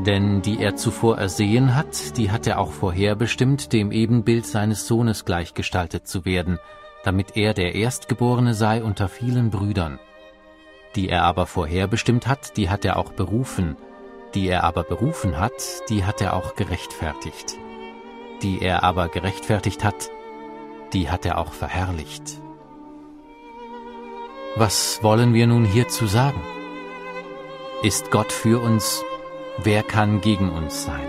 Denn 0.05 0.41
die 0.41 0.59
er 0.61 0.75
zuvor 0.75 1.17
ersehen 1.17 1.75
hat, 1.75 2.17
die 2.17 2.29
hat 2.29 2.45
er 2.45 2.59
auch 2.59 2.71
vorherbestimmt, 2.71 3.73
dem 3.73 3.91
Ebenbild 3.91 4.45
seines 4.45 4.87
Sohnes 4.87 5.25
gleichgestaltet 5.25 6.07
zu 6.07 6.23
werden, 6.23 6.59
damit 7.03 7.35
er 7.35 7.53
der 7.53 7.75
Erstgeborene 7.75 8.53
sei 8.53 8.83
unter 8.83 9.07
vielen 9.07 9.49
Brüdern. 9.49 9.99
Die 10.95 11.09
er 11.09 11.23
aber 11.23 11.45
vorherbestimmt 11.45 12.27
hat, 12.27 12.57
die 12.57 12.69
hat 12.69 12.85
er 12.85 12.97
auch 12.97 13.11
berufen, 13.11 13.75
die 14.33 14.47
er 14.47 14.63
aber 14.63 14.83
berufen 14.83 15.39
hat, 15.39 15.53
die 15.89 16.05
hat 16.05 16.21
er 16.21 16.35
auch 16.35 16.55
gerechtfertigt. 16.55 17.57
Die 18.43 18.61
er 18.61 18.83
aber 18.83 19.07
gerechtfertigt 19.07 19.83
hat, 19.83 20.09
die 20.93 21.09
hat 21.09 21.25
er 21.25 21.39
auch 21.39 21.53
verherrlicht. 21.53 22.39
Was 24.59 25.03
wollen 25.03 25.35
wir 25.35 25.45
nun 25.45 25.65
hierzu 25.65 26.07
sagen? 26.07 26.41
Ist 27.83 28.09
Gott 28.09 28.31
für 28.31 28.59
uns, 28.59 29.03
wer 29.59 29.83
kann 29.83 30.19
gegen 30.19 30.49
uns 30.49 30.83
sein? 30.83 31.07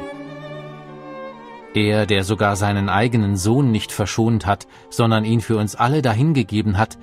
Er, 1.73 2.05
der 2.05 2.25
sogar 2.25 2.57
seinen 2.57 2.91
eigenen 2.91 3.39
Sohn 3.39 3.71
nicht 3.71 3.91
verschont 3.91 4.45
hat, 4.45 4.67
sondern 4.91 5.25
ihn 5.25 5.41
für 5.41 5.57
uns 5.57 5.77
alle 5.77 6.03
dahingegeben 6.03 6.77
hat, 6.77 6.99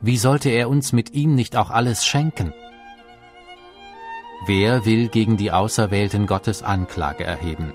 wie 0.00 0.18
sollte 0.18 0.50
er 0.50 0.68
uns 0.68 0.92
mit 0.92 1.14
ihm 1.14 1.34
nicht 1.34 1.56
auch 1.56 1.70
alles 1.70 2.06
schenken? 2.06 2.54
Wer 4.46 4.84
will 4.84 5.08
gegen 5.08 5.36
die 5.36 5.50
Auserwählten 5.50 6.28
Gottes 6.28 6.62
Anklage 6.62 7.24
erheben? 7.24 7.72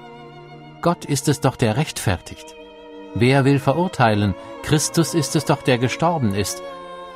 Gott 0.82 1.04
ist 1.04 1.28
es 1.28 1.42
doch, 1.42 1.58
der 1.58 1.76
rechtfertigt. 1.76 2.56
Wer 3.16 3.44
will 3.44 3.60
verurteilen? 3.60 4.34
Christus 4.64 5.14
ist 5.14 5.36
es 5.36 5.44
doch, 5.44 5.62
der 5.62 5.78
gestorben 5.78 6.34
ist, 6.34 6.64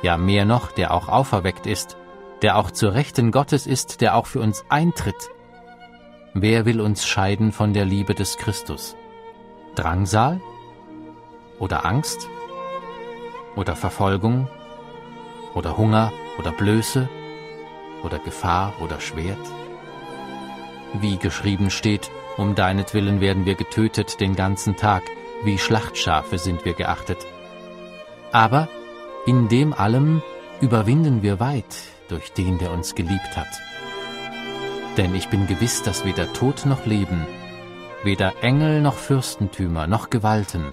ja 0.02 0.16
mehr 0.16 0.44
noch, 0.44 0.72
der 0.72 0.92
auch 0.92 1.08
auferweckt 1.08 1.66
ist, 1.66 1.96
der 2.42 2.56
auch 2.56 2.70
zur 2.70 2.94
Rechten 2.94 3.32
Gottes 3.32 3.66
ist, 3.66 4.00
der 4.00 4.16
auch 4.16 4.26
für 4.26 4.40
uns 4.40 4.64
eintritt. 4.68 5.30
Wer 6.34 6.66
will 6.66 6.80
uns 6.80 7.06
scheiden 7.06 7.52
von 7.52 7.72
der 7.72 7.84
Liebe 7.84 8.14
des 8.14 8.36
Christus? 8.36 8.96
Drangsal? 9.74 10.40
Oder 11.58 11.84
Angst? 11.84 12.28
Oder 13.56 13.74
Verfolgung? 13.74 14.48
Oder 15.54 15.76
Hunger? 15.76 16.12
Oder 16.38 16.52
Blöße? 16.52 17.08
Oder 18.04 18.18
Gefahr? 18.18 18.74
Oder 18.80 19.00
Schwert? 19.00 19.38
Wie 20.94 21.16
geschrieben 21.16 21.70
steht, 21.70 22.10
um 22.36 22.54
deinetwillen 22.54 23.20
werden 23.20 23.44
wir 23.44 23.56
getötet 23.56 24.20
den 24.20 24.36
ganzen 24.36 24.76
Tag, 24.76 25.02
wie 25.42 25.58
Schlachtschafe 25.58 26.38
sind 26.38 26.64
wir 26.64 26.74
geachtet. 26.74 27.18
Aber 28.32 28.68
in 29.26 29.48
dem 29.48 29.72
allem 29.72 30.22
überwinden 30.60 31.22
wir 31.22 31.40
weit 31.40 31.76
durch 32.08 32.32
den, 32.32 32.58
der 32.58 32.72
uns 32.72 32.94
geliebt 32.94 33.36
hat. 33.36 33.60
Denn 34.96 35.14
ich 35.14 35.28
bin 35.28 35.46
gewiss, 35.46 35.82
dass 35.82 36.04
weder 36.04 36.32
Tod 36.32 36.66
noch 36.66 36.86
Leben, 36.86 37.26
weder 38.02 38.42
Engel 38.42 38.80
noch 38.80 38.94
Fürstentümer 38.94 39.86
noch 39.86 40.10
Gewalten, 40.10 40.72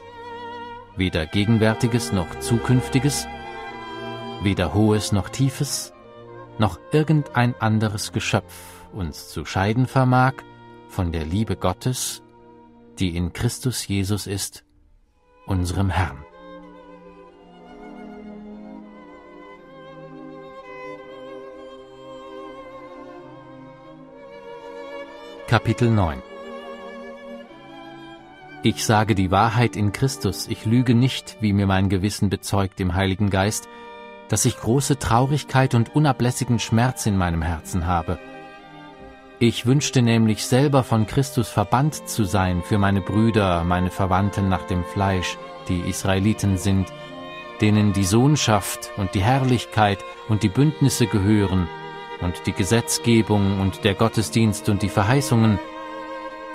weder 0.95 1.25
Gegenwärtiges 1.25 2.11
noch 2.11 2.39
Zukünftiges, 2.39 3.27
weder 4.41 4.73
Hohes 4.73 5.11
noch 5.11 5.29
Tiefes, 5.29 5.93
noch 6.57 6.79
irgendein 6.91 7.53
anderes 7.59 8.13
Geschöpf 8.13 8.53
uns 8.93 9.29
zu 9.29 9.45
scheiden 9.45 9.87
vermag 9.87 10.33
von 10.87 11.11
der 11.11 11.25
Liebe 11.25 11.55
Gottes, 11.55 12.23
die 12.97 13.15
in 13.15 13.33
Christus 13.33 13.87
Jesus 13.87 14.25
ist, 14.25 14.63
unserem 15.45 15.89
Herrn. 15.89 16.24
Kapitel 25.47 25.91
9 25.91 26.23
Ich 28.63 28.83
sage 28.83 29.13
die 29.13 29.29
Wahrheit 29.29 29.75
in 29.75 29.91
Christus, 29.91 30.47
ich 30.47 30.65
lüge 30.65 30.95
nicht, 30.95 31.37
wie 31.39 31.53
mir 31.53 31.67
mein 31.67 31.87
Gewissen 31.87 32.31
bezeugt 32.31 32.79
im 32.79 32.95
Heiligen 32.95 33.29
Geist, 33.29 33.69
dass 34.27 34.45
ich 34.45 34.57
große 34.57 34.97
Traurigkeit 34.97 35.75
und 35.75 35.95
unablässigen 35.95 36.57
Schmerz 36.57 37.05
in 37.05 37.15
meinem 37.15 37.43
Herzen 37.43 37.85
habe. 37.85 38.17
Ich 39.37 39.67
wünschte 39.67 40.01
nämlich 40.01 40.47
selber 40.47 40.83
von 40.83 41.05
Christus 41.05 41.49
verbannt 41.49 42.09
zu 42.09 42.23
sein 42.23 42.63
für 42.63 42.79
meine 42.79 43.01
Brüder, 43.01 43.63
meine 43.65 43.91
Verwandten 43.91 44.49
nach 44.49 44.65
dem 44.65 44.83
Fleisch, 44.83 45.37
die 45.69 45.81
Israeliten 45.81 46.57
sind, 46.57 46.91
denen 47.61 47.93
die 47.93 48.03
Sohnschaft 48.03 48.89
und 48.97 49.13
die 49.13 49.21
Herrlichkeit 49.21 49.99
und 50.27 50.41
die 50.41 50.49
Bündnisse 50.49 51.05
gehören, 51.05 51.69
und 52.25 52.45
die 52.45 52.51
Gesetzgebung 52.51 53.61
und 53.61 53.85
der 53.85 53.93
Gottesdienst 53.93 54.67
und 54.67 54.81
die 54.81 54.89
Verheißungen, 54.89 55.59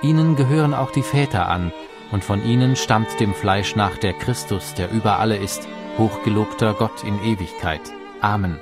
ihnen 0.02 0.36
gehören 0.36 0.74
auch 0.74 0.90
die 0.90 1.02
Väter 1.02 1.48
an, 1.48 1.72
und 2.10 2.24
von 2.24 2.44
ihnen 2.44 2.74
stammt 2.74 3.20
dem 3.20 3.32
Fleisch 3.32 3.76
nach 3.76 3.96
der 3.96 4.12
Christus, 4.12 4.74
der 4.74 4.90
über 4.90 5.20
alle 5.20 5.36
ist, 5.36 5.66
hochgelobter 5.96 6.74
Gott 6.74 7.04
in 7.04 7.22
Ewigkeit. 7.22 7.80
Amen. 8.20 8.58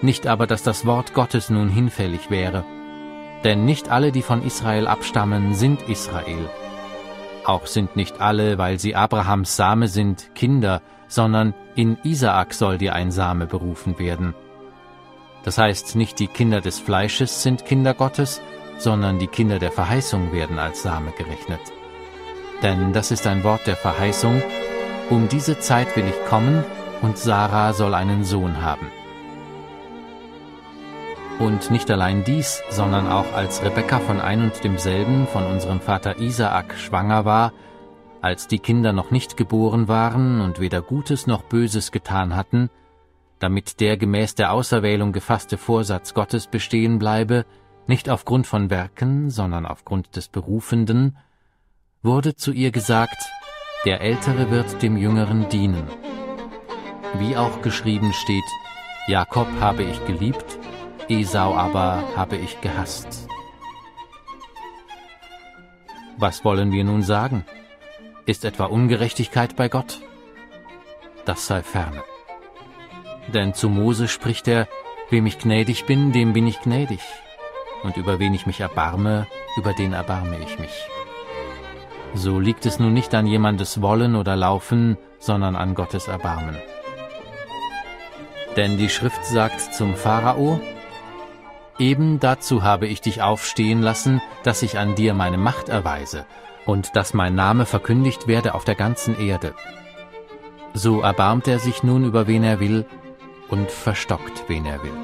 Nicht 0.00 0.26
aber, 0.26 0.46
dass 0.46 0.62
das 0.62 0.86
Wort 0.86 1.12
Gottes 1.12 1.50
nun 1.50 1.68
hinfällig 1.68 2.30
wäre, 2.30 2.64
denn 3.44 3.64
nicht 3.64 3.90
alle, 3.90 4.12
die 4.12 4.22
von 4.22 4.42
Israel 4.42 4.86
abstammen, 4.86 5.54
sind 5.54 5.82
Israel. 5.88 6.48
Auch 7.44 7.66
sind 7.66 7.96
nicht 7.96 8.20
alle, 8.20 8.58
weil 8.58 8.78
sie 8.78 8.94
Abrahams 8.94 9.56
Same 9.56 9.88
sind, 9.88 10.34
Kinder, 10.34 10.82
sondern 11.06 11.54
in 11.74 11.98
Isaak 12.02 12.54
soll 12.54 12.78
dir 12.78 12.94
ein 12.94 13.10
Same 13.10 13.46
berufen 13.46 13.98
werden. 13.98 14.34
Das 15.48 15.56
heißt, 15.56 15.96
nicht 15.96 16.18
die 16.18 16.26
Kinder 16.26 16.60
des 16.60 16.78
Fleisches 16.78 17.42
sind 17.42 17.64
Kinder 17.64 17.94
Gottes, 17.94 18.42
sondern 18.76 19.18
die 19.18 19.28
Kinder 19.28 19.58
der 19.58 19.72
Verheißung 19.72 20.30
werden 20.30 20.58
als 20.58 20.82
Same 20.82 21.10
gerechnet. 21.12 21.60
Denn 22.62 22.92
das 22.92 23.10
ist 23.10 23.26
ein 23.26 23.44
Wort 23.44 23.66
der 23.66 23.76
Verheißung, 23.76 24.42
um 25.08 25.26
diese 25.28 25.58
Zeit 25.58 25.96
will 25.96 26.04
ich 26.06 26.28
kommen, 26.28 26.64
und 27.00 27.16
Sarah 27.16 27.72
soll 27.72 27.94
einen 27.94 28.24
Sohn 28.24 28.60
haben. 28.60 28.88
Und 31.38 31.70
nicht 31.70 31.90
allein 31.90 32.24
dies, 32.24 32.62
sondern 32.68 33.10
auch 33.10 33.32
als 33.32 33.64
Rebekka 33.64 34.00
von 34.00 34.20
ein 34.20 34.42
und 34.42 34.62
demselben 34.62 35.26
von 35.26 35.46
unserem 35.46 35.80
Vater 35.80 36.18
Isaak 36.18 36.74
schwanger 36.76 37.24
war, 37.24 37.54
als 38.20 38.48
die 38.48 38.58
Kinder 38.58 38.92
noch 38.92 39.10
nicht 39.10 39.38
geboren 39.38 39.88
waren 39.88 40.42
und 40.42 40.60
weder 40.60 40.82
Gutes 40.82 41.26
noch 41.26 41.42
Böses 41.42 41.90
getan 41.90 42.36
hatten, 42.36 42.68
damit 43.38 43.80
der 43.80 43.96
gemäß 43.96 44.34
der 44.34 44.52
Auserwählung 44.52 45.12
gefasste 45.12 45.58
Vorsatz 45.58 46.14
Gottes 46.14 46.46
bestehen 46.46 46.98
bleibe, 46.98 47.44
nicht 47.86 48.10
aufgrund 48.10 48.46
von 48.46 48.70
Werken, 48.70 49.30
sondern 49.30 49.64
aufgrund 49.66 50.16
des 50.16 50.28
Berufenden, 50.28 51.16
wurde 52.02 52.36
zu 52.36 52.52
ihr 52.52 52.70
gesagt, 52.70 53.16
der 53.84 54.00
Ältere 54.00 54.50
wird 54.50 54.82
dem 54.82 54.96
Jüngeren 54.96 55.48
dienen. 55.48 55.86
Wie 57.18 57.36
auch 57.36 57.62
geschrieben 57.62 58.12
steht, 58.12 58.44
Jakob 59.06 59.48
habe 59.60 59.82
ich 59.82 60.04
geliebt, 60.06 60.58
Esau 61.08 61.54
aber 61.54 62.02
habe 62.16 62.36
ich 62.36 62.60
gehasst. 62.60 63.26
Was 66.18 66.44
wollen 66.44 66.72
wir 66.72 66.84
nun 66.84 67.02
sagen? 67.02 67.44
Ist 68.26 68.44
etwa 68.44 68.66
Ungerechtigkeit 68.66 69.56
bei 69.56 69.68
Gott? 69.68 70.00
Das 71.24 71.46
sei 71.46 71.62
ferne. 71.62 72.02
Denn 73.34 73.54
zu 73.54 73.68
Mose 73.68 74.08
spricht 74.08 74.48
er, 74.48 74.68
wem 75.10 75.26
ich 75.26 75.38
gnädig 75.38 75.86
bin, 75.86 76.12
dem 76.12 76.32
bin 76.32 76.46
ich 76.46 76.60
gnädig. 76.60 77.00
Und 77.82 77.96
über 77.96 78.18
wen 78.18 78.34
ich 78.34 78.46
mich 78.46 78.60
erbarme, 78.60 79.26
über 79.56 79.72
den 79.72 79.92
erbarme 79.92 80.38
ich 80.40 80.58
mich. 80.58 80.88
So 82.14 82.40
liegt 82.40 82.66
es 82.66 82.78
nun 82.78 82.94
nicht 82.94 83.14
an 83.14 83.26
jemandes 83.26 83.82
Wollen 83.82 84.16
oder 84.16 84.34
Laufen, 84.34 84.96
sondern 85.18 85.56
an 85.56 85.74
Gottes 85.74 86.08
Erbarmen. 86.08 86.56
Denn 88.56 88.78
die 88.78 88.88
Schrift 88.88 89.24
sagt 89.24 89.74
zum 89.74 89.94
Pharao, 89.94 90.60
Eben 91.78 92.18
dazu 92.18 92.64
habe 92.64 92.88
ich 92.88 93.00
dich 93.00 93.22
aufstehen 93.22 93.82
lassen, 93.82 94.20
dass 94.42 94.62
ich 94.62 94.78
an 94.78 94.96
dir 94.96 95.14
meine 95.14 95.38
Macht 95.38 95.68
erweise 95.68 96.26
und 96.66 96.96
dass 96.96 97.14
mein 97.14 97.36
Name 97.36 97.66
verkündigt 97.66 98.26
werde 98.26 98.54
auf 98.54 98.64
der 98.64 98.74
ganzen 98.74 99.16
Erde. 99.18 99.54
So 100.74 101.00
erbarmt 101.02 101.46
er 101.46 101.60
sich 101.60 101.84
nun 101.84 102.04
über 102.04 102.26
wen 102.26 102.42
er 102.42 102.58
will 102.58 102.84
und 103.48 103.70
verstockt, 103.70 104.44
wen 104.48 104.66
er 104.66 104.82
will. 104.82 104.96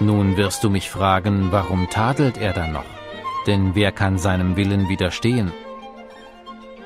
Nun 0.00 0.36
wirst 0.36 0.62
du 0.62 0.70
mich 0.70 0.90
fragen, 0.90 1.48
warum 1.50 1.90
tadelt 1.90 2.38
er 2.38 2.52
dann 2.52 2.72
noch? 2.72 2.84
Denn 3.46 3.74
wer 3.74 3.90
kann 3.90 4.18
seinem 4.18 4.56
Willen 4.56 4.88
widerstehen? 4.88 5.52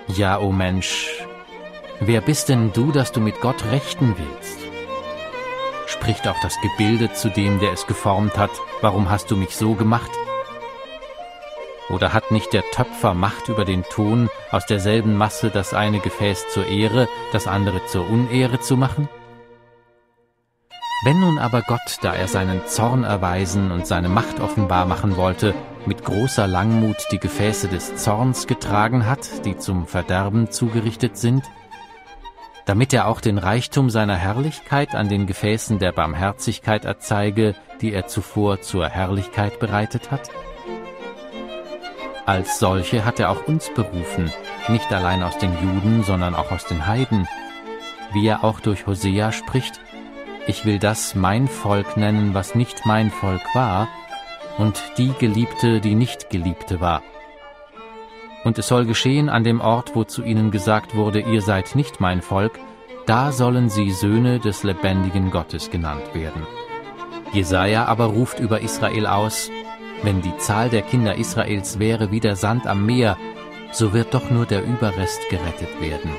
Ja, 0.09 0.39
o 0.39 0.47
oh 0.47 0.53
Mensch, 0.53 1.09
wer 2.01 2.21
bist 2.21 2.49
denn 2.49 2.73
du, 2.73 2.91
dass 2.91 3.13
du 3.13 3.21
mit 3.21 3.41
Gott 3.41 3.65
rechten 3.71 4.15
willst? 4.17 4.59
Spricht 5.87 6.27
auch 6.27 6.41
das 6.41 6.57
Gebilde 6.63 7.13
zu 7.13 7.29
dem, 7.29 7.61
der 7.61 7.73
es 7.73 7.87
geformt 7.87 8.39
hat, 8.39 8.51
warum 8.81 9.11
hast 9.11 9.31
du 9.31 9.37
mich 9.37 9.57
so 9.57 9.75
gemacht? 9.75 10.11
Oder 11.89 12.13
hat 12.13 12.31
nicht 12.31 12.53
der 12.53 12.63
Töpfer 12.71 13.15
Macht 13.15 13.49
über 13.49 13.65
den 13.65 13.83
Ton, 13.85 14.29
aus 14.51 14.67
derselben 14.67 15.17
Masse 15.17 15.51
das 15.51 15.75
eine 15.75 15.99
Gefäß 15.99 16.49
zur 16.51 16.67
Ehre, 16.67 17.09
das 17.33 17.47
andere 17.47 17.85
zur 17.87 18.09
Unehre 18.09 18.61
zu 18.61 18.77
machen? 18.77 19.09
Wenn 21.05 21.19
nun 21.19 21.39
aber 21.39 21.63
Gott, 21.63 21.99
da 22.03 22.15
er 22.15 22.29
seinen 22.29 22.65
Zorn 22.67 23.03
erweisen 23.03 23.73
und 23.73 23.89
seine 23.89 24.09
Macht 24.09 24.39
offenbar 24.39 24.87
machen 24.87 25.17
wollte, 25.17 25.53
mit 25.85 26.05
großer 26.05 26.47
Langmut 26.47 26.97
die 27.11 27.19
Gefäße 27.19 27.67
des 27.67 27.97
Zorns 27.97 28.47
getragen 28.47 29.05
hat, 29.05 29.45
die 29.45 29.59
zum 29.59 29.89
Verderben 29.89 30.53
zugerichtet 30.53 31.17
sind, 31.17 31.43
damit 32.67 32.93
er 32.93 33.09
auch 33.09 33.21
den 33.21 33.39
Reichtum 33.39 33.91
seiner 33.91 34.15
Herrlichkeit 34.15 34.95
an 34.95 35.09
den 35.09 35.27
Gefäßen 35.27 35.81
der 35.81 35.91
Barmherzigkeit 35.91 36.85
erzeige, 36.85 37.57
die 37.81 37.93
er 37.93 38.07
zuvor 38.07 38.61
zur 38.61 38.89
Herrlichkeit 38.89 39.59
bereitet 39.59 40.13
hat? 40.13 40.31
Als 42.25 42.61
solche 42.61 43.05
hat 43.05 43.19
er 43.19 43.31
auch 43.31 43.47
uns 43.49 43.71
berufen, 43.75 44.33
nicht 44.69 44.93
allein 44.93 45.23
aus 45.23 45.39
den 45.39 45.53
Juden, 45.55 46.05
sondern 46.05 46.35
auch 46.35 46.53
aus 46.53 46.65
den 46.67 46.87
Heiden, 46.87 47.27
wie 48.13 48.27
er 48.27 48.45
auch 48.45 48.61
durch 48.61 48.87
Hosea 48.87 49.33
spricht, 49.33 49.81
ich 50.47 50.65
will 50.65 50.79
das 50.79 51.15
mein 51.15 51.49
Volk 51.49 51.97
nennen, 51.97 52.35
was 52.35 52.55
nicht 52.55 52.87
mein 52.87 53.11
Volk 53.11 53.43
war, 53.55 53.89
und 54.59 54.81
die 54.99 55.13
Geliebte, 55.19 55.81
die 55.81 55.95
nicht 55.95 56.31
Geliebte 56.31 56.81
war. 56.81 57.03
Und 58.45 58.59
es 58.59 58.69
soll 58.69 58.87
geschehen 58.87 59.29
an 59.29 59.45
dem 59.45 59.61
Ort, 59.61 59.95
wo 59.95 60.05
zu 60.05 60.23
ihnen 60.23 60.51
gesagt 60.51 60.95
wurde, 60.95 61.21
ihr 61.21 61.43
seid 61.43 61.75
nicht 61.75 62.01
mein 62.01 62.23
Volk, 62.23 62.59
da 63.07 63.33
sollen 63.33 63.69
sie 63.69 63.91
Söhne 63.91 64.39
des 64.39 64.63
lebendigen 64.63 65.31
Gottes 65.31 65.71
genannt 65.71 66.15
werden. 66.15 66.47
Jesaja 67.33 67.87
aber 67.87 68.07
ruft 68.07 68.39
über 68.41 68.61
Israel 68.61 69.07
aus, 69.07 69.51
wenn 70.03 70.23
die 70.23 70.37
Zahl 70.39 70.69
der 70.69 70.83
Kinder 70.83 71.17
Israels 71.17 71.79
wäre 71.79 72.11
wie 72.11 72.21
der 72.21 72.37
Sand 72.37 72.67
am 72.67 72.87
Meer, 72.87 73.17
so 73.73 73.93
wird 73.93 74.15
doch 74.15 74.31
nur 74.31 74.47
der 74.47 74.63
Überrest 74.65 75.21
gerettet 75.31 75.81
werden. 75.81 76.11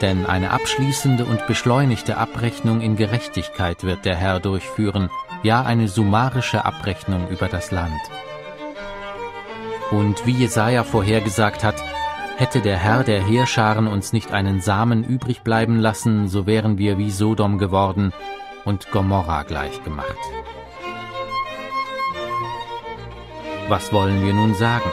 Denn 0.00 0.26
eine 0.26 0.50
abschließende 0.50 1.24
und 1.24 1.46
beschleunigte 1.46 2.16
Abrechnung 2.16 2.80
in 2.80 2.96
Gerechtigkeit 2.96 3.84
wird 3.84 4.04
der 4.04 4.16
Herr 4.16 4.40
durchführen, 4.40 5.10
ja 5.42 5.62
eine 5.62 5.88
summarische 5.88 6.64
Abrechnung 6.64 7.28
über 7.28 7.48
das 7.48 7.70
Land. 7.70 8.00
Und 9.90 10.26
wie 10.26 10.32
Jesaja 10.32 10.84
vorhergesagt 10.84 11.64
hat, 11.64 11.82
hätte 12.36 12.60
der 12.60 12.78
Herr 12.78 13.04
der 13.04 13.22
Heerscharen 13.22 13.86
uns 13.86 14.12
nicht 14.12 14.32
einen 14.32 14.60
Samen 14.60 15.04
übrig 15.04 15.42
bleiben 15.42 15.76
lassen, 15.76 16.28
so 16.28 16.46
wären 16.46 16.78
wir 16.78 16.96
wie 16.96 17.10
Sodom 17.10 17.58
geworden 17.58 18.12
und 18.64 18.90
Gomorra 18.90 19.42
gleichgemacht. 19.42 20.16
Was 23.70 23.92
wollen 23.92 24.26
wir 24.26 24.32
nun 24.32 24.54
sagen? 24.54 24.90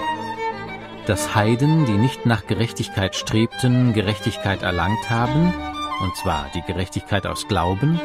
Dass 1.08 1.34
Heiden, 1.34 1.88
die 1.88 1.98
nicht 1.98 2.28
nach 2.28 2.46
Gerechtigkeit 2.46 3.16
strebten, 3.16 3.94
Gerechtigkeit 3.94 4.62
erlangt 4.62 5.10
haben, 5.10 5.52
und 6.04 6.16
zwar 6.16 6.46
die 6.54 6.62
Gerechtigkeit 6.62 7.26
aus 7.26 7.48
Glauben, 7.48 8.00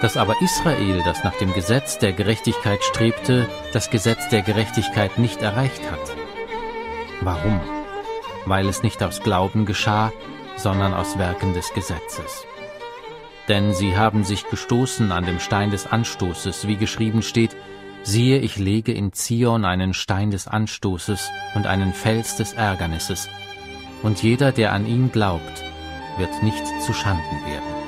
dass 0.00 0.16
aber 0.16 0.40
Israel, 0.40 1.02
das 1.04 1.24
nach 1.24 1.34
dem 1.34 1.52
Gesetz 1.52 1.98
der 1.98 2.14
Gerechtigkeit 2.14 2.82
strebte, 2.82 3.46
das 3.74 3.90
Gesetz 3.90 4.30
der 4.30 4.40
Gerechtigkeit 4.40 5.18
nicht 5.18 5.42
erreicht 5.42 5.82
hat. 5.90 6.16
Warum? 7.20 7.60
Weil 8.46 8.70
es 8.70 8.82
nicht 8.82 9.02
aus 9.02 9.20
Glauben 9.20 9.66
geschah, 9.66 10.10
sondern 10.56 10.94
aus 10.94 11.18
Werken 11.18 11.52
des 11.52 11.70
Gesetzes. 11.74 12.46
Denn 13.46 13.74
sie 13.74 13.94
haben 13.94 14.24
sich 14.24 14.48
gestoßen 14.48 15.12
an 15.12 15.26
dem 15.26 15.38
Stein 15.38 15.70
des 15.70 15.86
Anstoßes, 15.86 16.66
wie 16.66 16.76
geschrieben 16.76 17.20
steht, 17.20 17.54
siehe, 18.02 18.38
ich 18.38 18.58
lege 18.58 18.92
in 18.92 19.12
Zion 19.12 19.64
einen 19.64 19.94
Stein 19.94 20.30
des 20.30 20.48
Anstoßes 20.48 21.30
und 21.54 21.66
einen 21.66 21.92
Fels 21.92 22.36
des 22.36 22.52
Ärgernisses, 22.52 23.28
und 24.02 24.22
jeder, 24.22 24.50
der 24.50 24.72
an 24.72 24.86
ihn 24.86 25.12
glaubt, 25.12 25.62
wird 26.18 26.42
nicht 26.42 26.64
zu 26.84 26.92
Schanden 26.92 27.46
werden. 27.46 27.82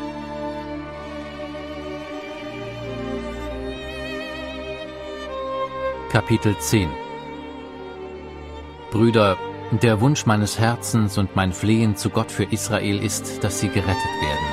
Kapitel 6.11 6.57
10 6.57 6.89
Brüder, 8.93 9.37
der 9.73 10.01
Wunsch 10.01 10.27
meines 10.27 10.61
Herzens 10.61 11.19
und 11.19 11.35
mein 11.35 11.53
Flehen 11.53 11.97
zu 11.97 12.11
Gott 12.11 12.31
für 12.31 12.45
Israel 12.45 13.03
ist, 13.03 13.43
dass 13.43 13.59
sie 13.59 13.69
gerettet 13.69 13.97
werden. 13.97 14.47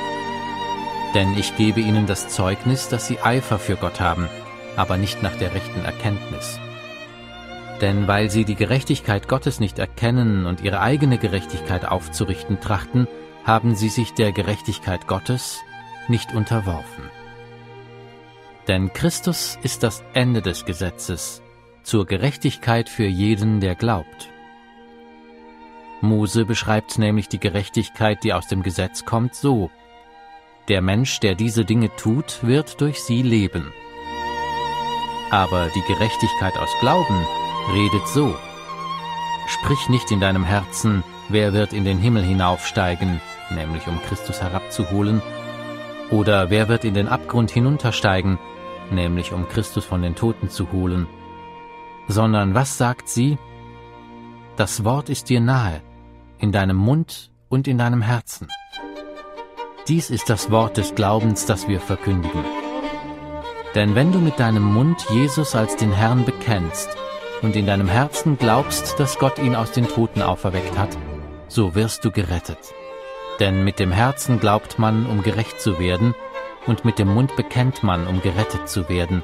Denn 1.14 1.38
ich 1.38 1.55
gebe 1.57 1.80
ihnen 1.80 2.07
das 2.07 2.30
Zeugnis, 2.30 2.89
dass 2.89 3.05
sie 3.05 3.20
Eifer 3.20 3.59
für 3.59 3.76
Gott 3.76 3.99
haben, 3.99 4.28
aber 4.76 4.97
nicht 4.97 5.22
nach 5.24 5.36
der 5.36 5.53
rechten 5.53 5.84
Erkenntnis. 5.84 6.59
Denn 7.82 8.07
weil 8.07 8.30
sie 8.30 8.45
die 8.45 8.55
Gerechtigkeit 8.55 9.28
Gottes 9.28 9.59
nicht 9.59 9.80
erkennen 9.80 10.45
und 10.45 10.61
ihre 10.61 10.82
eigene 10.82 11.17
Gerechtigkeit 11.17 11.86
aufzurichten 11.86 12.59
trachten, 12.59 13.07
haben 13.43 13.76
sie 13.76 13.89
sich 13.89 14.13
der 14.13 14.32
Gerechtigkeit 14.32 15.07
Gottes 15.07 15.59
nicht 16.07 16.34
unterworfen. 16.34 17.09
Denn 18.67 18.93
Christus 18.93 19.57
ist 19.63 19.82
das 19.84 20.03
Ende 20.13 20.41
des 20.41 20.65
Gesetzes 20.65 21.41
zur 21.84 22.05
Gerechtigkeit 22.05 22.89
für 22.89 23.07
jeden, 23.07 23.59
der 23.59 23.74
glaubt. 23.74 24.30
Mose 26.01 26.45
beschreibt 26.45 26.99
nämlich 26.99 27.28
die 27.28 27.39
Gerechtigkeit, 27.39 28.24
die 28.24 28.34
aus 28.34 28.47
dem 28.47 28.61
Gesetz 28.61 29.05
kommt, 29.05 29.34
so 29.34 29.72
der 30.67 30.82
Mensch, 30.82 31.19
der 31.19 31.36
diese 31.36 31.65
Dinge 31.65 31.93
tut, 31.95 32.43
wird 32.43 32.80
durch 32.82 33.03
sie 33.03 33.24
leben. 33.24 33.74
Aber 35.32 35.69
die 35.73 35.82
Gerechtigkeit 35.82 36.57
aus 36.57 36.69
Glauben 36.82 37.25
redet 37.73 38.07
so. 38.07 38.36
Sprich 39.47 39.89
nicht 39.89 40.11
in 40.11 40.19
deinem 40.19 40.43
Herzen, 40.43 41.03
wer 41.29 41.53
wird 41.53 41.73
in 41.73 41.86
den 41.86 41.97
Himmel 41.97 42.23
hinaufsteigen, 42.23 43.21
nämlich 43.49 43.88
um 43.88 44.01
Christus 44.01 44.41
herabzuholen, 44.41 45.21
oder 46.09 46.49
wer 46.49 46.67
wird 46.67 46.84
in 46.84 46.93
den 46.93 47.07
Abgrund 47.07 47.49
hinuntersteigen, 47.49 48.38
nämlich 48.91 49.32
um 49.32 49.47
Christus 49.47 49.86
von 49.86 50.01
den 50.01 50.15
Toten 50.15 50.49
zu 50.49 50.71
holen, 50.73 51.07
sondern 52.07 52.53
was 52.53 52.77
sagt 52.77 53.07
sie? 53.07 53.38
Das 54.57 54.84
Wort 54.84 55.09
ist 55.09 55.29
dir 55.29 55.39
nahe, 55.39 55.82
in 56.39 56.51
deinem 56.51 56.75
Mund 56.75 57.32
und 57.47 57.69
in 57.69 57.77
deinem 57.77 58.01
Herzen. 58.01 58.47
Dies 59.88 60.09
ist 60.09 60.29
das 60.29 60.51
Wort 60.51 60.77
des 60.77 60.93
Glaubens, 60.93 61.45
das 61.45 61.69
wir 61.69 61.79
verkündigen. 61.79 62.61
Denn 63.76 63.95
wenn 63.95 64.11
du 64.11 64.19
mit 64.19 64.39
deinem 64.39 64.63
Mund 64.63 65.05
Jesus 65.09 65.55
als 65.55 65.78
den 65.78 65.93
Herrn 65.93 66.26
bekennst 66.26 66.89
und 67.41 67.55
in 67.55 67.65
deinem 67.65 67.88
Herzen 67.88 68.38
glaubst, 68.38 68.99
dass 68.99 69.17
Gott 69.17 69.39
ihn 69.39 69.55
aus 69.55 69.72
den 69.72 69.88
Toten 69.88 70.22
auferweckt 70.22 70.78
hat, 70.78 70.97
so 71.47 71.74
wirst 71.74 72.03
du 72.03 72.11
gerettet. 72.11 72.74
Denn 73.39 73.63
mit 73.63 73.80
dem 73.80 73.91
Herzen 73.91 74.39
glaubt 74.39 74.78
man, 74.78 75.05
um 75.05 75.24
gerecht 75.24 75.61
zu 75.61 75.80
werden, 75.80 76.13
und 76.67 76.86
mit 76.86 76.99
dem 76.99 77.07
Mund 77.07 77.36
bekennt 77.36 77.82
man, 77.82 78.07
um 78.07 78.22
gerettet 78.22 78.69
zu 78.69 78.88
werden. 78.88 79.24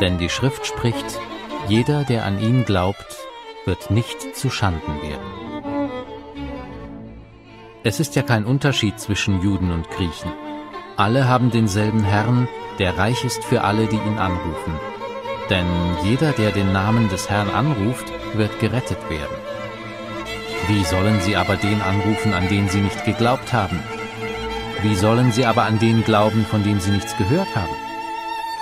Denn 0.00 0.18
die 0.18 0.28
Schrift 0.28 0.66
spricht, 0.66 1.20
jeder, 1.68 2.04
der 2.04 2.24
an 2.24 2.40
ihn 2.40 2.64
glaubt, 2.64 3.16
wird 3.64 3.90
nicht 3.90 4.34
zu 4.36 4.50
Schanden 4.50 5.02
werden. 5.02 5.46
Es 7.84 8.00
ist 8.00 8.16
ja 8.16 8.22
kein 8.22 8.44
Unterschied 8.44 8.98
zwischen 8.98 9.40
Juden 9.42 9.70
und 9.70 9.88
Griechen. 9.90 10.32
Alle 10.96 11.28
haben 11.28 11.50
denselben 11.50 12.04
Herrn, 12.04 12.48
der 12.78 12.96
reich 12.96 13.24
ist 13.24 13.44
für 13.44 13.62
alle, 13.62 13.86
die 13.86 13.96
ihn 13.96 14.18
anrufen. 14.18 14.72
Denn 15.50 15.66
jeder, 16.04 16.32
der 16.32 16.52
den 16.52 16.72
Namen 16.72 17.08
des 17.08 17.28
Herrn 17.28 17.50
anruft, 17.50 18.10
wird 18.34 18.58
gerettet 18.60 18.98
werden. 19.10 19.36
Wie 20.68 20.84
sollen 20.84 21.20
sie 21.20 21.36
aber 21.36 21.56
den 21.56 21.80
anrufen, 21.82 22.32
an 22.32 22.48
den 22.48 22.68
sie 22.68 22.80
nicht 22.80 23.04
geglaubt 23.04 23.52
haben? 23.52 23.78
Wie 24.82 24.94
sollen 24.94 25.32
sie 25.32 25.44
aber 25.44 25.64
an 25.64 25.78
den 25.78 26.02
glauben, 26.02 26.44
von 26.44 26.62
dem 26.64 26.80
sie 26.80 26.90
nichts 26.90 27.16
gehört 27.16 27.54
haben? 27.54 27.76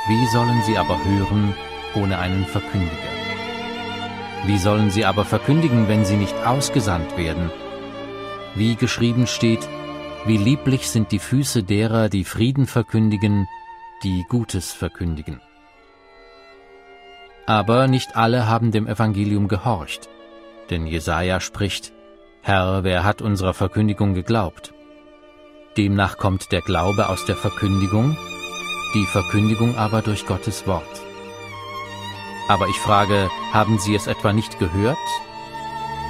Wie 0.08 0.26
sollen 0.26 0.62
sie 0.64 0.76
aber 0.76 0.98
hören 1.04 1.54
ohne 1.94 2.18
einen 2.18 2.46
Verkündiger? 2.46 2.90
Wie 4.44 4.58
sollen 4.58 4.90
sie 4.90 5.04
aber 5.04 5.24
verkündigen, 5.24 5.88
wenn 5.88 6.04
sie 6.04 6.16
nicht 6.16 6.34
ausgesandt 6.44 7.16
werden? 7.16 7.50
wie 8.54 8.76
geschrieben 8.76 9.26
steht, 9.26 9.68
wie 10.26 10.36
lieblich 10.36 10.88
sind 10.88 11.12
die 11.12 11.18
Füße 11.18 11.62
derer, 11.62 12.08
die 12.08 12.24
Frieden 12.24 12.66
verkündigen, 12.66 13.46
die 14.02 14.24
Gutes 14.28 14.72
verkündigen. 14.72 15.40
Aber 17.46 17.88
nicht 17.88 18.16
alle 18.16 18.46
haben 18.46 18.70
dem 18.70 18.86
Evangelium 18.86 19.48
gehorcht, 19.48 20.08
denn 20.70 20.86
Jesaja 20.86 21.40
spricht, 21.40 21.92
Herr, 22.42 22.84
wer 22.84 23.04
hat 23.04 23.22
unserer 23.22 23.54
Verkündigung 23.54 24.14
geglaubt? 24.14 24.72
Demnach 25.76 26.16
kommt 26.16 26.52
der 26.52 26.60
Glaube 26.60 27.08
aus 27.08 27.24
der 27.26 27.36
Verkündigung, 27.36 28.16
die 28.94 29.06
Verkündigung 29.06 29.76
aber 29.76 30.02
durch 30.02 30.26
Gottes 30.26 30.66
Wort. 30.66 31.02
Aber 32.48 32.68
ich 32.68 32.76
frage, 32.76 33.30
haben 33.52 33.78
Sie 33.78 33.94
es 33.94 34.06
etwa 34.06 34.32
nicht 34.32 34.58
gehört? 34.58 34.96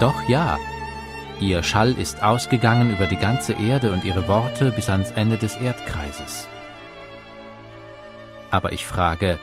Doch 0.01 0.29
ja, 0.29 0.59
Ihr 1.41 1.63
Schall 1.63 1.93
ist 1.99 2.23
ausgegangen 2.23 2.93
über 2.93 3.07
die 3.07 3.17
ganze 3.17 3.55
Erde 3.55 3.93
und 3.93 4.05
ihre 4.05 4.29
Worte 4.29 4.71
bis 4.71 4.89
ans 4.89 5.11
Ende 5.11 5.37
des 5.37 5.57
Erdkreises. 5.57 6.47
Aber 8.51 8.73
ich 8.73 8.87
frage, 8.87 9.39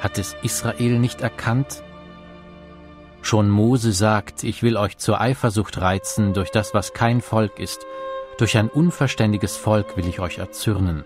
hat 0.00 0.18
es 0.18 0.36
Israel 0.42 0.98
nicht 0.98 1.20
erkannt? 1.20 1.82
Schon 3.22 3.50
Mose 3.50 3.92
sagt, 3.92 4.42
ich 4.42 4.62
will 4.62 4.76
euch 4.76 4.98
zur 4.98 5.20
Eifersucht 5.20 5.80
reizen 5.80 6.34
durch 6.34 6.50
das, 6.50 6.74
was 6.74 6.92
kein 6.92 7.20
Volk 7.20 7.60
ist, 7.60 7.86
durch 8.38 8.56
ein 8.56 8.68
unverständiges 8.68 9.56
Volk 9.56 9.96
will 9.96 10.06
ich 10.06 10.20
euch 10.20 10.38
erzürnen. 10.38 11.04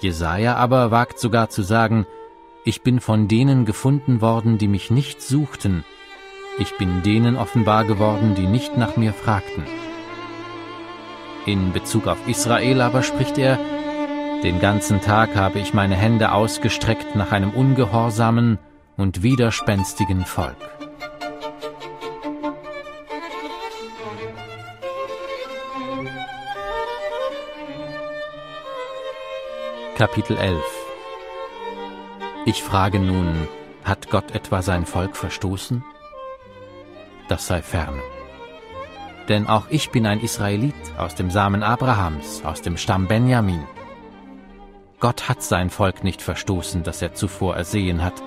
Jesaja 0.00 0.56
aber 0.56 0.90
wagt 0.90 1.18
sogar 1.18 1.50
zu 1.50 1.62
sagen, 1.62 2.06
ich 2.64 2.82
bin 2.82 3.00
von 3.00 3.28
denen 3.28 3.64
gefunden 3.64 4.20
worden, 4.20 4.58
die 4.58 4.68
mich 4.68 4.90
nicht 4.90 5.20
suchten, 5.20 5.84
ich 6.58 6.76
bin 6.78 7.02
denen 7.02 7.36
offenbar 7.36 7.84
geworden, 7.84 8.34
die 8.34 8.46
nicht 8.46 8.76
nach 8.76 8.96
mir 8.96 9.12
fragten. 9.12 9.64
In 11.46 11.72
Bezug 11.72 12.06
auf 12.06 12.28
Israel 12.28 12.80
aber 12.80 13.02
spricht 13.02 13.38
er, 13.38 13.58
den 14.42 14.60
ganzen 14.60 15.00
Tag 15.00 15.36
habe 15.36 15.58
ich 15.58 15.74
meine 15.74 15.94
Hände 15.94 16.32
ausgestreckt 16.32 17.16
nach 17.16 17.32
einem 17.32 17.50
ungehorsamen 17.50 18.58
und 18.96 19.22
widerspenstigen 19.22 20.24
Volk. 20.24 20.56
Kapitel 29.96 30.36
11 30.36 30.60
Ich 32.46 32.62
frage 32.62 32.98
nun, 32.98 33.48
hat 33.84 34.10
Gott 34.10 34.34
etwa 34.34 34.60
sein 34.60 34.86
Volk 34.86 35.16
verstoßen? 35.16 35.84
Das 37.28 37.46
sei 37.46 37.62
ferne. 37.62 38.02
Denn 39.28 39.46
auch 39.46 39.66
ich 39.70 39.90
bin 39.90 40.06
ein 40.06 40.20
Israelit 40.20 40.74
aus 40.98 41.14
dem 41.14 41.30
Samen 41.30 41.62
Abrahams, 41.62 42.42
aus 42.44 42.60
dem 42.60 42.76
Stamm 42.76 43.06
Benjamin. 43.06 43.64
Gott 45.00 45.28
hat 45.28 45.42
sein 45.42 45.70
Volk 45.70 46.04
nicht 46.04 46.22
verstoßen, 46.22 46.82
das 46.82 47.00
er 47.02 47.14
zuvor 47.14 47.56
ersehen 47.56 48.04
hat. 48.04 48.22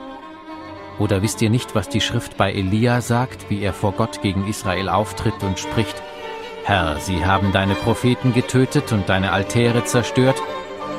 Oder 1.00 1.22
wisst 1.22 1.41
ihr 1.41 1.52
nicht, 1.52 1.76
was 1.76 1.89
die 1.89 2.02
Schrift 2.02 2.38
bei 2.38 2.52
Elia 2.52 3.02
sagt, 3.02 3.50
wie 3.50 3.62
er 3.62 3.74
vor 3.74 3.91
Gott 3.91 4.22
gegen 4.22 4.48
Israel 4.48 4.89
auftritt 4.89 5.43
und 5.43 5.60
spricht, 5.60 6.02
Herr, 6.66 7.00
sie 7.00 7.26
haben 7.26 7.52
deine 7.52 7.76
Propheten 7.76 8.34
getötet 8.34 8.91
und 8.91 9.08
deine 9.08 9.32
Altäre 9.32 9.86
zerstört, 9.86 10.41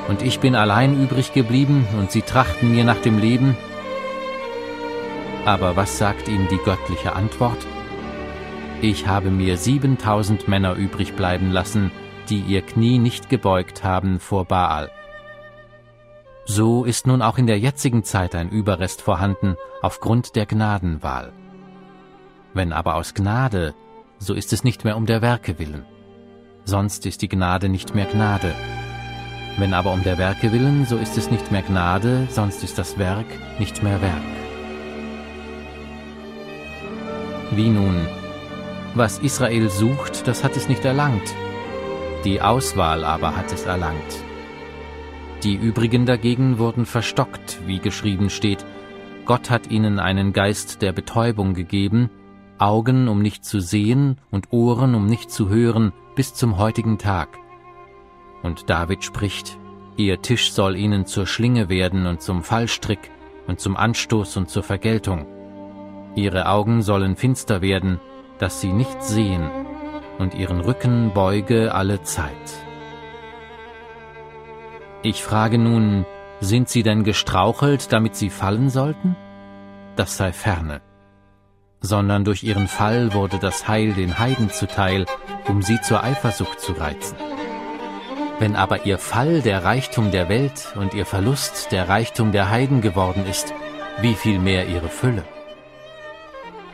und 0.08 0.22
ich 0.22 0.40
bin 0.40 0.54
allein 0.54 1.02
übrig 1.02 1.32
geblieben, 1.32 1.86
und 1.98 2.10
sie 2.10 2.22
trachten 2.22 2.72
mir 2.72 2.84
nach 2.84 3.00
dem 3.00 3.18
Leben. 3.18 3.56
Aber 5.44 5.76
was 5.76 5.98
sagt 5.98 6.28
ihm 6.28 6.48
die 6.48 6.58
göttliche 6.64 7.14
Antwort? 7.14 7.58
Ich 8.80 9.08
habe 9.08 9.30
mir 9.30 9.56
siebentausend 9.56 10.46
Männer 10.46 10.74
übrig 10.74 11.14
bleiben 11.14 11.50
lassen, 11.50 11.90
die 12.28 12.40
ihr 12.40 12.62
Knie 12.62 12.98
nicht 12.98 13.28
gebeugt 13.28 13.82
haben 13.82 14.20
vor 14.20 14.44
Baal. 14.44 14.90
So 16.44 16.84
ist 16.84 17.06
nun 17.06 17.20
auch 17.20 17.38
in 17.38 17.46
der 17.46 17.58
jetzigen 17.58 18.04
Zeit 18.04 18.34
ein 18.34 18.50
Überrest 18.50 19.02
vorhanden 19.02 19.56
aufgrund 19.82 20.36
der 20.36 20.46
Gnadenwahl. 20.46 21.32
Wenn 22.54 22.72
aber 22.72 22.94
aus 22.94 23.14
Gnade, 23.14 23.74
so 24.18 24.32
ist 24.32 24.52
es 24.52 24.64
nicht 24.64 24.84
mehr 24.84 24.96
um 24.96 25.06
der 25.06 25.22
Werke 25.22 25.58
willen. 25.58 25.84
Sonst 26.64 27.04
ist 27.04 27.22
die 27.22 27.28
Gnade 27.28 27.68
nicht 27.68 27.94
mehr 27.94 28.06
Gnade, 28.06 28.54
wenn 29.58 29.74
aber 29.74 29.92
um 29.92 30.04
der 30.04 30.18
Werke 30.18 30.52
willen, 30.52 30.86
so 30.86 30.96
ist 30.96 31.18
es 31.18 31.32
nicht 31.32 31.50
mehr 31.50 31.62
Gnade, 31.62 32.28
sonst 32.30 32.62
ist 32.62 32.78
das 32.78 32.96
Werk 32.96 33.26
nicht 33.58 33.82
mehr 33.82 34.00
Werk. 34.00 34.22
Wie 37.50 37.70
nun? 37.70 38.17
Was 38.94 39.18
Israel 39.18 39.70
sucht, 39.70 40.26
das 40.26 40.42
hat 40.42 40.56
es 40.56 40.68
nicht 40.68 40.84
erlangt. 40.84 41.34
Die 42.24 42.40
Auswahl 42.40 43.04
aber 43.04 43.36
hat 43.36 43.52
es 43.52 43.64
erlangt. 43.64 44.24
Die 45.44 45.54
übrigen 45.54 46.04
dagegen 46.04 46.58
wurden 46.58 46.84
verstockt, 46.84 47.60
wie 47.66 47.78
geschrieben 47.78 48.28
steht. 48.28 48.64
Gott 49.24 49.50
hat 49.50 49.70
ihnen 49.70 50.00
einen 50.00 50.32
Geist 50.32 50.82
der 50.82 50.92
Betäubung 50.92 51.54
gegeben, 51.54 52.10
Augen, 52.58 53.06
um 53.06 53.22
nicht 53.22 53.44
zu 53.44 53.60
sehen, 53.60 54.16
und 54.32 54.52
Ohren, 54.52 54.96
um 54.96 55.06
nicht 55.06 55.30
zu 55.30 55.48
hören, 55.48 55.92
bis 56.16 56.34
zum 56.34 56.58
heutigen 56.58 56.98
Tag. 56.98 57.38
Und 58.42 58.68
David 58.68 59.04
spricht, 59.04 59.58
Ihr 59.96 60.22
Tisch 60.22 60.52
soll 60.52 60.76
ihnen 60.76 61.06
zur 61.06 61.26
Schlinge 61.26 61.68
werden 61.68 62.06
und 62.06 62.22
zum 62.22 62.42
Fallstrick 62.42 63.10
und 63.46 63.60
zum 63.60 63.76
Anstoß 63.76 64.36
und 64.36 64.48
zur 64.48 64.62
Vergeltung. 64.62 65.26
Ihre 66.14 66.48
Augen 66.48 66.82
sollen 66.82 67.16
finster 67.16 67.62
werden, 67.62 68.00
dass 68.38 68.60
sie 68.60 68.72
nicht 68.72 69.02
sehen, 69.02 69.50
und 70.18 70.34
ihren 70.34 70.60
Rücken 70.60 71.12
beuge 71.14 71.74
alle 71.74 72.02
Zeit. 72.02 72.32
Ich 75.02 75.22
frage 75.22 75.58
nun, 75.58 76.04
sind 76.40 76.68
sie 76.68 76.82
denn 76.82 77.04
gestrauchelt, 77.04 77.92
damit 77.92 78.16
sie 78.16 78.30
fallen 78.30 78.68
sollten? 78.68 79.16
Das 79.96 80.16
sei 80.16 80.32
ferne. 80.32 80.80
Sondern 81.80 82.24
durch 82.24 82.42
ihren 82.42 82.66
Fall 82.66 83.14
wurde 83.14 83.38
das 83.38 83.68
Heil 83.68 83.92
den 83.92 84.18
Heiden 84.18 84.50
zuteil, 84.50 85.06
um 85.46 85.62
sie 85.62 85.80
zur 85.80 86.02
Eifersucht 86.02 86.60
zu 86.60 86.72
reizen. 86.72 87.16
Wenn 88.40 88.56
aber 88.56 88.86
ihr 88.86 88.98
Fall 88.98 89.40
der 89.40 89.64
Reichtum 89.64 90.10
der 90.10 90.28
Welt 90.28 90.72
und 90.76 90.94
ihr 90.94 91.06
Verlust 91.06 91.72
der 91.72 91.88
Reichtum 91.88 92.30
der 92.32 92.50
Heiden 92.50 92.80
geworden 92.80 93.24
ist, 93.28 93.52
wie 94.00 94.14
viel 94.14 94.38
mehr 94.38 94.68
ihre 94.68 94.88
Fülle? 94.88 95.24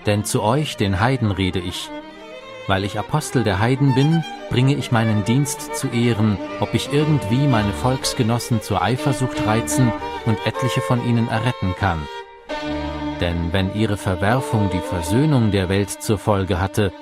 Denn 0.07 0.25
zu 0.25 0.43
euch, 0.43 0.77
den 0.77 1.01
Heiden, 1.01 1.31
rede 1.31 1.61
ich. 1.61 1.91
Weil 2.67 2.85
ich 2.85 2.99
Apostel 2.99 3.45
der 3.45 3.59
Heiden 3.59 3.95
bin, 3.95 4.25
bringe 4.51 4.75
ich 4.75 4.93
meinen 4.93 5.25
Dienst 5.25 5.77
zu 5.77 5.89
Ehren, 5.89 6.39
ob 6.61 6.75
ich 6.75 6.93
irgendwie 6.93 7.47
meine 7.47 7.73
Volksgenossen 7.73 8.63
zur 8.63 8.83
Eifersucht 8.83 9.47
reizen 9.47 9.93
und 10.27 10.39
etliche 10.47 10.81
von 10.81 11.05
ihnen 11.07 11.29
erretten 11.29 11.75
kann. 11.79 12.07
Denn 13.21 13.53
wenn 13.53 13.75
ihre 13.75 13.97
Verwerfung 13.97 14.71
die 14.71 14.81
Versöhnung 14.81 15.51
der 15.51 15.69
Welt 15.69 15.91
zur 15.91 16.19
Folge 16.19 16.61
hatte, 16.61 16.93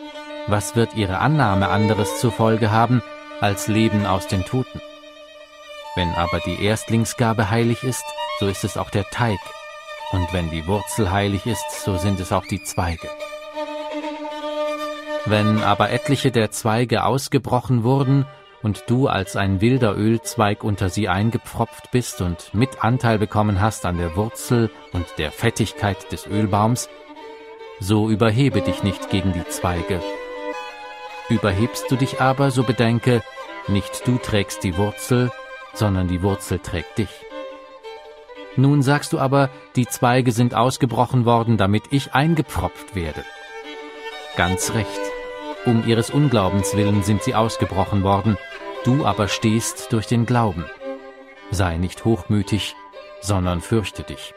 was 0.46 0.76
wird 0.76 0.94
ihre 0.94 1.18
Annahme 1.18 1.68
anderes 1.68 2.20
zur 2.20 2.32
Folge 2.32 2.70
haben, 2.70 3.02
als 3.40 3.68
Leben 3.68 4.06
aus 4.06 4.26
den 4.26 4.44
Toten. 4.44 4.80
Wenn 5.94 6.10
aber 6.14 6.40
die 6.40 6.64
Erstlingsgabe 6.64 7.50
heilig 7.50 7.82
ist, 7.82 8.04
so 8.40 8.46
ist 8.46 8.64
es 8.64 8.76
auch 8.76 8.90
der 8.90 9.04
Teig, 9.10 9.38
und 10.12 10.32
wenn 10.32 10.50
die 10.50 10.66
Wurzel 10.66 11.10
heilig 11.10 11.46
ist, 11.46 11.84
so 11.84 11.96
sind 11.96 12.20
es 12.20 12.32
auch 12.32 12.46
die 12.46 12.62
Zweige. 12.62 13.08
Wenn 15.24 15.62
aber 15.62 15.90
etliche 15.90 16.30
der 16.30 16.50
Zweige 16.50 17.04
ausgebrochen 17.04 17.84
wurden, 17.84 18.26
und 18.62 18.84
du 18.86 19.08
als 19.08 19.34
ein 19.34 19.60
wilder 19.60 19.96
Ölzweig 19.96 20.62
unter 20.62 20.88
sie 20.88 21.08
eingepfropft 21.08 21.90
bist 21.90 22.20
und 22.20 22.54
mit 22.54 22.84
Anteil 22.84 23.18
bekommen 23.18 23.60
hast 23.60 23.84
an 23.84 23.98
der 23.98 24.14
Wurzel 24.14 24.70
und 24.92 25.06
der 25.18 25.32
Fettigkeit 25.32 26.12
des 26.12 26.28
Ölbaums, 26.28 26.88
so 27.80 28.08
überhebe 28.08 28.60
dich 28.60 28.84
nicht 28.84 29.10
gegen 29.10 29.32
die 29.32 29.48
Zweige, 29.48 30.00
Überhebst 31.32 31.90
du 31.90 31.96
dich 31.96 32.20
aber, 32.20 32.50
so 32.50 32.62
bedenke, 32.62 33.22
nicht 33.66 34.06
du 34.06 34.18
trägst 34.18 34.64
die 34.64 34.76
Wurzel, 34.76 35.30
sondern 35.72 36.06
die 36.06 36.22
Wurzel 36.22 36.58
trägt 36.58 36.98
dich. 36.98 37.08
Nun 38.56 38.82
sagst 38.82 39.12
du 39.12 39.18
aber, 39.18 39.50
die 39.76 39.86
Zweige 39.86 40.32
sind 40.32 40.54
ausgebrochen 40.54 41.24
worden, 41.24 41.56
damit 41.56 41.84
ich 41.90 42.14
eingepfropft 42.14 42.94
werde. 42.94 43.24
Ganz 44.36 44.74
recht. 44.74 45.00
Um 45.64 45.86
ihres 45.86 46.10
Unglaubens 46.10 46.76
willen 46.76 47.02
sind 47.02 47.22
sie 47.22 47.34
ausgebrochen 47.34 48.02
worden, 48.02 48.36
du 48.84 49.06
aber 49.06 49.28
stehst 49.28 49.92
durch 49.92 50.06
den 50.06 50.26
Glauben. 50.26 50.64
Sei 51.50 51.76
nicht 51.76 52.04
hochmütig, 52.04 52.74
sondern 53.20 53.60
fürchte 53.60 54.02
dich. 54.02 54.34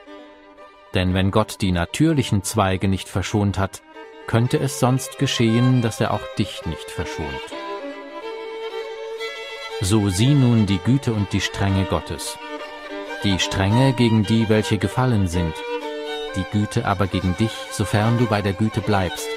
Denn 0.93 1.13
wenn 1.13 1.31
Gott 1.31 1.61
die 1.61 1.71
natürlichen 1.71 2.43
Zweige 2.43 2.87
nicht 2.87 3.09
verschont 3.09 3.57
hat, 3.57 3.81
könnte 4.27 4.57
es 4.57 4.79
sonst 4.79 5.17
geschehen, 5.17 5.81
dass 5.81 5.99
er 5.99 6.13
auch 6.13 6.35
dich 6.37 6.65
nicht 6.65 6.89
verschont. 6.89 7.27
So 9.81 10.09
sieh 10.09 10.33
nun 10.33 10.65
die 10.65 10.79
Güte 10.79 11.13
und 11.13 11.33
die 11.33 11.41
Strenge 11.41 11.85
Gottes. 11.85 12.37
Die 13.25 13.39
Strenge 13.39 13.93
gegen 13.93 14.21
die, 14.21 14.49
welche 14.49 14.77
gefallen 14.77 15.27
sind, 15.27 15.55
die 16.35 16.45
Güte 16.51 16.85
aber 16.85 17.07
gegen 17.07 17.35
dich, 17.37 17.49
sofern 17.71 18.19
du 18.19 18.27
bei 18.27 18.43
der 18.43 18.53
Güte 18.53 18.81
bleibst, 18.81 19.27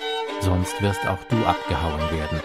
sonst 0.41 0.83
wirst 0.83 1.09
auch 1.09 1.25
du 1.31 1.37
abgehauen 1.47 2.03
werden. 2.11 2.41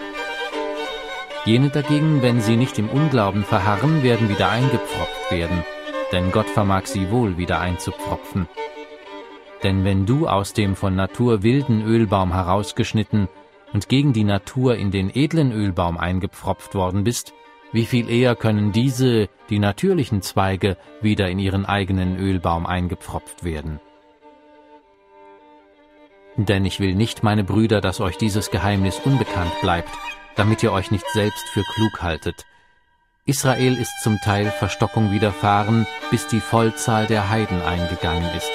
Jene 1.44 1.68
dagegen, 1.68 2.22
wenn 2.22 2.40
sie 2.40 2.56
nicht 2.56 2.78
im 2.78 2.88
Unglauben 2.88 3.44
verharren, 3.44 4.02
werden 4.02 4.30
wieder 4.30 4.48
eingepfropft 4.48 5.30
werden, 5.30 5.66
denn 6.12 6.32
Gott 6.32 6.48
vermag 6.48 6.86
sie 6.86 7.10
wohl 7.10 7.36
wieder 7.36 7.60
einzupfropfen. 7.60 8.48
Denn 9.62 9.84
wenn 9.84 10.06
du 10.06 10.26
aus 10.26 10.54
dem 10.54 10.74
von 10.74 10.96
Natur 10.96 11.42
wilden 11.42 11.82
Ölbaum 11.82 12.32
herausgeschnitten 12.32 13.28
und 13.74 13.90
gegen 13.90 14.14
die 14.14 14.24
Natur 14.24 14.76
in 14.76 14.90
den 14.90 15.14
edlen 15.14 15.52
Ölbaum 15.52 15.98
eingepfropft 15.98 16.74
worden 16.74 17.04
bist, 17.04 17.34
wie 17.74 17.86
viel 17.86 18.08
eher 18.08 18.36
können 18.36 18.70
diese, 18.70 19.28
die 19.50 19.58
natürlichen 19.58 20.22
Zweige, 20.22 20.76
wieder 21.00 21.28
in 21.28 21.40
ihren 21.40 21.66
eigenen 21.66 22.16
Ölbaum 22.16 22.66
eingepfropft 22.66 23.42
werden. 23.42 23.80
Denn 26.36 26.64
ich 26.64 26.78
will 26.78 26.94
nicht, 26.94 27.24
meine 27.24 27.42
Brüder, 27.42 27.80
dass 27.80 28.00
euch 28.00 28.16
dieses 28.16 28.52
Geheimnis 28.52 29.00
unbekannt 29.04 29.52
bleibt, 29.60 29.90
damit 30.36 30.62
ihr 30.62 30.70
euch 30.70 30.92
nicht 30.92 31.08
selbst 31.12 31.48
für 31.48 31.64
klug 31.74 32.00
haltet. 32.00 32.46
Israel 33.26 33.76
ist 33.76 34.02
zum 34.04 34.18
Teil 34.18 34.52
Verstockung 34.52 35.10
widerfahren, 35.10 35.84
bis 36.12 36.28
die 36.28 36.40
Vollzahl 36.40 37.06
der 37.06 37.28
Heiden 37.28 37.60
eingegangen 37.60 38.30
ist. 38.36 38.52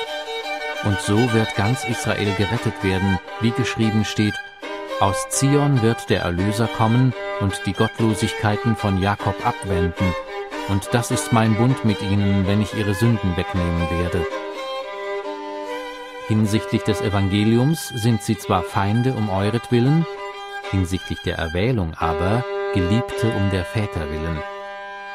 Und 0.86 0.97
so 1.01 1.34
wird 1.34 1.55
ganz 1.57 1.84
Israel 1.84 2.34
gerettet 2.38 2.86
werden, 2.86 3.20
wie 3.41 3.51
geschrieben 3.51 4.05
steht, 4.05 4.36
aus 5.00 5.30
Zion 5.30 5.82
wird 5.82 6.10
der 6.10 6.22
Erlöser 6.22 6.68
kommen 6.68 7.14
und 7.39 7.62
die 7.66 7.74
Gottlosigkeiten 7.74 8.76
von 8.76 9.02
Jakob 9.02 9.36
abwenden, 9.45 10.14
und 10.68 10.89
das 10.91 11.10
ist 11.10 11.34
mein 11.34 11.56
Bund 11.56 11.86
mit 11.86 12.02
ihnen, 12.02 12.45
wenn 12.47 12.62
ich 12.62 12.74
ihre 12.76 12.93
Sünden 12.93 13.36
wegnehmen 13.38 13.88
werde. 13.89 14.26
Hinsichtlich 16.28 16.84
des 16.84 17.02
Evangeliums 17.02 17.88
sind 17.88 18.22
sie 18.22 18.38
zwar 18.38 18.62
Feinde 18.62 19.14
um 19.14 19.30
euretwillen, 19.30 20.06
hinsichtlich 20.70 21.20
der 21.24 21.38
Erwählung 21.38 21.93
aber 21.97 22.45
Geliebte 22.74 23.34
um 23.36 23.50
der 23.50 23.66
Väter 23.66 24.12
willen. 24.12 24.39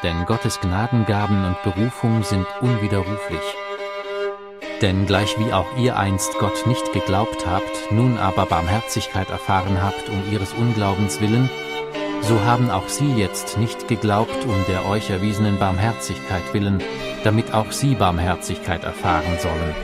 Denn 0.03 0.25
Gottes 0.27 0.61
Gnadengaben 0.61 1.45
und 1.45 1.63
Berufung 1.63 2.25
sind 2.25 2.47
unwiderruflich. 2.61 3.57
Denn 4.85 5.07
gleich 5.07 5.39
wie 5.39 5.51
auch 5.51 5.79
ihr 5.79 5.97
einst 5.97 6.35
Gott 6.39 6.67
nicht 6.67 6.93
geglaubt 6.93 7.47
habt, 7.47 7.91
nun 7.91 8.19
aber 8.19 8.45
Barmherzigkeit 8.45 9.31
erfahren 9.31 9.83
habt 9.83 10.11
um 10.11 10.31
ihres 10.31 10.53
Unglaubens 10.53 11.23
willen, 11.23 11.49
so 12.21 12.45
haben 12.45 12.69
auch 12.69 12.87
sie 12.89 13.15
jetzt 13.15 13.57
nicht 13.57 13.89
geglaubt 13.89 14.45
um 14.45 14.63
der 14.69 14.87
euch 14.87 15.09
erwiesenen 15.09 15.59
Barmherzigkeit 15.59 16.43
willen, 16.53 16.83
damit 17.23 17.55
auch 17.55 17.73
sie 17.73 17.95
Barmherzigkeit 17.95 18.85
erfahren 18.85 19.39
sollen. 19.39 19.75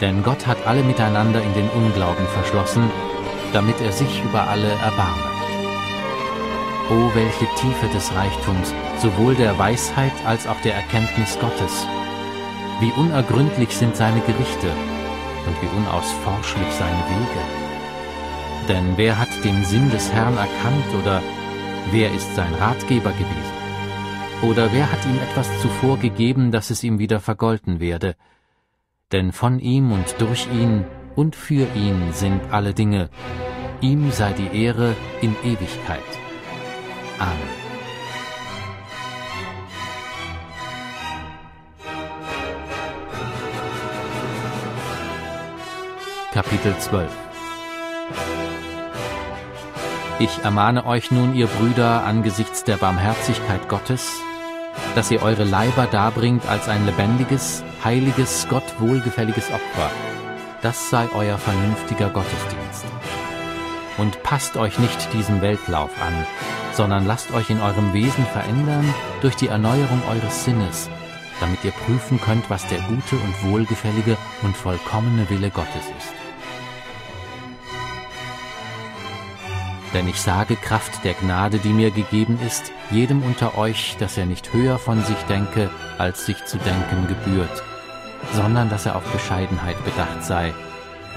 Denn 0.00 0.24
Gott 0.24 0.48
hat 0.48 0.66
alle 0.66 0.82
miteinander 0.82 1.40
in 1.40 1.54
den 1.54 1.68
Unglauben 1.68 2.26
verschlossen, 2.26 2.90
damit 3.52 3.80
er 3.80 3.92
sich 3.92 4.20
über 4.24 4.48
alle 4.48 4.68
erbarme. 4.68 5.30
O 6.90 7.14
welche 7.14 7.46
Tiefe 7.54 7.86
des 7.94 8.12
Reichtums, 8.16 8.74
sowohl 9.00 9.36
der 9.36 9.56
Weisheit 9.60 10.12
als 10.24 10.48
auch 10.48 10.60
der 10.62 10.74
Erkenntnis 10.74 11.38
Gottes. 11.38 11.86
Wie 12.78 12.92
unergründlich 12.92 13.70
sind 13.70 13.96
seine 13.96 14.20
Gerichte 14.20 14.70
und 15.46 15.62
wie 15.62 15.76
unausforschlich 15.78 16.70
seine 16.72 17.02
Wege. 17.08 17.42
Denn 18.68 18.96
wer 18.96 19.18
hat 19.18 19.28
den 19.44 19.64
Sinn 19.64 19.90
des 19.90 20.12
Herrn 20.12 20.36
erkannt 20.36 20.94
oder 21.00 21.22
wer 21.90 22.12
ist 22.12 22.34
sein 22.34 22.52
Ratgeber 22.54 23.12
gewesen? 23.12 23.56
Oder 24.42 24.72
wer 24.72 24.92
hat 24.92 25.06
ihm 25.06 25.16
etwas 25.16 25.48
zuvor 25.62 25.98
gegeben, 25.98 26.52
dass 26.52 26.68
es 26.68 26.84
ihm 26.84 26.98
wieder 26.98 27.20
vergolten 27.20 27.80
werde? 27.80 28.14
Denn 29.10 29.32
von 29.32 29.58
ihm 29.58 29.92
und 29.92 30.16
durch 30.18 30.46
ihn 30.52 30.84
und 31.14 31.34
für 31.34 31.66
ihn 31.74 32.12
sind 32.12 32.40
alle 32.50 32.74
Dinge. 32.74 33.08
Ihm 33.80 34.10
sei 34.10 34.32
die 34.32 34.64
Ehre 34.64 34.94
in 35.22 35.34
Ewigkeit. 35.44 36.02
Amen. 37.18 37.65
Kapitel 46.36 46.76
12 46.76 47.10
ich 50.18 50.44
ermahne 50.44 50.84
euch 50.84 51.10
nun, 51.10 51.34
ihr 51.34 51.46
Brüder, 51.46 52.04
angesichts 52.04 52.62
der 52.62 52.76
Barmherzigkeit 52.76 53.70
Gottes, 53.70 54.10
dass 54.94 55.10
ihr 55.10 55.22
eure 55.22 55.44
Leiber 55.44 55.86
darbringt 55.86 56.46
als 56.46 56.68
ein 56.68 56.84
lebendiges, 56.84 57.64
heiliges, 57.82 58.46
Gott 58.50 58.64
wohlgefälliges 58.78 59.46
Opfer. 59.48 59.90
Das 60.60 60.90
sei 60.90 61.08
euer 61.14 61.38
vernünftiger 61.38 62.10
Gottesdienst. 62.10 62.84
Und 63.96 64.22
passt 64.22 64.58
euch 64.58 64.78
nicht 64.78 65.12
diesem 65.14 65.40
Weltlauf 65.40 65.90
an, 66.02 66.26
sondern 66.72 67.06
lasst 67.06 67.32
euch 67.32 67.48
in 67.48 67.62
eurem 67.62 67.94
Wesen 67.94 68.26
verändern 68.26 68.92
durch 69.22 69.36
die 69.36 69.48
Erneuerung 69.48 70.02
eures 70.10 70.44
Sinnes, 70.44 70.90
damit 71.40 71.64
ihr 71.64 71.72
prüfen 71.72 72.20
könnt, 72.20 72.50
was 72.50 72.66
der 72.66 72.80
gute 72.80 73.16
und 73.16 73.50
wohlgefällige 73.50 74.18
und 74.42 74.54
vollkommene 74.54 75.30
Wille 75.30 75.50
Gottes 75.50 75.86
ist. 75.98 76.25
Denn 79.94 80.08
ich 80.08 80.20
sage 80.20 80.56
Kraft 80.56 81.04
der 81.04 81.14
Gnade, 81.14 81.58
die 81.58 81.72
mir 81.72 81.90
gegeben 81.90 82.38
ist, 82.46 82.72
jedem 82.90 83.22
unter 83.22 83.56
euch, 83.56 83.96
dass 83.98 84.18
er 84.18 84.26
nicht 84.26 84.52
höher 84.52 84.78
von 84.78 85.02
sich 85.02 85.16
denke, 85.28 85.70
als 85.98 86.26
sich 86.26 86.44
zu 86.44 86.58
denken 86.58 87.06
gebührt, 87.08 87.62
sondern 88.32 88.68
dass 88.68 88.86
er 88.86 88.96
auf 88.96 89.04
Bescheidenheit 89.12 89.82
bedacht 89.84 90.24
sei, 90.24 90.52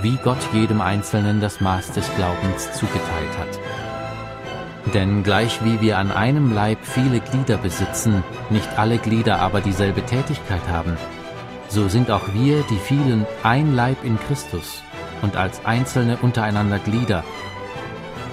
wie 0.02 0.18
Gott 0.24 0.38
jedem 0.54 0.82
Einzelnen 0.82 1.42
das 1.42 1.62
Maß 1.62 1.92
des 1.92 2.10
Glaubens 2.16 2.72
zugeteilt 2.74 3.38
hat. 3.38 3.60
Denn 4.94 5.24
gleich 5.24 5.64
wie 5.64 5.82
wir 5.82 5.98
an 5.98 6.12
einem 6.12 6.54
Leib 6.54 6.80
viele 6.82 7.20
Glieder 7.20 7.58
besitzen, 7.58 8.24
nicht 8.50 8.78
alle 8.78 8.98
Glieder 8.98 9.40
aber 9.40 9.62
dieselbe 9.62 10.06
Tätigkeit 10.06 10.68
haben, 10.70 10.98
so 11.68 11.88
sind 11.88 12.10
auch 12.10 12.34
wir, 12.34 12.64
die 12.70 12.78
vielen, 12.80 13.28
ein 13.44 13.76
Leib 13.76 14.04
in 14.04 14.18
Christus 14.20 14.82
und 15.22 15.36
als 15.36 15.64
Einzelne 15.66 16.18
untereinander 16.22 16.80
Glieder, 16.80 17.24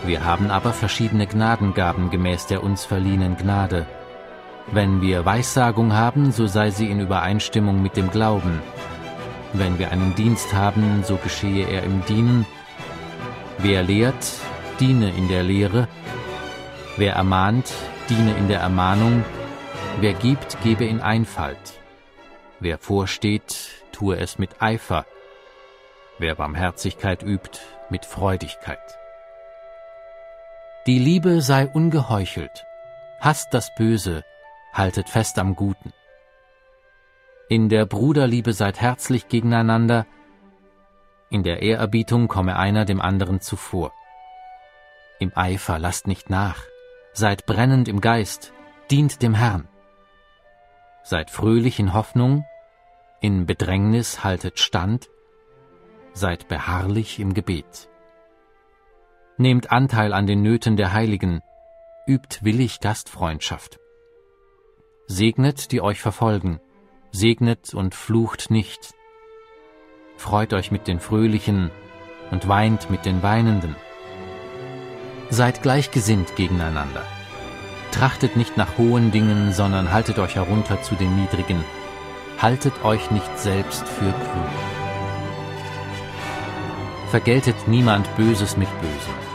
wir 0.07 0.25
haben 0.25 0.51
aber 0.51 0.73
verschiedene 0.73 1.27
Gnadengaben 1.27 2.11
gemäß 2.11 2.47
der 2.47 2.63
uns 2.63 2.85
verliehenen 2.85 3.37
Gnade. 3.37 3.87
Wenn 4.73 5.01
wir 5.01 5.25
Weissagung 5.25 5.95
haben, 5.95 6.33
so 6.33 6.47
sei 6.47 6.71
sie 6.71 6.91
in 6.91 7.01
Übereinstimmung 7.01 7.83
mit 7.83 7.97
dem 7.97 8.11
Glauben. 8.11 8.61
Wenn 9.53 9.79
wir 9.79 9.93
einen 9.93 10.15
Dienst 10.15 10.55
haben, 10.55 11.03
so 11.05 11.17
geschehe 11.17 11.69
er 11.69 11.85
im 11.85 12.05
Dienen. 12.07 12.47
Wer 13.59 13.83
lehrt, 13.83 14.27
diene 14.81 15.11
in 15.11 15.29
der 15.29 15.43
Lehre. 15.43 15.89
Wer 16.97 17.15
ermahnt, 17.15 17.73
diene 18.09 18.37
in 18.37 18.49
der 18.49 18.61
Ermahnung. 18.61 19.25
Wer 20.01 20.15
gibt, 20.15 20.61
gebe 20.63 20.85
in 20.85 21.01
Einfalt. 21.01 21.81
Wer 22.61 22.79
vorsteht, 22.79 23.85
tue 23.93 24.19
es 24.19 24.39
mit 24.39 24.61
Eifer. 24.61 25.07
Wer 26.19 26.35
Barmherzigkeit 26.35 27.23
übt, 27.23 27.61
mit 27.89 28.05
Freudigkeit. 28.05 28.99
Die 30.87 31.01
Liebe 31.01 31.43
sei 31.43 31.67
ungeheuchelt, 31.67 32.65
hasst 33.19 33.49
das 33.51 33.75
Böse, 33.75 34.23
haltet 34.73 35.09
fest 35.09 35.37
am 35.41 35.57
Guten. 35.57 35.93
In 37.49 37.69
der 37.69 37.87
Bruderliebe 37.87 38.53
seid 38.53 38.81
herzlich 38.81 39.27
gegeneinander, 39.27 40.07
in 41.29 41.43
der 41.43 41.63
Ehrerbietung 41.63 42.29
komme 42.29 42.57
einer 42.57 42.85
dem 42.85 43.01
anderen 43.01 43.41
zuvor. 43.41 43.93
Im 45.19 45.33
Eifer 45.35 45.81
lasst 45.81 46.07
nicht 46.07 46.31
nach, 46.31 46.63
seid 47.13 47.47
brennend 47.47 47.89
im 47.89 48.01
Geist, 48.01 48.53
dient 48.89 49.23
dem 49.23 49.35
Herrn. 49.35 49.67
Seid 51.03 51.33
fröhlich 51.33 51.81
in 51.81 51.95
Hoffnung, 51.95 52.45
in 53.21 53.45
Bedrängnis 53.45 54.23
haltet 54.23 54.61
stand, 54.61 55.09
seid 56.13 56.47
beharrlich 56.47 57.19
im 57.19 57.35
Gebet. 57.35 57.89
Nehmt 59.39 59.71
Anteil 59.71 60.15
an 60.15 60.27
den 60.27 60.41
Nöten 60.41 60.79
der 60.79 60.95
Heiligen, 60.95 61.43
übt 62.07 62.39
willig 62.43 62.81
Gastfreundschaft. 62.81 63.79
Segnet, 65.09 65.73
die 65.73 65.83
euch 65.83 66.01
verfolgen, 66.01 66.59
segnet 67.13 67.75
und 67.75 67.95
flucht 67.95 68.51
nicht. 68.51 68.95
Freut 70.17 70.55
euch 70.55 70.71
mit 70.71 70.89
den 70.89 71.01
Fröhlichen 71.01 71.71
und 72.31 72.49
weint 72.49 72.89
mit 72.89 73.05
den 73.05 73.23
Weinenden. 73.23 73.77
Seid 75.29 75.63
gleichgesinnt 75.63 76.35
gegeneinander. 76.37 77.03
Trachtet 77.93 78.37
nicht 78.37 78.57
nach 78.57 78.79
hohen 78.79 79.11
Dingen, 79.11 79.53
sondern 79.53 79.93
haltet 79.93 80.19
euch 80.19 80.37
herunter 80.37 80.81
zu 80.81 80.95
den 80.95 81.15
Niedrigen. 81.15 81.63
Haltet 82.41 82.83
euch 82.85 83.11
nicht 83.11 83.39
selbst 83.39 83.87
für 83.87 84.13
klug. 84.13 84.49
Vergeltet 87.11 87.69
niemand 87.69 88.15
Böses 88.17 88.57
mit 88.57 88.69
Bösem. 88.81 89.26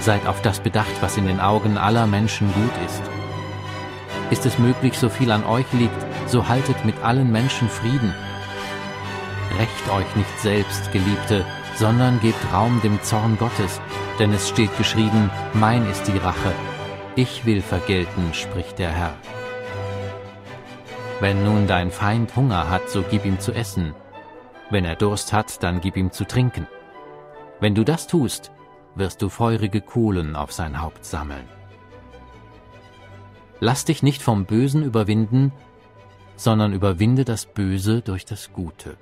Seid 0.00 0.26
auf 0.26 0.40
das 0.42 0.60
bedacht, 0.60 1.00
was 1.00 1.16
in 1.16 1.26
den 1.26 1.40
Augen 1.40 1.76
aller 1.76 2.06
Menschen 2.06 2.52
gut 2.52 2.86
ist. 2.86 3.02
Ist 4.30 4.46
es 4.46 4.58
möglich, 4.58 4.98
so 4.98 5.08
viel 5.08 5.30
an 5.30 5.44
euch 5.44 5.70
liegt, 5.72 6.06
so 6.26 6.48
haltet 6.48 6.84
mit 6.84 6.94
allen 7.02 7.30
Menschen 7.30 7.68
Frieden. 7.68 8.14
Rächt 9.58 9.90
euch 9.90 10.16
nicht 10.16 10.38
selbst, 10.38 10.90
Geliebte, 10.92 11.44
sondern 11.76 12.20
gebt 12.20 12.52
Raum 12.52 12.80
dem 12.82 13.02
Zorn 13.02 13.36
Gottes, 13.38 13.80
denn 14.18 14.32
es 14.32 14.48
steht 14.48 14.76
geschrieben, 14.78 15.30
mein 15.52 15.88
ist 15.90 16.04
die 16.04 16.18
Rache, 16.18 16.52
ich 17.16 17.44
will 17.44 17.60
vergelten, 17.60 18.32
spricht 18.32 18.78
der 18.78 18.92
Herr. 18.92 19.14
Wenn 21.20 21.44
nun 21.44 21.66
dein 21.66 21.90
Feind 21.90 22.34
Hunger 22.36 22.70
hat, 22.70 22.88
so 22.88 23.02
gib 23.02 23.26
ihm 23.26 23.40
zu 23.40 23.52
essen, 23.52 23.94
wenn 24.70 24.84
er 24.84 24.96
Durst 24.96 25.32
hat, 25.32 25.62
dann 25.62 25.80
gib 25.80 25.96
ihm 25.96 26.12
zu 26.12 26.24
trinken. 26.24 26.66
Wenn 27.58 27.74
du 27.74 27.84
das 27.84 28.06
tust, 28.06 28.52
wirst 28.94 29.22
du 29.22 29.28
feurige 29.28 29.80
Kohlen 29.80 30.36
auf 30.36 30.52
sein 30.52 30.80
Haupt 30.80 31.04
sammeln. 31.04 31.48
Lass 33.60 33.84
dich 33.84 34.02
nicht 34.02 34.22
vom 34.22 34.46
Bösen 34.46 34.82
überwinden, 34.82 35.52
sondern 36.36 36.72
überwinde 36.72 37.24
das 37.24 37.44
Böse 37.44 38.00
durch 38.00 38.24
das 38.24 38.52
Gute. 38.52 38.96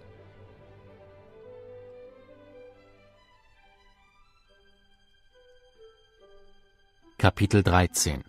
Kapitel 7.17 7.63
13 7.63 8.25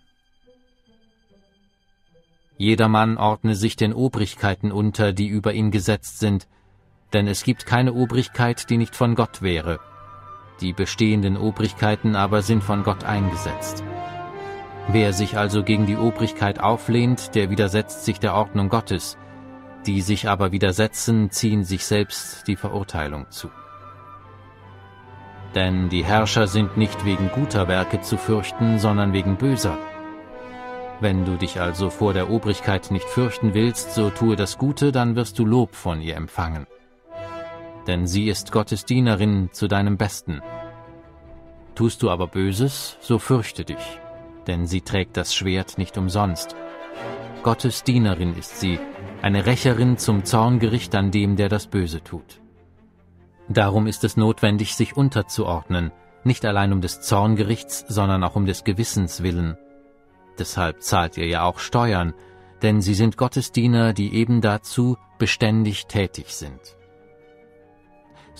Jedermann 2.56 3.16
ordne 3.16 3.54
sich 3.54 3.74
den 3.74 3.92
Obrigkeiten 3.92 4.70
unter, 4.70 5.12
die 5.12 5.28
über 5.28 5.54
ihn 5.54 5.70
gesetzt 5.70 6.18
sind, 6.18 6.46
denn 7.12 7.26
es 7.26 7.42
gibt 7.42 7.66
keine 7.66 7.94
Obrigkeit, 7.94 8.68
die 8.68 8.76
nicht 8.76 8.94
von 8.94 9.14
Gott 9.14 9.42
wäre, 9.42 9.80
die 10.60 10.72
bestehenden 10.72 11.36
Obrigkeiten 11.36 12.16
aber 12.16 12.42
sind 12.42 12.62
von 12.62 12.82
Gott 12.82 13.04
eingesetzt. 13.04 13.82
Wer 14.88 15.12
sich 15.12 15.36
also 15.36 15.62
gegen 15.62 15.86
die 15.86 15.96
Obrigkeit 15.96 16.60
auflehnt, 16.60 17.34
der 17.34 17.50
widersetzt 17.50 18.04
sich 18.04 18.18
der 18.18 18.34
Ordnung 18.34 18.68
Gottes, 18.68 19.18
die 19.86 20.00
sich 20.00 20.28
aber 20.28 20.52
widersetzen, 20.52 21.30
ziehen 21.30 21.64
sich 21.64 21.84
selbst 21.84 22.46
die 22.48 22.56
Verurteilung 22.56 23.26
zu. 23.30 23.50
Denn 25.54 25.88
die 25.88 26.04
Herrscher 26.04 26.46
sind 26.46 26.76
nicht 26.76 27.04
wegen 27.04 27.30
guter 27.30 27.66
Werke 27.66 28.00
zu 28.00 28.16
fürchten, 28.16 28.78
sondern 28.78 29.12
wegen 29.12 29.36
böser. 29.36 29.78
Wenn 31.00 31.24
du 31.24 31.36
dich 31.36 31.60
also 31.60 31.90
vor 31.90 32.12
der 32.12 32.30
Obrigkeit 32.30 32.90
nicht 32.90 33.08
fürchten 33.08 33.54
willst, 33.54 33.94
so 33.94 34.10
tue 34.10 34.36
das 34.36 34.58
Gute, 34.58 34.92
dann 34.92 35.16
wirst 35.16 35.38
du 35.38 35.46
Lob 35.46 35.74
von 35.74 36.00
ihr 36.00 36.16
empfangen 36.16 36.66
denn 37.86 38.06
sie 38.06 38.28
ist 38.28 38.52
Gottes 38.52 38.84
Dienerin 38.84 39.50
zu 39.52 39.68
deinem 39.68 39.96
Besten. 39.96 40.42
Tust 41.74 42.02
du 42.02 42.10
aber 42.10 42.26
Böses, 42.26 42.96
so 43.00 43.18
fürchte 43.18 43.64
dich, 43.64 44.00
denn 44.46 44.66
sie 44.66 44.80
trägt 44.80 45.16
das 45.16 45.34
Schwert 45.34 45.78
nicht 45.78 45.96
umsonst. 45.96 46.56
Gottes 47.42 47.84
Dienerin 47.84 48.36
ist 48.36 48.60
sie, 48.60 48.78
eine 49.22 49.46
Rächerin 49.46 49.96
zum 49.96 50.24
Zorngericht 50.24 50.94
an 50.94 51.10
dem, 51.10 51.36
der 51.36 51.48
das 51.48 51.66
Böse 51.66 52.02
tut. 52.02 52.40
Darum 53.48 53.86
ist 53.86 54.04
es 54.04 54.16
notwendig, 54.16 54.74
sich 54.74 54.96
unterzuordnen, 54.96 55.90
nicht 56.22 56.44
allein 56.44 56.72
um 56.72 56.80
des 56.80 57.00
Zorngerichts, 57.00 57.84
sondern 57.88 58.22
auch 58.24 58.36
um 58.36 58.46
des 58.46 58.64
Gewissens 58.64 59.22
willen. 59.22 59.56
Deshalb 60.38 60.82
zahlt 60.82 61.16
ihr 61.16 61.26
ja 61.26 61.44
auch 61.44 61.58
Steuern, 61.58 62.14
denn 62.62 62.80
sie 62.80 62.94
sind 62.94 63.16
Gottes 63.16 63.52
Diener, 63.52 63.92
die 63.92 64.14
eben 64.14 64.40
dazu 64.40 64.96
beständig 65.18 65.86
tätig 65.86 66.34
sind. 66.34 66.60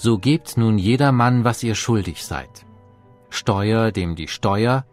So 0.03 0.17
gebt 0.17 0.57
nun 0.57 0.79
jedermann, 0.79 1.45
was 1.45 1.63
ihr 1.63 1.75
schuldig 1.75 2.25
seid. 2.25 2.65
Steuer 3.29 3.93
dem 3.93 4.17
die 4.17 4.29
Steuer, 4.29 4.87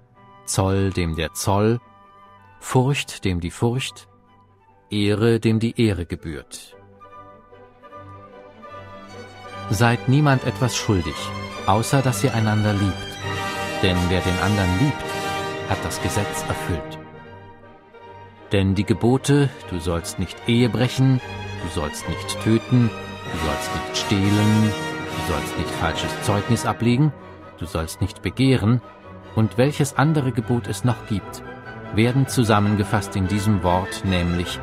Zoll 0.45 0.91
dem 0.91 1.15
der 1.15 1.33
Zoll, 1.33 1.79
Furcht 2.59 3.23
dem 3.23 3.39
die 3.39 3.51
Furcht, 3.51 4.09
Ehre 4.89 5.39
dem 5.39 5.61
die 5.61 5.79
Ehre 5.79 6.05
gebührt. 6.05 6.75
Seid 9.69 10.09
niemand 10.09 10.43
etwas 10.43 10.75
schuldig, 10.75 11.15
außer 11.67 12.01
dass 12.01 12.21
ihr 12.25 12.33
einander 12.33 12.73
liebt. 12.73 13.11
Denn 13.81 13.97
wer 14.09 14.19
den 14.19 14.39
anderen 14.39 14.79
liebt, 14.79 15.05
hat 15.69 15.85
das 15.85 16.01
Gesetz 16.01 16.43
erfüllt. 16.49 16.99
Denn 18.51 18.75
die 18.75 18.83
Gebote, 18.85 19.49
du 19.69 19.79
sollst 19.79 20.19
nicht 20.19 20.49
Ehe 20.49 20.67
brechen, 20.67 21.21
du 21.63 21.69
sollst 21.79 22.09
nicht 22.09 22.43
töten, 22.43 22.89
du 23.31 23.37
sollst 23.45 23.69
nicht 23.73 23.97
stehlen, 24.05 24.96
du 25.17 25.33
sollst 25.33 25.57
nicht 25.57 25.69
falsches 25.69 26.21
Zeugnis 26.23 26.65
ablegen, 26.65 27.11
du 27.57 27.65
sollst 27.65 28.01
nicht 28.01 28.21
begehren, 28.21 28.81
und 29.35 29.57
welches 29.57 29.97
andere 29.97 30.31
Gebot 30.31 30.67
es 30.67 30.83
noch 30.83 31.07
gibt, 31.07 31.43
werden 31.93 32.27
zusammengefasst 32.27 33.15
in 33.15 33.27
diesem 33.27 33.63
Wort, 33.63 34.03
nämlich, 34.03 34.59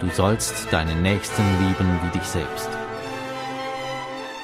du 0.00 0.08
sollst 0.10 0.72
deinen 0.72 1.02
Nächsten 1.02 1.44
lieben 1.60 2.00
wie 2.02 2.18
dich 2.18 2.26
selbst. 2.26 2.68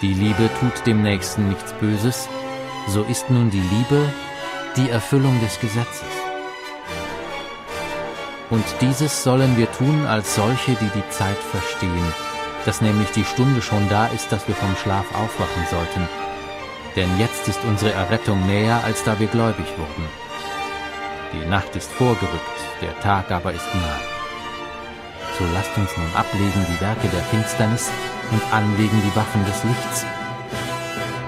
Die 0.00 0.12
Liebe 0.12 0.50
tut 0.60 0.86
dem 0.86 1.02
Nächsten 1.02 1.48
nichts 1.48 1.72
Böses, 1.74 2.28
so 2.88 3.02
ist 3.02 3.30
nun 3.30 3.50
die 3.50 3.60
Liebe 3.60 4.08
die 4.76 4.90
Erfüllung 4.90 5.40
des 5.40 5.58
Gesetzes. 5.60 6.08
Und 8.50 8.64
dieses 8.80 9.22
sollen 9.22 9.56
wir 9.56 9.70
tun 9.72 10.06
als 10.06 10.34
solche, 10.34 10.72
die 10.72 10.90
die 10.94 11.08
Zeit 11.10 11.36
verstehen, 11.36 12.12
dass 12.64 12.80
nämlich 12.80 13.10
die 13.10 13.24
Stunde 13.24 13.62
schon 13.62 13.88
da 13.88 14.06
ist, 14.06 14.32
dass 14.32 14.48
wir 14.48 14.54
vom 14.54 14.74
Schlaf 14.76 15.06
aufwachen 15.14 15.64
sollten. 15.70 16.08
Denn 16.96 17.18
jetzt 17.18 17.48
ist 17.48 17.64
unsere 17.64 17.92
Errettung 17.92 18.46
näher, 18.46 18.80
als 18.84 19.04
da 19.04 19.18
wir 19.18 19.26
gläubig 19.26 19.66
wurden. 19.76 20.08
Die 21.32 21.46
Nacht 21.48 21.74
ist 21.74 21.90
vorgerückt, 21.92 22.58
der 22.80 22.98
Tag 23.00 23.30
aber 23.30 23.52
ist 23.52 23.74
nah. 23.74 23.98
So 25.38 25.44
lasst 25.52 25.76
uns 25.76 25.90
nun 25.96 26.14
ablegen 26.14 26.66
die 26.68 26.80
Werke 26.80 27.08
der 27.08 27.22
Finsternis 27.22 27.90
und 28.30 28.40
anlegen 28.52 29.02
die 29.04 29.16
Waffen 29.16 29.44
des 29.44 29.64
Lichts. 29.64 30.06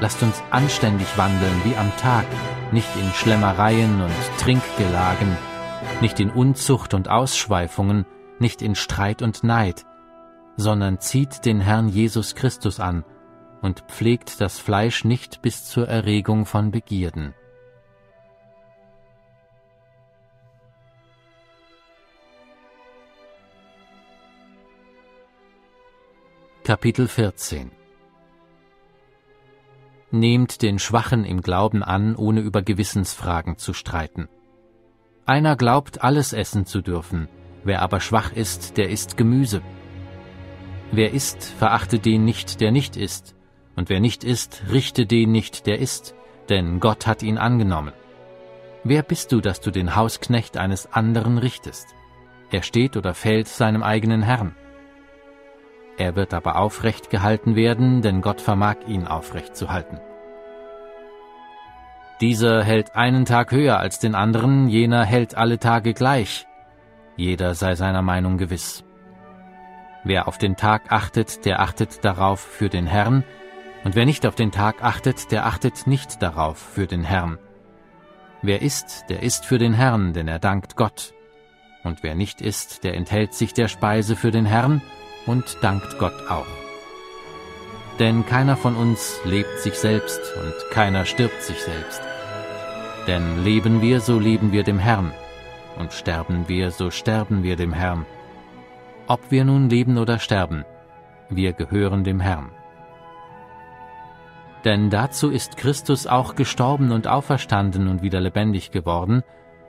Lasst 0.01 0.23
uns 0.23 0.43
anständig 0.51 1.09
wandeln 1.17 1.61
wie 1.65 1.77
am 1.77 1.91
Tag, 1.97 2.27
nicht 2.71 2.89
in 2.97 3.13
Schlemmereien 3.13 4.01
und 4.01 4.13
Trinkgelagen, 4.39 5.37
nicht 6.01 6.21
in 6.21 6.31
Unzucht 6.31 6.95
und 6.95 7.09
Ausschweifungen, 7.09 8.07
nicht 8.39 8.63
in 8.63 8.75
Streit 8.75 9.23
und 9.23 9.43
Neid, 9.43 9.87
sondern 10.57 11.01
zieht 11.01 11.45
den 11.45 11.61
Herrn 11.61 11.89
Jesus 11.89 12.35
Christus 12.35 12.81
an 12.81 13.05
und 13.63 13.81
pflegt 13.89 14.41
das 14.41 14.59
Fleisch 14.59 15.05
nicht 15.05 15.43
bis 15.43 15.65
zur 15.65 15.89
Erregung 15.89 16.47
von 16.47 16.71
Begierden. 16.71 17.35
Kapitel 26.65 27.07
14 27.07 27.71
Nehmt 30.11 30.63
den 30.63 30.79
Schwachen 30.79 31.25
im 31.25 31.41
Glauben 31.43 31.83
an, 31.83 32.17
ohne 32.17 32.41
über 32.41 32.63
Gewissensfragen 32.63 33.59
zu 33.59 33.73
streiten. 33.73 34.29
Einer 35.27 35.57
glaubt, 35.57 36.03
alles 36.03 36.33
essen 36.33 36.67
zu 36.67 36.81
dürfen, 36.81 37.29
wer 37.65 37.83
aber 37.83 38.01
schwach 38.01 38.33
ist, 38.33 38.77
der 38.77 38.91
isst 38.91 39.17
Gemüse. 39.17 39.63
Wer 40.93 41.13
isst, 41.13 41.43
verachte 41.45 41.99
den 41.99 42.25
nicht, 42.25 42.61
der 42.61 42.71
nicht 42.71 42.97
isst, 42.97 43.35
und 43.75 43.89
wer 43.89 44.01
nicht 44.01 44.25
isst, 44.25 44.63
richte 44.71 45.07
den 45.07 45.33
nicht, 45.33 45.67
der 45.67 45.79
isst, 45.79 46.15
denn 46.49 46.81
Gott 46.81 47.07
hat 47.07 47.23
ihn 47.23 47.39
angenommen. 47.39 47.93
Wer 48.85 49.03
bist 49.03 49.33
du, 49.33 49.41
dass 49.41 49.61
du 49.61 49.71
den 49.71 49.97
Hausknecht 49.97 50.57
eines 50.57 50.93
anderen 50.93 51.39
richtest? 51.39 51.89
Er 52.53 52.63
steht 52.63 52.97
oder 52.97 53.15
fällt 53.15 53.49
seinem 53.49 53.83
eigenen 53.83 54.23
Herrn. 54.23 54.55
Er 55.99 56.15
wird 56.15 56.33
aber 56.35 56.57
aufrecht 56.57 57.11
gehalten 57.11 57.57
werden, 57.57 58.03
denn 58.03 58.21
Gott 58.21 58.41
vermag 58.41 58.77
ihn 58.87 59.07
aufrecht 59.07 59.57
zu 59.57 59.71
halten. 59.71 59.99
Dieser 62.21 62.63
hält 62.63 62.95
einen 62.95 63.25
Tag 63.25 63.51
höher 63.51 63.79
als 63.79 63.99
den 63.99 64.15
anderen, 64.15 64.69
jener 64.69 65.05
hält 65.05 65.35
alle 65.35 65.59
Tage 65.59 65.93
gleich. 65.93 66.47
Jeder 67.17 67.55
sei 67.55 67.75
seiner 67.75 68.03
Meinung 68.03 68.39
gewiss. 68.39 68.86
Wer 70.07 70.29
auf 70.29 70.39
den 70.39 70.55
Tag 70.55 70.93
achtet, 70.93 71.45
der 71.45 71.59
achtet 71.59 72.05
darauf 72.05 72.39
für 72.39 72.69
den 72.69 72.87
Herrn, 72.87 73.25
und 73.83 73.97
wer 73.97 74.07
nicht 74.07 74.25
auf 74.25 74.37
den 74.37 74.53
Tag 74.53 74.85
achtet, 74.85 75.33
der 75.33 75.47
achtet 75.47 75.89
nicht 75.89 76.23
darauf 76.23 76.59
für 76.59 76.87
den 76.87 77.03
Herrn. 77.03 77.39
Wer 78.41 78.63
isst, 78.63 79.07
der 79.09 79.25
isst 79.25 79.45
für 79.45 79.59
den 79.59 79.75
Herrn, 79.75 80.13
denn 80.13 80.29
er 80.29 80.39
dankt 80.39 80.77
Gott. 80.77 81.13
Und 81.83 82.05
wer 82.05 82.15
nicht 82.15 82.41
isst, 82.41 82.85
der 82.85 82.95
enthält 82.95 83.35
sich 83.35 83.53
der 83.53 83.67
Speise 83.67 84.15
für 84.15 84.31
den 84.31 84.47
Herrn, 84.47 84.81
und 85.27 85.57
dankt 85.61 85.99
Gott 85.99 86.31
auch. 86.31 86.47
Denn 87.99 88.25
keiner 88.27 88.57
von 88.57 88.77
uns 88.77 89.19
lebt 89.25 89.59
sich 89.59 89.75
selbst 89.75 90.21
und 90.37 90.55
keiner 90.71 91.05
stirbt 91.05 91.43
sich 91.43 91.61
selbst. 91.61 92.01
Denn 93.09 93.43
leben 93.43 93.83
wir, 93.83 94.01
so 94.01 94.21
leben 94.21 94.53
wir 94.53 94.63
dem 94.63 94.79
Herrn, 94.79 95.13
und 95.77 95.93
sterben 95.93 96.47
wir, 96.47 96.71
so 96.71 96.93
sterben 96.93 97.43
wir 97.43 97.57
dem 97.57 97.73
Herrn. 97.73 98.07
Ob 99.09 99.31
wir 99.31 99.45
nun 99.45 99.71
leben 99.71 99.99
oder 99.99 100.19
sterben, 100.19 100.65
wir 101.29 101.53
gehören 101.53 102.03
dem 102.03 102.21
Herrn. 102.21 102.51
Denn 104.65 104.91
dazu 104.91 105.31
ist 105.31 105.57
Christus 105.57 106.09
auch 106.09 106.35
gestorben 106.35 106.91
und 106.91 107.07
auferstanden 107.07 107.87
und 107.87 108.03
wieder 108.03 108.21
lebendig 108.21 108.73
geworden, 108.73 109.23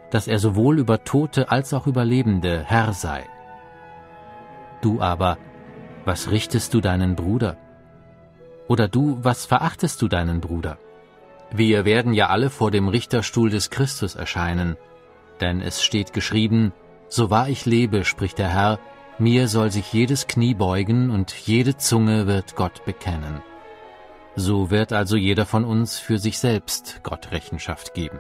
dass 0.10 0.28
er 0.28 0.40
sowohl 0.40 0.80
über 0.80 1.04
Tote 1.04 1.52
als 1.52 1.74
auch 1.74 1.86
über 1.86 2.04
Lebende 2.04 2.64
Herr 2.66 2.94
sei. 2.94 3.26
Du 4.82 5.02
aber, 5.02 5.38
was 6.04 6.32
richtest 6.32 6.74
du 6.74 6.82
deinen 6.82 7.16
Bruder? 7.16 7.58
Oder 8.68 8.88
du, 8.88 9.20
was 9.22 9.46
verachtest 9.46 10.02
du 10.02 10.08
deinen 10.08 10.42
Bruder? 10.42 10.80
Wir 11.52 11.86
werden 11.86 12.14
ja 12.14 12.28
alle 12.28 12.50
vor 12.50 12.72
dem 12.72 12.88
Richterstuhl 12.88 13.52
des 13.52 13.70
Christus 13.70 14.16
erscheinen, 14.16 14.78
denn 15.42 15.62
es 15.62 15.84
steht 15.84 16.12
geschrieben, 16.12 16.74
so 17.08 17.30
wahr 17.30 17.50
ich 17.50 17.66
lebe, 17.66 18.04
spricht 18.04 18.40
der 18.40 18.50
Herr, 18.50 18.80
mir 19.20 19.48
soll 19.48 19.72
sich 19.72 19.92
jedes 19.94 20.28
Knie 20.28 20.54
beugen 20.54 21.10
und 21.10 21.34
jede 21.34 21.78
Zunge 21.78 22.28
wird 22.28 22.56
Gott 22.56 22.86
bekennen. 22.86 23.42
So 24.36 24.70
wird 24.70 24.94
also 24.94 25.16
jeder 25.16 25.46
von 25.46 25.66
uns 25.66 25.98
für 25.98 26.20
sich 26.20 26.38
selbst 26.38 27.02
Gott 27.04 27.32
Rechenschaft 27.32 27.94
geben. 27.96 28.20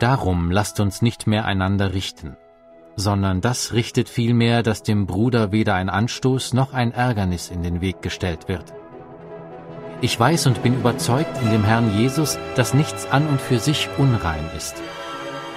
Darum 0.00 0.50
lasst 0.50 0.80
uns 0.80 1.02
nicht 1.02 1.26
mehr 1.26 1.44
einander 1.44 1.92
richten, 1.92 2.36
sondern 2.96 3.40
das 3.40 3.72
richtet 3.72 4.08
vielmehr, 4.08 4.62
dass 4.62 4.82
dem 4.82 5.06
Bruder 5.06 5.52
weder 5.52 5.74
ein 5.74 5.90
Anstoß 5.90 6.54
noch 6.54 6.72
ein 6.72 6.92
Ärgernis 6.92 7.50
in 7.50 7.62
den 7.62 7.80
Weg 7.80 8.02
gestellt 8.02 8.48
wird. 8.48 8.72
Ich 10.00 10.18
weiß 10.18 10.46
und 10.46 10.62
bin 10.62 10.74
überzeugt 10.74 11.40
in 11.42 11.50
dem 11.50 11.64
Herrn 11.64 11.96
Jesus, 11.96 12.38
dass 12.56 12.74
nichts 12.74 13.06
an 13.10 13.26
und 13.28 13.40
für 13.40 13.58
sich 13.58 13.88
unrein 13.98 14.44
ist, 14.56 14.74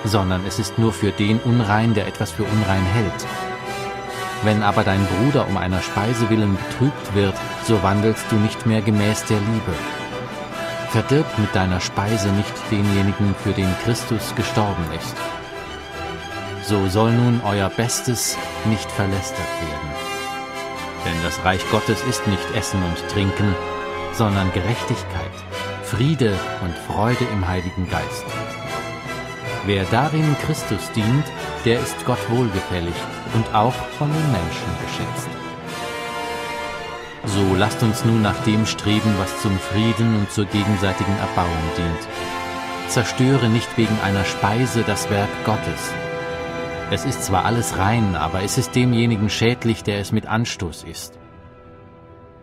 sondern 0.07 0.45
es 0.45 0.59
ist 0.59 0.77
nur 0.77 0.93
für 0.93 1.11
den 1.11 1.39
unrein, 1.39 1.93
der 1.93 2.07
etwas 2.07 2.31
für 2.31 2.43
unrein 2.43 2.85
hält. 2.93 3.27
Wenn 4.43 4.63
aber 4.63 4.83
dein 4.83 5.05
Bruder 5.05 5.47
um 5.47 5.57
einer 5.57 5.81
Speise 5.81 6.29
willen 6.29 6.57
betrübt 6.57 7.15
wird, 7.15 7.35
so 7.65 7.81
wandelst 7.83 8.25
du 8.29 8.35
nicht 8.35 8.65
mehr 8.65 8.81
gemäß 8.81 9.25
der 9.25 9.39
Liebe. 9.39 9.73
Verdirb 10.89 11.25
mit 11.37 11.53
deiner 11.55 11.79
Speise 11.79 12.29
nicht 12.29 12.53
denjenigen, 12.71 13.35
für 13.43 13.51
den 13.51 13.73
Christus 13.83 14.33
gestorben 14.35 14.85
ist 14.97 15.15
so 16.67 16.89
soll 16.89 17.13
nun 17.13 17.39
euer 17.45 17.69
Bestes 17.69 18.37
nicht 18.65 18.91
verlästert 18.91 19.39
werden. 19.39 19.89
Denn 21.05 21.23
das 21.23 21.43
Reich 21.45 21.61
Gottes 21.71 22.03
ist 22.09 22.27
nicht 22.27 22.55
Essen 22.55 22.83
und 22.83 23.09
Trinken, 23.09 23.55
sondern 24.11 24.51
Gerechtigkeit, 24.51 25.31
Friede 25.83 26.37
und 26.61 26.75
Freude 26.77 27.23
im 27.31 27.47
Heiligen 27.47 27.89
Geist. 27.89 28.25
Wer 29.67 29.83
darin 29.91 30.37
Christus 30.45 30.89
dient, 30.93 31.25
der 31.65 31.81
ist 31.81 32.05
Gott 32.05 32.29
wohlgefällig 32.29 32.93
und 33.33 33.53
auch 33.53 33.73
von 33.97 34.09
den 34.09 34.31
Menschen 34.31 34.71
geschätzt. 34.81 35.27
So 37.25 37.53
lasst 37.53 37.83
uns 37.83 38.05
nun 38.05 38.21
nach 38.21 38.41
dem 38.45 38.65
streben, 38.65 39.13
was 39.17 39.41
zum 39.41 39.59
Frieden 39.59 40.19
und 40.19 40.31
zur 40.31 40.45
gegenseitigen 40.45 41.17
Erbauung 41.17 41.63
dient. 41.77 42.07
zerstöre 42.87 43.49
nicht 43.49 43.77
wegen 43.77 43.99
einer 44.05 44.23
Speise 44.23 44.83
das 44.87 45.09
Werk 45.09 45.27
Gottes. 45.43 45.93
Es 46.89 47.03
ist 47.03 47.25
zwar 47.25 47.43
alles 47.43 47.77
rein, 47.77 48.15
aber 48.15 48.43
es 48.43 48.57
ist 48.57 48.73
demjenigen 48.73 49.29
schädlich, 49.29 49.83
der 49.83 49.99
es 49.99 50.13
mit 50.13 50.27
Anstoß 50.27 50.83
isst. 50.83 51.19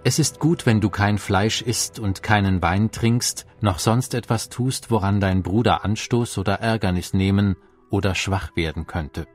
Es 0.06 0.18
ist 0.18 0.38
gut, 0.38 0.66
wenn 0.66 0.82
du 0.82 0.90
kein 0.90 1.16
Fleisch 1.16 1.62
isst 1.62 1.98
und 1.98 2.22
keinen 2.22 2.60
Wein 2.60 2.90
trinkst, 2.90 3.46
noch 3.62 3.78
sonst 3.78 4.12
etwas 4.12 4.50
tust, 4.50 4.90
woran 4.90 5.18
dein 5.18 5.42
Bruder 5.42 5.82
Anstoß 5.82 6.36
oder 6.36 6.60
Ärgernis 6.60 7.14
nehmen 7.14 7.56
oder 7.88 8.14
schwach 8.14 8.54
werden 8.54 8.86
könnte. 8.86 9.26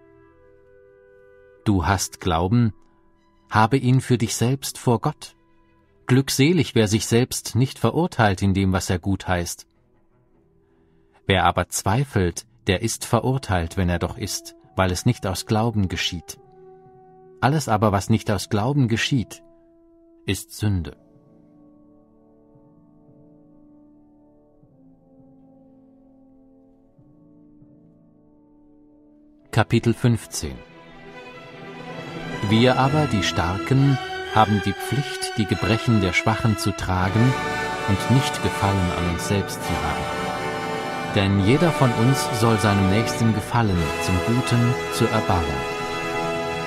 Du 1.65 1.87
hast 1.87 2.21
Glauben, 2.21 2.73
habe 3.49 3.77
ihn 3.77 3.99
für 3.99 4.19
dich 4.19 4.35
selbst 4.35 4.77
vor 4.77 5.01
Gott. 5.01 5.35
Glückselig, 6.05 6.75
wer 6.75 6.87
sich 6.87 7.07
selbst 7.07 7.55
nicht 7.55 7.79
verurteilt 7.79 8.43
in 8.43 8.53
dem, 8.53 8.71
was 8.71 8.91
er 8.91 8.99
gut 8.99 9.27
heißt. 9.27 9.65
Wer 11.25 11.45
aber 11.45 11.69
zweifelt, 11.69 12.45
der 12.67 12.83
ist 12.83 13.05
verurteilt, 13.05 13.75
wenn 13.75 13.89
er 13.89 13.99
doch 13.99 14.19
ist, 14.19 14.55
weil 14.75 14.91
es 14.91 15.07
nicht 15.07 15.25
aus 15.25 15.47
Glauben 15.47 15.87
geschieht. 15.87 16.39
Alles 17.41 17.67
aber, 17.69 17.91
was 17.91 18.11
nicht 18.11 18.29
aus 18.29 18.49
Glauben 18.49 18.87
geschieht, 18.87 19.41
ist 20.29 20.55
Sünde. 20.55 20.95
Kapitel 29.49 29.95
15 29.95 30.51
Wir 32.47 32.77
aber, 32.77 33.07
die 33.07 33.23
Starken, 33.23 33.97
haben 34.35 34.61
die 34.65 34.73
Pflicht, 34.73 35.35
die 35.39 35.45
Gebrechen 35.45 35.99
der 35.99 36.13
Schwachen 36.13 36.59
zu 36.59 36.77
tragen 36.77 37.33
und 37.87 38.11
nicht 38.11 38.43
Gefallen 38.43 38.91
an 38.99 39.13
uns 39.13 39.27
selbst 39.27 39.59
zu 39.63 39.71
haben. 39.71 41.15
Denn 41.15 41.39
jeder 41.43 41.71
von 41.71 41.91
uns 41.93 42.23
soll 42.39 42.59
seinem 42.59 42.91
Nächsten 42.91 43.33
gefallen, 43.33 43.77
zum 44.05 44.15
Guten, 44.27 44.75
zur 44.93 45.09
Erbauung. 45.09 45.78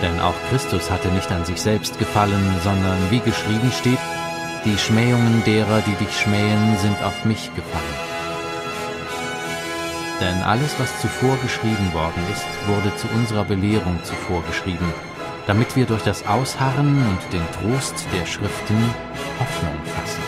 Denn 0.03 0.20
auch 0.20 0.34
Christus 0.50 0.90
hatte 0.90 1.09
nicht 1.09 1.30
an 1.30 1.44
sich 1.44 1.61
selbst 1.61 1.98
gefallen, 1.98 2.57
sondern 2.64 2.98
wie 3.11 3.20
geschrieben 3.20 3.70
steht, 3.70 4.00
die 4.64 4.76
Schmähungen 4.76 5.42
derer, 5.44 5.80
die 5.80 6.05
dich 6.05 6.20
schmähen, 6.20 6.76
sind 6.78 7.03
auf 7.03 7.24
mich 7.24 7.50
gefallen. 7.55 8.12
Denn 10.20 10.42
alles, 10.42 10.78
was 10.78 11.00
zuvor 11.00 11.36
geschrieben 11.38 11.92
worden 11.94 12.22
ist, 12.32 12.46
wurde 12.68 12.94
zu 12.96 13.09
unserer 13.14 13.44
Belehrung 13.44 13.98
zuvor 14.05 14.42
geschrieben, 14.44 14.92
damit 15.46 15.74
wir 15.74 15.86
durch 15.86 16.03
das 16.03 16.26
Ausharren 16.26 16.96
und 16.96 17.32
den 17.32 17.42
Trost 17.53 18.07
der 18.12 18.26
Schriften 18.26 18.78
Hoffnung 19.40 19.74
fassen. 19.96 20.22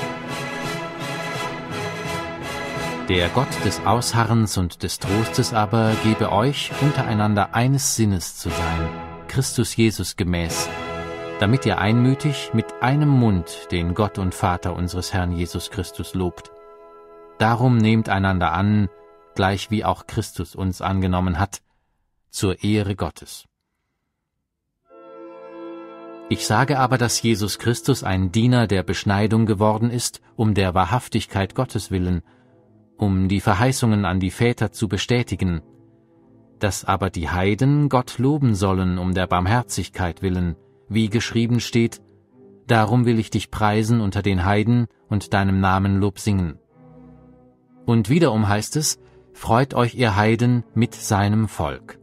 Der 3.09 3.29
Gott 3.29 3.65
des 3.65 3.85
Ausharrens 3.85 4.57
und 4.57 4.83
des 4.83 4.99
Trostes 4.99 5.53
aber 5.53 5.93
gebe 6.03 6.33
euch, 6.33 6.73
untereinander 6.81 7.55
eines 7.55 7.97
Sinnes 7.97 8.37
zu 8.37 8.49
sein, 8.49 8.89
Christus 9.35 9.75
Jesus 9.75 10.15
gemäß, 10.15 10.69
damit 11.41 11.67
ihr 11.67 11.79
einmütig 11.79 12.53
mit 12.55 12.67
einem 12.81 13.09
Mund 13.09 13.67
den 13.73 13.95
Gott 13.95 14.17
und 14.17 14.33
Vater 14.33 14.77
unseres 14.77 15.13
Herrn 15.13 15.33
Jesus 15.33 15.73
Christus 15.73 16.15
lobt. 16.15 16.53
Darum 17.41 17.77
nehmt 17.77 18.09
einander 18.09 18.53
an, 18.53 18.89
gleich 19.35 19.73
wie 19.73 19.85
auch 19.85 20.07
Christus 20.07 20.55
uns 20.55 20.81
angenommen 20.81 21.41
hat, 21.41 21.63
zur 22.31 22.63
Ehre 22.63 22.95
Gottes. 22.95 23.47
Ich 26.29 26.47
sage 26.47 26.79
aber, 26.79 26.97
dass 26.97 27.21
Jesus 27.21 27.59
Christus 27.59 28.05
ein 28.05 28.31
Diener 28.31 28.69
der 28.69 28.85
Beschneidung 28.85 29.47
geworden 29.47 29.91
ist, 29.91 30.21
um 30.37 30.55
der 30.55 30.75
Wahrhaftigkeit 30.75 31.57
Gottes 31.57 31.91
willen, 31.91 32.23
um 32.99 33.27
die 33.29 33.41
Verheißungen 33.41 34.05
an 34.05 34.21
die 34.21 34.31
Väter 34.31 34.71
zu 34.71 34.87
bestätigen, 34.87 35.61
dass 36.65 36.87
aber 36.87 37.11
die 37.11 37.29
Heiden 37.29 37.91
Gott 37.91 38.17
loben 38.17 38.55
sollen 38.55 38.97
um 38.97 39.13
der 39.13 39.27
Barmherzigkeit 39.27 40.23
willen, 40.23 40.57
wie 40.89 41.11
geschrieben 41.11 41.61
steht, 41.61 42.01
Darum 42.67 43.05
will 43.05 43.19
ich 43.19 43.29
dich 43.29 43.51
preisen 43.51 44.01
unter 44.01 44.23
den 44.23 44.47
Heiden 44.47 44.87
und 45.11 45.35
deinem 45.35 45.61
Namen 45.61 46.01
Lob 46.01 46.19
singen. 46.19 46.59
Und 47.85 48.09
wiederum 48.09 48.49
heißt 48.49 48.77
es, 48.77 48.99
Freut 49.35 49.75
euch 49.75 49.95
ihr 49.95 50.17
Heiden 50.17 50.65
mit 50.75 50.95
seinem 50.95 51.49
Volk. 51.49 51.99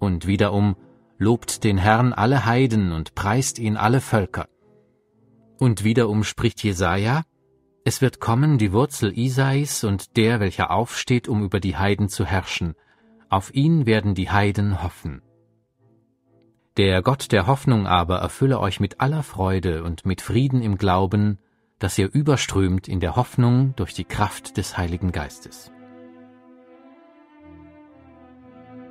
Und 0.00 0.26
wiederum, 0.26 0.74
Lobt 1.16 1.62
den 1.62 1.78
Herrn 1.78 2.12
alle 2.12 2.46
Heiden 2.46 2.90
und 2.90 3.14
preist 3.14 3.60
ihn 3.60 3.76
alle 3.76 4.00
Völker. 4.00 4.48
Und 5.60 5.84
wiederum 5.84 6.24
spricht 6.24 6.64
Jesaja, 6.64 7.22
Es 7.84 8.02
wird 8.02 8.18
kommen 8.18 8.58
die 8.58 8.72
Wurzel 8.72 9.16
Isais 9.16 9.84
und 9.84 10.16
der, 10.16 10.40
welcher 10.40 10.72
aufsteht, 10.72 11.28
um 11.28 11.44
über 11.44 11.60
die 11.60 11.76
Heiden 11.76 12.08
zu 12.08 12.26
herrschen, 12.26 12.74
auf 13.28 13.54
ihn 13.54 13.86
werden 13.86 14.14
die 14.14 14.30
Heiden 14.30 14.82
hoffen. 14.82 15.22
Der 16.76 17.02
Gott 17.02 17.32
der 17.32 17.46
Hoffnung 17.46 17.86
aber 17.86 18.18
erfülle 18.18 18.60
euch 18.60 18.80
mit 18.80 19.00
aller 19.00 19.22
Freude 19.22 19.82
und 19.82 20.04
mit 20.04 20.20
Frieden 20.20 20.62
im 20.62 20.76
Glauben, 20.76 21.38
dass 21.78 21.98
ihr 21.98 22.12
überströmt 22.12 22.88
in 22.88 23.00
der 23.00 23.16
Hoffnung 23.16 23.74
durch 23.76 23.94
die 23.94 24.04
Kraft 24.04 24.56
des 24.56 24.76
Heiligen 24.76 25.12
Geistes. 25.12 25.72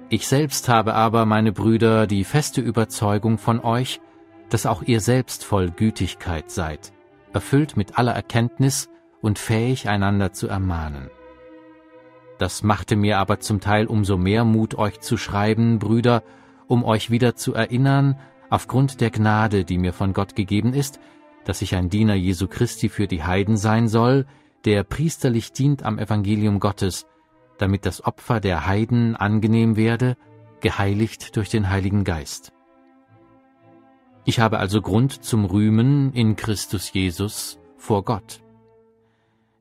Ich 0.09 0.27
selbst 0.27 0.69
habe 0.69 0.93
aber, 0.93 1.25
meine 1.25 1.51
Brüder, 1.51 2.05
die 2.05 2.23
feste 2.23 2.61
Überzeugung 2.61 3.37
von 3.37 3.59
euch, 3.59 4.01
dass 4.49 4.65
auch 4.65 4.83
ihr 4.83 5.01
selbst 5.01 5.43
voll 5.43 5.71
Gütigkeit 5.71 6.51
seid, 6.51 6.93
erfüllt 7.33 7.75
mit 7.75 7.97
aller 7.97 8.13
Erkenntnis 8.13 8.89
und 9.21 9.39
fähig 9.39 9.89
einander 9.89 10.31
zu 10.31 10.47
ermahnen. 10.47 11.09
Das 12.37 12.63
machte 12.63 12.95
mir 12.95 13.17
aber 13.19 13.39
zum 13.39 13.61
Teil 13.61 13.87
umso 13.87 14.17
mehr 14.17 14.43
Mut, 14.43 14.75
euch 14.75 14.99
zu 14.99 15.17
schreiben, 15.17 15.79
Brüder, 15.79 16.23
um 16.67 16.83
euch 16.83 17.09
wieder 17.09 17.35
zu 17.35 17.53
erinnern, 17.53 18.17
aufgrund 18.49 19.01
der 19.01 19.11
Gnade, 19.11 19.63
die 19.63 19.77
mir 19.77 19.93
von 19.93 20.13
Gott 20.13 20.35
gegeben 20.35 20.73
ist, 20.73 20.99
dass 21.45 21.61
ich 21.61 21.75
ein 21.75 21.89
Diener 21.89 22.15
Jesu 22.15 22.47
Christi 22.47 22.89
für 22.89 23.07
die 23.07 23.23
Heiden 23.23 23.55
sein 23.57 23.87
soll, 23.87 24.25
der 24.65 24.83
priesterlich 24.83 25.53
dient 25.53 25.83
am 25.83 25.99
Evangelium 25.99 26.59
Gottes, 26.59 27.05
damit 27.57 27.85
das 27.85 28.03
Opfer 28.03 28.39
der 28.39 28.65
Heiden 28.65 29.15
angenehm 29.15 29.75
werde, 29.75 30.17
geheiligt 30.59 31.35
durch 31.35 31.49
den 31.49 31.69
Heiligen 31.69 32.03
Geist. 32.03 32.51
Ich 34.25 34.39
habe 34.39 34.57
also 34.57 34.81
Grund 34.81 35.23
zum 35.23 35.45
Rühmen 35.45 36.11
in 36.13 36.35
Christus 36.35 36.91
Jesus 36.91 37.59
vor 37.77 38.03
Gott 38.03 38.44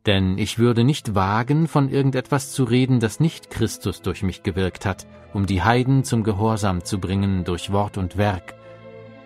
denn 0.06 0.36
ich 0.36 0.58
würde 0.58 0.84
nicht 0.84 1.14
wagen, 1.14 1.66
von 1.66 1.88
irgendetwas 1.88 2.52
zu 2.52 2.64
reden, 2.64 3.00
das 3.00 3.20
nicht 3.20 3.50
Christus 3.50 4.02
durch 4.02 4.22
mich 4.22 4.42
gewirkt 4.42 4.84
hat, 4.84 5.06
um 5.32 5.46
die 5.46 5.62
Heiden 5.62 6.04
zum 6.04 6.24
Gehorsam 6.24 6.84
zu 6.84 7.00
bringen 7.00 7.44
durch 7.44 7.72
Wort 7.72 7.96
und 7.96 8.16
Werk, 8.16 8.54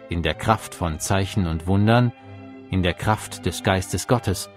in 0.08 0.22
der 0.22 0.34
Kraft 0.34 0.74
von 0.74 1.00
Zeichen 1.00 1.46
und 1.46 1.66
Wundern, 1.66 2.12
in 2.70 2.82
der 2.82 2.94
Kraft 2.94 3.44
des 3.44 3.62
Geistes 3.62 4.06
Gottes, 4.06 4.50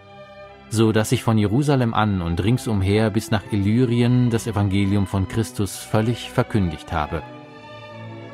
so 0.70 0.92
dass 0.92 1.12
ich 1.12 1.24
von 1.24 1.38
Jerusalem 1.38 1.94
an 1.94 2.22
und 2.22 2.44
ringsumher 2.44 3.10
bis 3.10 3.32
nach 3.32 3.44
Illyrien 3.52 4.30
das 4.30 4.48
Evangelium 4.48 5.08
von 5.08 5.28
Christus 5.28 5.78
völlig 5.78 6.30
verkündigt 6.30 6.94
habe. 6.94 7.24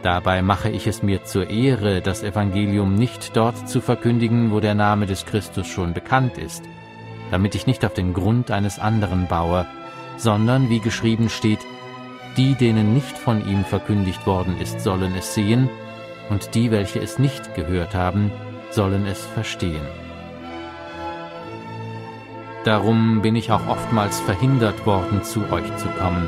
Dabei 0.04 0.42
mache 0.42 0.70
ich 0.70 0.86
es 0.88 1.02
mir 1.02 1.24
zur 1.24 1.50
Ehre, 1.50 2.02
das 2.02 2.22
Evangelium 2.22 2.94
nicht 2.94 3.36
dort 3.36 3.68
zu 3.68 3.82
verkündigen, 3.82 4.52
wo 4.52 4.60
der 4.60 4.76
Name 4.76 5.08
des 5.08 5.26
Christus 5.26 5.68
schon 5.68 5.94
bekannt 5.94 6.38
ist, 6.38 6.64
damit 7.32 7.56
ich 7.56 7.68
nicht 7.68 7.86
auf 7.86 7.94
den 7.94 8.14
Grund 8.14 8.52
eines 8.52 8.80
anderen 8.80 9.28
baue, 9.28 9.66
sondern, 10.18 10.70
wie 10.70 10.80
geschrieben 10.80 11.30
steht, 11.30 11.60
die, 12.38 12.56
denen 12.56 12.94
nicht 12.94 13.18
von 13.18 13.48
ihm 13.48 13.66
verkündigt 13.66 14.26
worden 14.28 14.56
ist, 14.62 14.82
sollen 14.82 15.16
es 15.16 15.34
sehen, 15.34 15.70
und 16.30 16.56
die, 16.56 16.72
welche 16.72 17.00
es 17.00 17.20
nicht 17.20 17.56
gehört 17.56 17.96
haben, 17.96 18.32
sollen 18.70 19.06
es 19.06 19.26
verstehen. 19.26 19.82
Darum 22.64 23.22
bin 23.22 23.36
ich 23.36 23.52
auch 23.52 23.68
oftmals 23.68 24.20
verhindert 24.20 24.86
worden, 24.86 25.24
zu 25.24 25.40
euch 25.52 25.76
zu 25.78 25.88
kommen. 26.00 26.28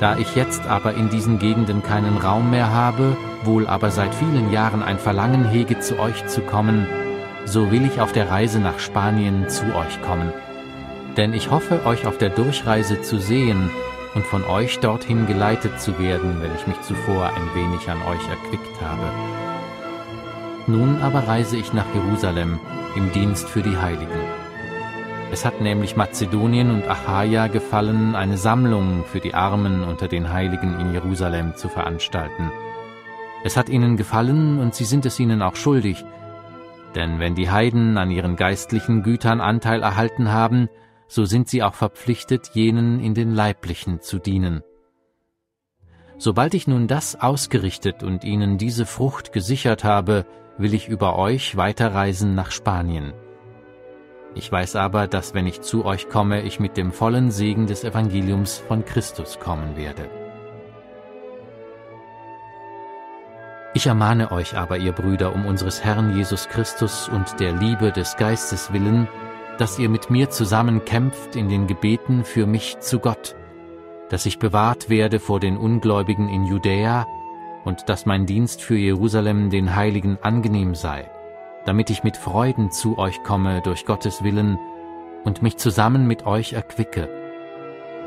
Da 0.00 0.16
ich 0.16 0.34
jetzt 0.34 0.66
aber 0.66 0.94
in 0.94 1.08
diesen 1.08 1.38
Gegenden 1.38 1.82
keinen 1.82 2.16
Raum 2.16 2.50
mehr 2.50 2.72
habe, 2.72 3.16
wohl 3.44 3.66
aber 3.66 3.90
seit 3.90 4.14
vielen 4.14 4.50
Jahren 4.50 4.82
ein 4.82 4.98
Verlangen 4.98 5.44
hege, 5.48 5.78
zu 5.78 5.98
euch 6.00 6.26
zu 6.26 6.40
kommen, 6.40 6.86
so 7.44 7.70
will 7.70 7.84
ich 7.84 8.00
auf 8.00 8.12
der 8.12 8.30
Reise 8.30 8.60
nach 8.60 8.78
Spanien 8.78 9.48
zu 9.48 9.64
euch 9.74 10.00
kommen. 10.02 10.32
Denn 11.16 11.34
ich 11.34 11.50
hoffe, 11.50 11.84
euch 11.86 12.06
auf 12.06 12.18
der 12.18 12.30
Durchreise 12.30 13.02
zu 13.02 13.18
sehen 13.18 13.70
und 14.14 14.24
von 14.24 14.44
euch 14.44 14.78
dorthin 14.80 15.26
geleitet 15.26 15.80
zu 15.80 15.98
werden, 15.98 16.40
wenn 16.40 16.54
ich 16.54 16.66
mich 16.66 16.80
zuvor 16.82 17.26
ein 17.26 17.54
wenig 17.54 17.88
an 17.88 17.98
euch 18.02 18.28
erquickt 18.28 18.80
habe. 18.80 19.08
Nun 20.66 21.00
aber 21.02 21.26
reise 21.26 21.56
ich 21.56 21.72
nach 21.72 21.86
Jerusalem 21.94 22.60
im 22.96 23.12
Dienst 23.12 23.48
für 23.48 23.62
die 23.62 23.76
Heiligen. 23.76 24.20
Es 25.32 25.44
hat 25.44 25.60
nämlich 25.60 25.96
Mazedonien 25.96 26.70
und 26.70 26.88
Achaia 26.88 27.46
gefallen, 27.46 28.16
eine 28.16 28.36
Sammlung 28.36 29.04
für 29.04 29.20
die 29.20 29.34
Armen 29.34 29.84
unter 29.84 30.08
den 30.08 30.32
Heiligen 30.32 30.78
in 30.80 30.92
Jerusalem 30.92 31.54
zu 31.54 31.68
veranstalten. 31.68 32.50
Es 33.44 33.56
hat 33.56 33.68
ihnen 33.68 33.96
gefallen 33.96 34.58
und 34.58 34.74
sie 34.74 34.84
sind 34.84 35.06
es 35.06 35.20
ihnen 35.20 35.40
auch 35.40 35.54
schuldig, 35.54 36.04
denn 36.94 37.18
wenn 37.18 37.34
die 37.34 37.50
Heiden 37.50 37.98
an 37.98 38.10
ihren 38.10 38.36
geistlichen 38.36 39.02
Gütern 39.02 39.40
Anteil 39.40 39.82
erhalten 39.82 40.30
haben, 40.30 40.68
so 41.08 41.24
sind 41.24 41.48
sie 41.48 41.62
auch 41.62 41.74
verpflichtet, 41.74 42.50
jenen 42.54 43.00
in 43.00 43.14
den 43.14 43.34
Leiblichen 43.34 44.00
zu 44.00 44.18
dienen. 44.18 44.62
Sobald 46.18 46.54
ich 46.54 46.66
nun 46.66 46.86
das 46.86 47.20
ausgerichtet 47.20 48.02
und 48.02 48.24
ihnen 48.24 48.58
diese 48.58 48.86
Frucht 48.86 49.32
gesichert 49.32 49.84
habe, 49.84 50.26
will 50.58 50.74
ich 50.74 50.88
über 50.88 51.16
euch 51.16 51.56
weiterreisen 51.56 52.34
nach 52.34 52.50
Spanien. 52.50 53.14
Ich 54.34 54.52
weiß 54.52 54.76
aber, 54.76 55.08
dass 55.08 55.34
wenn 55.34 55.46
ich 55.46 55.62
zu 55.62 55.84
euch 55.84 56.08
komme, 56.08 56.42
ich 56.42 56.60
mit 56.60 56.76
dem 56.76 56.92
vollen 56.92 57.30
Segen 57.30 57.66
des 57.66 57.82
Evangeliums 57.82 58.58
von 58.58 58.84
Christus 58.84 59.40
kommen 59.40 59.76
werde. 59.76 60.19
Ich 63.72 63.86
ermahne 63.86 64.32
euch 64.32 64.56
aber, 64.56 64.78
ihr 64.78 64.92
Brüder, 64.92 65.32
um 65.32 65.46
unseres 65.46 65.84
Herrn 65.84 66.16
Jesus 66.16 66.48
Christus 66.48 67.08
und 67.08 67.38
der 67.38 67.52
Liebe 67.52 67.92
des 67.92 68.16
Geistes 68.16 68.72
willen, 68.72 69.08
dass 69.58 69.78
ihr 69.78 69.88
mit 69.88 70.10
mir 70.10 70.30
zusammen 70.30 70.84
kämpft 70.84 71.36
in 71.36 71.48
den 71.48 71.66
Gebeten 71.66 72.24
für 72.24 72.46
mich 72.46 72.80
zu 72.80 72.98
Gott, 72.98 73.36
dass 74.08 74.26
ich 74.26 74.40
bewahrt 74.40 74.88
werde 74.88 75.20
vor 75.20 75.38
den 75.38 75.56
Ungläubigen 75.56 76.28
in 76.28 76.46
Judäa 76.46 77.06
und 77.64 77.88
dass 77.88 78.06
mein 78.06 78.26
Dienst 78.26 78.60
für 78.60 78.76
Jerusalem 78.76 79.50
den 79.50 79.76
Heiligen 79.76 80.18
angenehm 80.20 80.74
sei, 80.74 81.08
damit 81.64 81.90
ich 81.90 82.02
mit 82.02 82.16
Freuden 82.16 82.72
zu 82.72 82.98
euch 82.98 83.22
komme 83.22 83.60
durch 83.60 83.84
Gottes 83.84 84.24
Willen 84.24 84.58
und 85.24 85.42
mich 85.42 85.58
zusammen 85.58 86.08
mit 86.08 86.26
euch 86.26 86.54
erquicke. 86.54 87.08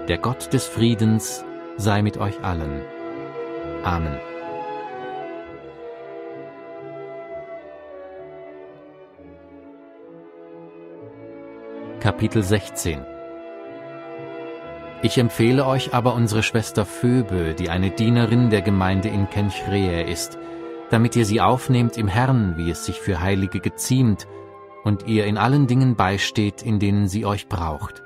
Der 0.09 0.18
Gott 0.18 0.51
des 0.51 0.66
Friedens 0.66 1.45
sei 1.78 2.01
mit 2.01 2.18
euch 2.18 2.43
allen. 2.43 2.82
Amen. 3.84 4.32
Kapitel 12.03 12.43
16 12.43 12.99
Ich 15.03 15.17
empfehle 15.17 15.65
euch 15.65 15.93
aber 15.93 16.15
unsere 16.15 16.43
Schwester 16.43 16.83
Phoebe, 16.83 17.55
die 17.57 17.69
eine 17.69 17.91
Dienerin 17.91 18.49
der 18.49 18.61
Gemeinde 18.61 19.07
in 19.07 19.29
Kenchrea 19.29 20.01
ist, 20.01 20.37
damit 20.89 21.15
ihr 21.15 21.25
sie 21.25 21.39
aufnehmt 21.39 21.95
im 21.97 22.09
Herrn, 22.09 22.57
wie 22.57 22.69
es 22.69 22.85
sich 22.85 22.99
für 22.99 23.21
Heilige 23.21 23.61
geziemt, 23.61 24.27
und 24.83 25.07
ihr 25.07 25.25
in 25.27 25.37
allen 25.37 25.65
Dingen 25.65 25.95
beisteht, 25.95 26.61
in 26.61 26.77
denen 26.77 27.07
sie 27.07 27.25
euch 27.25 27.47
braucht. 27.47 28.03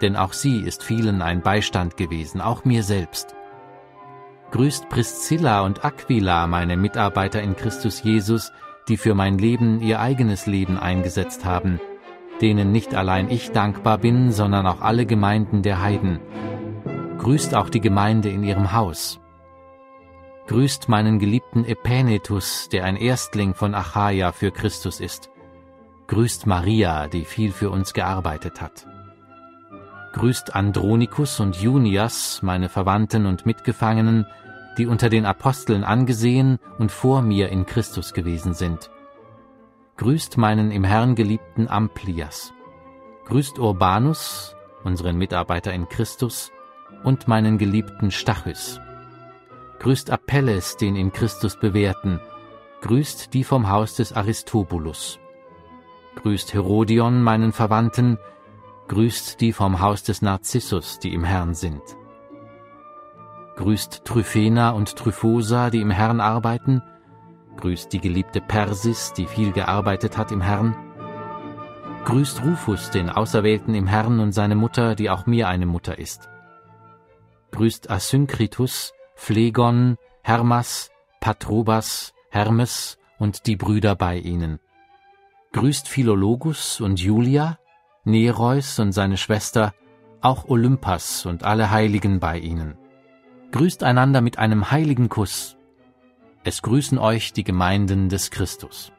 Denn 0.00 0.14
auch 0.14 0.32
sie 0.32 0.60
ist 0.60 0.84
vielen 0.84 1.20
ein 1.20 1.42
Beistand 1.42 1.96
gewesen, 1.96 2.40
auch 2.40 2.64
mir 2.64 2.84
selbst. 2.84 3.34
Grüßt 4.52 4.88
Priscilla 4.88 5.62
und 5.62 5.84
Aquila, 5.84 6.46
meine 6.46 6.76
Mitarbeiter 6.76 7.42
in 7.42 7.56
Christus 7.56 8.04
Jesus, 8.04 8.52
die 8.86 8.96
für 8.96 9.16
mein 9.16 9.36
Leben 9.36 9.80
ihr 9.80 9.98
eigenes 9.98 10.46
Leben 10.46 10.78
eingesetzt 10.78 11.44
haben, 11.44 11.80
denen 12.40 12.72
nicht 12.72 12.94
allein 12.94 13.30
ich 13.30 13.52
dankbar 13.52 13.98
bin, 13.98 14.32
sondern 14.32 14.66
auch 14.66 14.80
alle 14.80 15.06
Gemeinden 15.06 15.62
der 15.62 15.82
Heiden. 15.82 16.20
Grüßt 17.18 17.54
auch 17.54 17.68
die 17.68 17.80
Gemeinde 17.80 18.28
in 18.28 18.44
ihrem 18.44 18.72
Haus. 18.72 19.20
Grüßt 20.46 20.88
meinen 20.88 21.18
geliebten 21.18 21.64
Epänetus, 21.64 22.68
der 22.68 22.84
ein 22.84 22.96
Erstling 22.96 23.54
von 23.54 23.74
Achaia 23.74 24.32
für 24.32 24.52
Christus 24.52 25.00
ist. 25.00 25.30
Grüßt 26.06 26.46
Maria, 26.46 27.08
die 27.08 27.24
viel 27.24 27.50
für 27.50 27.70
uns 27.70 27.92
gearbeitet 27.92 28.60
hat. 28.60 28.86
Grüßt 30.12 30.54
Andronikus 30.54 31.40
und 31.40 31.56
Junias, 31.56 32.40
meine 32.42 32.68
Verwandten 32.68 33.26
und 33.26 33.44
Mitgefangenen, 33.44 34.24
die 34.78 34.86
unter 34.86 35.08
den 35.08 35.26
Aposteln 35.26 35.84
angesehen 35.84 36.58
und 36.78 36.92
vor 36.92 37.22
mir 37.22 37.48
in 37.48 37.66
Christus 37.66 38.12
gewesen 38.12 38.54
sind. 38.54 38.90
Grüßt 39.98 40.36
meinen 40.36 40.72
im 40.72 40.84
Herrn 40.84 41.14
geliebten 41.14 41.68
Amplias. 41.68 42.52
Grüßt 43.24 43.58
Urbanus, 43.58 44.54
unseren 44.84 45.16
Mitarbeiter 45.16 45.72
in 45.72 45.88
Christus, 45.88 46.52
und 47.02 47.28
meinen 47.28 47.56
geliebten 47.56 48.10
Stachys. 48.10 48.78
Grüßt 49.78 50.10
Apelles, 50.10 50.76
den 50.76 50.96
in 50.96 51.12
Christus 51.12 51.58
bewährten. 51.58 52.20
Grüßt 52.82 53.32
die 53.32 53.42
vom 53.42 53.70
Haus 53.70 53.94
des 53.96 54.12
Aristobulus. 54.12 55.18
Grüßt 56.16 56.52
Herodion, 56.52 57.22
meinen 57.22 57.52
Verwandten. 57.52 58.18
Grüßt 58.88 59.40
die 59.40 59.54
vom 59.54 59.80
Haus 59.80 60.02
des 60.02 60.20
Narzissus, 60.20 60.98
die 60.98 61.14
im 61.14 61.24
Herrn 61.24 61.54
sind. 61.54 61.82
Grüßt 63.56 64.04
Tryphena 64.04 64.70
und 64.72 64.94
Tryphosa, 64.94 65.70
die 65.70 65.80
im 65.80 65.90
Herrn 65.90 66.20
arbeiten 66.20 66.82
Grüßt 67.56 67.92
die 67.92 68.00
geliebte 68.00 68.40
Persis, 68.40 69.12
die 69.12 69.26
viel 69.26 69.52
gearbeitet 69.52 70.16
hat 70.16 70.30
im 70.30 70.40
Herrn. 70.40 70.76
Grüßt 72.04 72.44
Rufus, 72.44 72.90
den 72.90 73.10
Auserwählten 73.10 73.74
im 73.74 73.86
Herrn 73.86 74.20
und 74.20 74.32
seine 74.32 74.54
Mutter, 74.54 74.94
die 74.94 75.10
auch 75.10 75.26
mir 75.26 75.48
eine 75.48 75.66
Mutter 75.66 75.98
ist. 75.98 76.28
Grüßt 77.50 77.90
Asynkritus, 77.90 78.92
Phlegon, 79.14 79.96
Hermas, 80.22 80.90
Patrobas, 81.20 82.12
Hermes 82.30 82.98
und 83.18 83.46
die 83.46 83.56
Brüder 83.56 83.96
bei 83.96 84.18
ihnen. 84.18 84.60
Grüßt 85.52 85.88
Philologus 85.88 86.80
und 86.80 87.00
Julia, 87.00 87.58
Nereus 88.04 88.78
und 88.78 88.92
seine 88.92 89.16
Schwester, 89.16 89.72
auch 90.20 90.48
Olympas 90.48 91.26
und 91.26 91.44
alle 91.44 91.70
Heiligen 91.70 92.20
bei 92.20 92.38
ihnen. 92.38 92.76
Grüßt 93.52 93.82
einander 93.82 94.20
mit 94.20 94.38
einem 94.38 94.70
heiligen 94.70 95.08
Kuss. 95.08 95.55
Es 96.46 96.62
grüßen 96.62 96.96
euch 96.96 97.32
die 97.32 97.42
Gemeinden 97.42 98.08
des 98.08 98.30
Christus. 98.30 98.92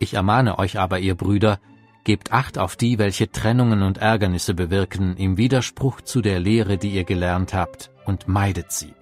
Ich 0.00 0.14
ermahne 0.14 0.58
euch 0.58 0.80
aber, 0.80 0.98
ihr 0.98 1.14
Brüder, 1.14 1.60
gebt 2.02 2.32
Acht 2.32 2.58
auf 2.58 2.74
die, 2.74 2.98
welche 2.98 3.30
Trennungen 3.30 3.84
und 3.84 3.98
Ärgernisse 3.98 4.54
bewirken, 4.54 5.16
im 5.18 5.36
Widerspruch 5.36 6.00
zu 6.00 6.20
der 6.20 6.40
Lehre, 6.40 6.78
die 6.78 6.90
ihr 6.90 7.04
gelernt 7.04 7.54
habt, 7.54 7.92
und 8.06 8.26
meidet 8.26 8.72
sie. 8.72 8.92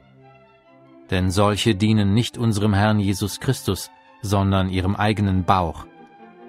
Denn 1.11 1.31
solche 1.31 1.75
dienen 1.75 2.12
nicht 2.12 2.37
unserem 2.37 2.75
Herrn 2.75 3.01
Jesus 3.01 3.41
Christus, 3.41 3.91
sondern 4.21 4.69
ihrem 4.69 4.95
eigenen 4.95 5.45
Bauch, 5.45 5.87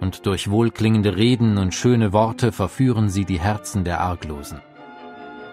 und 0.01 0.25
durch 0.25 0.51
wohlklingende 0.51 1.15
Reden 1.15 1.57
und 1.57 1.73
schöne 1.73 2.11
Worte 2.11 2.51
verführen 2.51 3.07
sie 3.07 3.23
die 3.23 3.39
Herzen 3.39 3.85
der 3.85 4.01
Arglosen. 4.01 4.59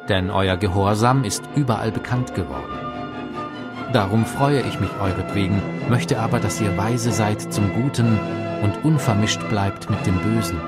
Denn 0.09 0.31
euer 0.31 0.57
Gehorsam 0.57 1.23
ist 1.23 1.45
überall 1.55 1.93
bekannt 1.93 2.35
geworden. 2.35 2.91
Darum 3.93 4.24
freue 4.24 4.62
ich 4.62 4.80
mich 4.80 4.90
euretwegen, 5.01 5.61
möchte 5.90 6.18
aber, 6.18 6.40
dass 6.40 6.61
ihr 6.61 6.76
weise 6.78 7.12
seid 7.12 7.53
zum 7.53 7.72
Guten 7.74 8.18
und 8.62 8.84
unvermischt 8.84 9.47
bleibt 9.51 9.90
mit 9.90 10.07
dem 10.07 10.18
Bösen. 10.18 10.59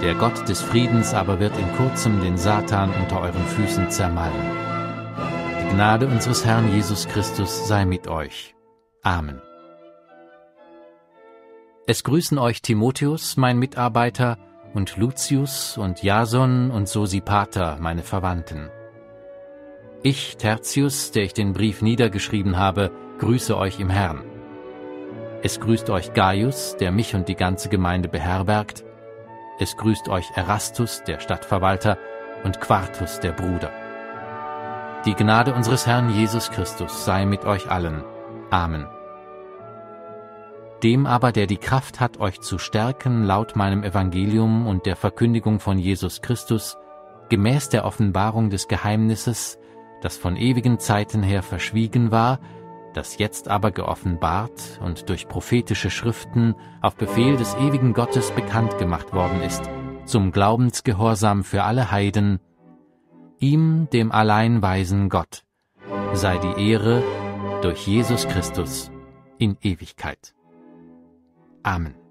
Der 0.00 0.14
Gott 0.14 0.48
des 0.48 0.60
Friedens 0.60 1.12
aber 1.12 1.40
wird 1.40 1.58
in 1.58 1.76
kurzem 1.76 2.20
den 2.20 2.38
Satan 2.38 2.90
unter 3.00 3.20
euren 3.20 3.44
Füßen 3.46 3.90
zermalmen. 3.90 4.50
Die 5.60 5.74
Gnade 5.74 6.06
unseres 6.06 6.44
Herrn 6.44 6.72
Jesus 6.72 7.08
Christus 7.08 7.66
sei 7.66 7.84
mit 7.84 8.06
euch. 8.06 8.54
Amen. 9.02 9.40
Es 11.88 12.04
grüßen 12.04 12.38
euch 12.38 12.62
Timotheus, 12.62 13.36
mein 13.36 13.58
Mitarbeiter, 13.58 14.38
und 14.72 14.96
Lucius 14.96 15.76
und 15.76 16.02
Jason 16.02 16.70
und 16.70 16.88
Sosipater, 16.88 17.76
meine 17.80 18.02
Verwandten. 18.02 18.70
Ich, 20.04 20.36
Tertius, 20.36 21.12
der 21.12 21.22
ich 21.22 21.32
den 21.32 21.52
Brief 21.52 21.80
niedergeschrieben 21.80 22.58
habe, 22.58 22.90
grüße 23.20 23.56
euch 23.56 23.78
im 23.78 23.88
Herrn. 23.88 24.24
Es 25.44 25.60
grüßt 25.60 25.90
euch 25.90 26.12
Gaius, 26.12 26.76
der 26.76 26.90
mich 26.90 27.14
und 27.14 27.28
die 27.28 27.36
ganze 27.36 27.68
Gemeinde 27.68 28.08
beherbergt. 28.08 28.84
Es 29.60 29.76
grüßt 29.76 30.08
euch 30.08 30.26
Erastus, 30.34 31.04
der 31.06 31.20
Stadtverwalter, 31.20 31.98
und 32.42 32.60
Quartus, 32.60 33.20
der 33.20 33.30
Bruder. 33.30 33.70
Die 35.04 35.14
Gnade 35.14 35.54
unseres 35.54 35.86
Herrn 35.86 36.10
Jesus 36.10 36.50
Christus 36.50 37.04
sei 37.04 37.24
mit 37.24 37.44
euch 37.44 37.70
allen. 37.70 38.02
Amen. 38.50 38.88
Dem 40.82 41.06
aber, 41.06 41.30
der 41.30 41.46
die 41.46 41.58
Kraft 41.58 42.00
hat, 42.00 42.18
euch 42.18 42.40
zu 42.40 42.58
stärken, 42.58 43.22
laut 43.22 43.54
meinem 43.54 43.84
Evangelium 43.84 44.66
und 44.66 44.84
der 44.84 44.96
Verkündigung 44.96 45.60
von 45.60 45.78
Jesus 45.78 46.22
Christus, 46.22 46.76
gemäß 47.28 47.68
der 47.68 47.84
Offenbarung 47.84 48.50
des 48.50 48.66
Geheimnisses, 48.66 49.58
das 50.02 50.18
von 50.18 50.36
ewigen 50.36 50.78
Zeiten 50.78 51.22
her 51.22 51.42
verschwiegen 51.42 52.10
war, 52.10 52.38
das 52.92 53.16
jetzt 53.18 53.48
aber 53.48 53.70
geoffenbart 53.70 54.80
und 54.84 55.08
durch 55.08 55.28
prophetische 55.28 55.88
Schriften 55.88 56.54
auf 56.82 56.96
Befehl 56.96 57.36
des 57.36 57.54
ewigen 57.54 57.94
Gottes 57.94 58.30
bekannt 58.32 58.76
gemacht 58.78 59.14
worden 59.14 59.40
ist, 59.40 59.62
zum 60.04 60.30
Glaubensgehorsam 60.32 61.44
für 61.44 61.62
alle 61.62 61.90
Heiden, 61.90 62.40
ihm, 63.38 63.88
dem 63.92 64.12
allein 64.12 64.60
weisen 64.60 65.08
Gott, 65.08 65.44
sei 66.12 66.36
die 66.38 66.70
Ehre 66.70 67.02
durch 67.62 67.86
Jesus 67.86 68.28
Christus 68.28 68.90
in 69.38 69.56
Ewigkeit. 69.62 70.34
Amen. 71.62 72.01